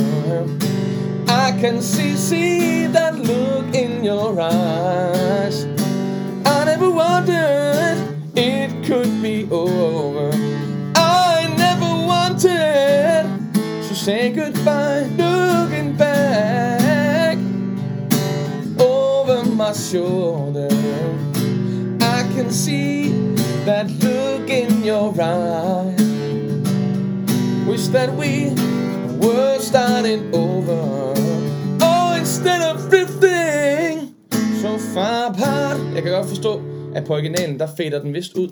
I 1.28 1.52
can 1.62 1.84
see, 1.84 2.16
see 2.16 2.88
that 2.88 3.14
look 3.14 3.76
in 3.76 4.04
your 4.04 4.42
eyes. 4.42 5.66
I 6.48 6.64
never 6.66 6.90
wondered 6.90 7.98
it 8.36 8.84
could 8.88 9.22
be 9.22 9.48
over. 9.52 10.32
I 10.96 11.54
never 11.56 12.08
wanted 12.08 13.30
to 13.88 13.94
say 13.94 14.32
goodbye. 14.32 15.04
Looking 15.16 15.96
back 15.96 17.38
over 18.80 19.44
my 19.44 19.74
shoulder, 19.74 20.70
I 22.02 22.24
can 22.34 22.50
see 22.50 23.12
that 23.66 23.88
look 24.04 24.19
in 24.50 24.84
your 24.86 25.14
eyes. 25.22 26.00
Wish 27.68 27.88
that 27.88 28.10
we 28.18 28.56
were. 29.22 29.50
starting 29.70 30.34
over. 30.34 31.14
Oh, 31.82 32.16
instead 32.20 32.62
of 32.72 32.90
drifting 32.90 34.16
so 34.62 34.78
far 34.94 35.30
apart. 35.30 35.96
Jeg 35.96 36.04
kan 36.04 36.12
godt 36.12 36.28
forstå, 36.28 36.62
at 36.96 37.06
på 37.06 37.14
originalen, 37.14 37.60
der 37.60 37.68
fader 37.78 38.02
den 38.02 38.14
vist 38.14 38.34
ud. 38.34 38.50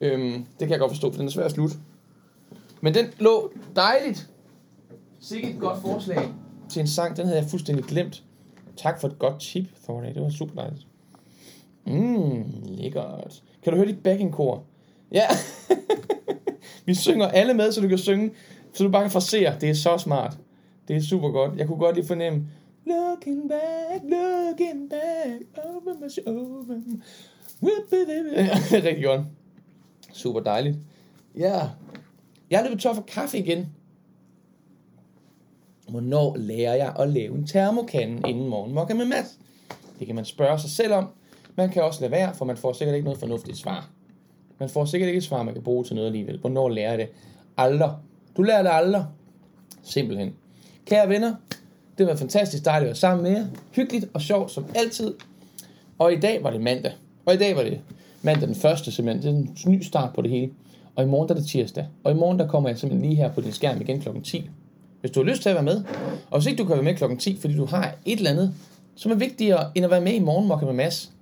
Øhm, 0.00 0.32
det 0.32 0.58
kan 0.58 0.70
jeg 0.70 0.78
godt 0.78 0.90
forstå, 0.90 1.10
for 1.10 1.18
den 1.18 1.26
er 1.26 1.30
svær 1.30 1.44
at 1.44 1.50
slutte. 1.50 1.76
Men 2.80 2.94
den 2.94 3.06
lå 3.18 3.52
dejligt. 3.76 4.30
Sikkert 5.20 5.52
et 5.52 5.60
godt 5.60 5.80
forslag 5.80 6.28
til 6.68 6.80
en 6.80 6.86
sang. 6.86 7.16
Den 7.16 7.26
havde 7.26 7.38
jeg 7.38 7.48
fuldstændig 7.50 7.84
glemt. 7.84 8.22
Tak 8.76 9.00
for 9.00 9.08
et 9.08 9.18
godt 9.18 9.40
tip, 9.40 9.66
Thorne. 9.84 10.14
Det 10.14 10.22
var 10.22 10.30
super 10.30 10.54
dejligt. 10.54 10.86
Mmm, 11.86 12.44
lækkert. 12.64 13.42
Kan 13.62 13.72
du 13.72 13.76
høre 13.76 13.88
dit 13.88 14.02
backing-kor? 14.02 14.62
Ja. 15.14 15.26
Vi 16.86 16.94
synger 16.94 17.28
alle 17.28 17.54
med, 17.54 17.72
så 17.72 17.80
du 17.80 17.88
kan 17.88 17.98
synge, 17.98 18.30
så 18.72 18.84
du 18.84 18.90
bare 18.90 19.02
kan 19.02 19.10
frasere. 19.10 19.56
Det 19.60 19.70
er 19.70 19.74
så 19.74 19.98
smart. 19.98 20.38
Det 20.88 20.96
er 20.96 21.00
super 21.00 21.28
godt. 21.28 21.58
Jeg 21.58 21.66
kunne 21.66 21.78
godt 21.78 21.96
lige 21.96 22.06
fornemme, 22.06 22.46
Looking 22.86 23.48
back, 23.48 24.04
looking 24.04 24.90
back, 24.90 25.64
over 25.64 25.94
my 26.00 26.08
shoulder. 26.08 26.80
Rigtig 28.86 29.04
godt. 29.04 29.20
Super 30.12 30.40
dejligt. 30.40 30.76
Ja. 31.36 31.60
Jeg 32.50 32.60
er 32.60 32.64
løbet 32.64 32.80
tør 32.80 32.92
for 32.92 33.02
kaffe 33.02 33.38
igen. 33.38 33.68
Hvornår 35.88 36.36
lærer 36.36 36.74
jeg 36.74 36.94
at 36.98 37.08
lave 37.08 37.34
en 37.34 37.46
termokande 37.46 38.28
inden 38.28 38.48
morgenmokka 38.48 38.94
med 38.94 39.04
Mads? 39.04 39.38
Det 39.98 40.06
kan 40.06 40.16
man 40.16 40.24
spørge 40.24 40.58
sig 40.58 40.70
selv 40.70 40.92
om. 40.92 41.08
Man 41.56 41.70
kan 41.70 41.82
også 41.82 42.00
lade 42.00 42.12
være, 42.12 42.34
for 42.34 42.44
man 42.44 42.56
får 42.56 42.72
sikkert 42.72 42.94
ikke 42.94 43.04
noget 43.04 43.20
fornuftigt 43.20 43.58
svar. 43.58 43.90
Man 44.58 44.68
får 44.68 44.84
sikkert 44.84 45.08
ikke 45.08 45.18
et 45.18 45.24
svar, 45.24 45.42
man 45.42 45.54
kan 45.54 45.62
bruge 45.62 45.84
til 45.84 45.94
noget 45.94 46.06
alligevel. 46.06 46.38
Hvornår 46.38 46.68
lærer 46.68 46.90
jeg 46.90 46.98
det? 46.98 47.08
Aldrig. 47.56 47.90
Du 48.36 48.42
lærer 48.42 48.62
det 48.62 48.70
aldrig. 48.72 49.04
Simpelthen. 49.82 50.32
Kære 50.86 51.08
venner, 51.08 51.34
det 51.98 52.06
var 52.06 52.16
fantastisk 52.16 52.64
dejligt 52.64 52.84
at 52.84 52.88
være 52.88 52.94
sammen 52.94 53.22
med 53.22 53.30
jer. 53.30 53.46
Hyggeligt 53.72 54.06
og 54.14 54.20
sjovt 54.20 54.50
som 54.50 54.64
altid. 54.74 55.14
Og 55.98 56.12
i 56.12 56.20
dag 56.20 56.44
var 56.44 56.50
det 56.50 56.60
mandag. 56.60 56.92
Og 57.26 57.34
i 57.34 57.36
dag 57.36 57.56
var 57.56 57.62
det 57.62 57.80
mandag 58.22 58.48
den 58.48 58.56
første 58.56 58.92
simpelthen. 58.92 59.22
Det 59.22 59.30
er 59.30 59.68
en 59.68 59.72
ny 59.72 59.82
start 59.82 60.14
på 60.14 60.22
det 60.22 60.30
hele. 60.30 60.50
Og 60.96 61.04
i 61.04 61.06
morgen 61.06 61.28
der 61.28 61.34
er 61.34 61.38
det 61.38 61.48
tirsdag. 61.48 61.86
Og 62.04 62.12
i 62.12 62.14
morgen 62.14 62.38
der 62.38 62.48
kommer 62.48 62.68
jeg 62.68 62.78
simpelthen 62.78 63.10
lige 63.10 63.22
her 63.22 63.32
på 63.32 63.40
din 63.40 63.52
skærm 63.52 63.80
igen 63.80 64.00
klokken 64.00 64.22
10. 64.22 64.50
Hvis 65.00 65.10
du 65.10 65.22
har 65.22 65.30
lyst 65.30 65.42
til 65.42 65.48
at 65.48 65.54
være 65.54 65.64
med. 65.64 65.84
Og 66.30 66.38
hvis 66.38 66.46
ikke 66.46 66.62
du 66.62 66.66
kan 66.66 66.74
være 66.74 66.84
med 66.84 66.94
klokken 66.94 67.18
10, 67.18 67.36
fordi 67.40 67.56
du 67.56 67.64
har 67.64 67.94
et 68.04 68.18
eller 68.18 68.30
andet, 68.30 68.54
som 68.94 69.12
er 69.12 69.16
vigtigere 69.16 69.70
end 69.74 69.84
at 69.84 69.90
være 69.90 70.00
med 70.00 70.12
i 70.12 70.18
morgen 70.18 70.66
med 70.66 70.72
Mads. 70.72 71.12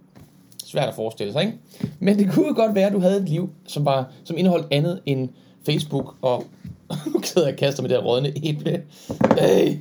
Svært 0.73 0.89
at 0.89 0.95
forestille 0.95 1.33
sig, 1.33 1.43
ikke? 1.43 1.59
Men 1.99 2.19
det 2.19 2.33
kunne 2.33 2.55
godt 2.55 2.75
være, 2.75 2.87
at 2.87 2.93
du 2.93 3.01
havde 3.01 3.17
et 3.17 3.29
liv, 3.29 3.51
som, 3.67 3.85
var, 3.85 4.11
som 4.25 4.37
indeholdt 4.37 4.67
andet 4.71 5.01
end 5.07 5.29
Facebook 5.67 6.15
og... 6.23 6.45
nu 7.15 7.23
sidder 7.23 7.49
jeg 7.49 7.57
kaster 7.57 7.83
med 7.83 7.91
det 7.91 7.99
her 7.99 8.05
rådne 8.05 8.33
æble. 8.45 8.83
Hey, 9.39 9.79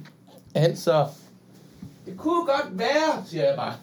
altså... 0.56 1.06
Det 2.06 2.18
kunne 2.18 2.46
godt 2.46 2.80
være, 2.80 3.26
siger 3.26 3.44
jeg 3.44 3.56
bare, 3.56 3.74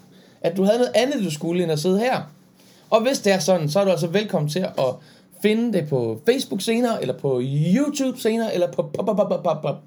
at 0.41 0.57
du 0.57 0.65
havde 0.65 0.79
noget 0.79 0.93
andet, 0.95 1.25
du 1.25 1.31
skulle, 1.31 1.63
end 1.63 1.73
at 1.73 1.79
sidde 1.79 1.99
her. 1.99 2.23
Og 2.91 3.03
hvis 3.03 3.19
det 3.19 3.33
er 3.33 3.39
sådan, 3.39 3.69
så 3.69 3.81
er 3.81 3.85
du 3.85 3.91
altså 3.91 4.07
velkommen 4.07 4.49
til 4.49 4.59
at 4.59 4.95
finde 5.43 5.73
det 5.73 5.89
på 5.89 6.21
Facebook 6.27 6.63
senere, 6.63 7.01
eller 7.03 7.19
på 7.19 7.41
YouTube 7.43 8.21
senere, 8.21 8.55
eller 8.55 8.73
på 8.73 8.83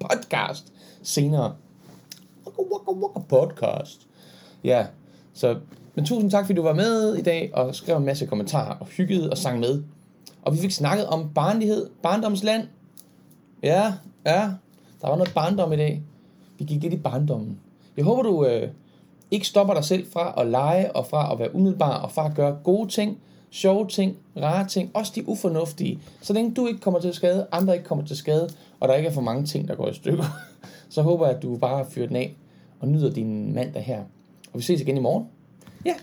podcast 0.00 0.64
senere. 1.02 1.54
Podcast. 3.28 4.06
Ja, 4.64 4.86
så 5.34 5.56
men 5.94 6.04
tusind 6.04 6.30
tak, 6.30 6.46
fordi 6.46 6.56
du 6.56 6.62
var 6.62 6.74
med 6.74 7.14
i 7.14 7.22
dag 7.22 7.50
og 7.54 7.74
skrev 7.74 7.96
en 7.96 8.04
masse 8.04 8.26
kommentarer 8.26 8.76
og 8.80 8.86
hyggede 8.86 9.30
og 9.30 9.38
sang 9.38 9.60
med. 9.60 9.82
Og 10.42 10.54
vi 10.54 10.58
fik 10.58 10.70
snakket 10.70 11.06
om 11.06 11.30
barnlighed, 11.34 11.90
barndomsland. 12.02 12.66
Ja, 13.62 13.92
ja, 14.26 14.50
der 15.02 15.08
var 15.08 15.16
noget 15.16 15.32
barndom 15.34 15.72
i 15.72 15.76
dag. 15.76 16.02
Vi 16.58 16.64
gik 16.64 16.82
lidt 16.82 16.94
i 16.94 16.96
barndommen. 16.96 17.58
Jeg 17.96 18.04
håber, 18.04 18.22
du 18.22 18.44
øh, 18.44 18.68
ikke 19.30 19.46
stopper 19.46 19.74
dig 19.74 19.84
selv 19.84 20.06
fra 20.12 20.34
at 20.40 20.46
lege 20.46 20.96
og 20.96 21.06
fra 21.06 21.32
at 21.32 21.38
være 21.38 21.54
umiddelbar 21.54 21.98
og 21.98 22.12
fra 22.12 22.26
at 22.26 22.34
gøre 22.34 22.56
gode 22.64 22.88
ting, 22.88 23.18
sjove 23.50 23.88
ting, 23.88 24.16
rare 24.36 24.68
ting, 24.68 24.90
også 24.94 25.12
de 25.14 25.28
ufornuftige. 25.28 25.98
Så 26.20 26.32
længe 26.32 26.54
du 26.54 26.66
ikke 26.66 26.80
kommer 26.80 27.00
til 27.00 27.14
skade, 27.14 27.46
andre 27.52 27.74
ikke 27.74 27.86
kommer 27.86 28.04
til 28.04 28.16
skade, 28.16 28.48
og 28.80 28.88
der 28.88 28.94
ikke 28.94 29.08
er 29.08 29.12
for 29.12 29.20
mange 29.20 29.46
ting, 29.46 29.68
der 29.68 29.74
går 29.74 29.88
i 29.88 29.94
stykker, 29.94 30.24
så 30.88 31.02
håber 31.02 31.26
jeg, 31.26 31.36
at 31.36 31.42
du 31.42 31.56
bare 31.56 31.86
fyrer 31.90 32.06
den 32.06 32.16
af 32.16 32.36
og 32.80 32.88
nyder 32.88 33.10
din 33.10 33.54
mandag 33.54 33.82
her. 33.82 34.00
Og 34.52 34.58
vi 34.58 34.62
ses 34.62 34.80
igen 34.80 34.96
i 34.96 35.00
morgen. 35.00 35.26
Ja, 35.84 35.94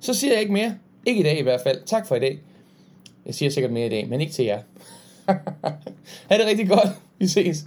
så 0.00 0.14
siger 0.14 0.32
jeg 0.32 0.40
ikke 0.40 0.52
mere. 0.52 0.74
Ikke 1.06 1.20
i 1.20 1.22
dag 1.22 1.38
i 1.38 1.42
hvert 1.42 1.60
fald. 1.60 1.82
Tak 1.86 2.06
for 2.06 2.16
i 2.16 2.20
dag. 2.20 2.40
Jeg 3.26 3.34
siger 3.34 3.50
sikkert 3.50 3.72
mere 3.72 3.86
i 3.86 3.90
dag, 3.90 4.08
men 4.08 4.20
ikke 4.20 4.32
til 4.32 4.44
jer. 4.44 4.62
ha' 6.28 6.38
det 6.38 6.46
rigtig 6.46 6.68
godt. 6.68 6.88
Vi 7.18 7.28
ses. 7.28 7.64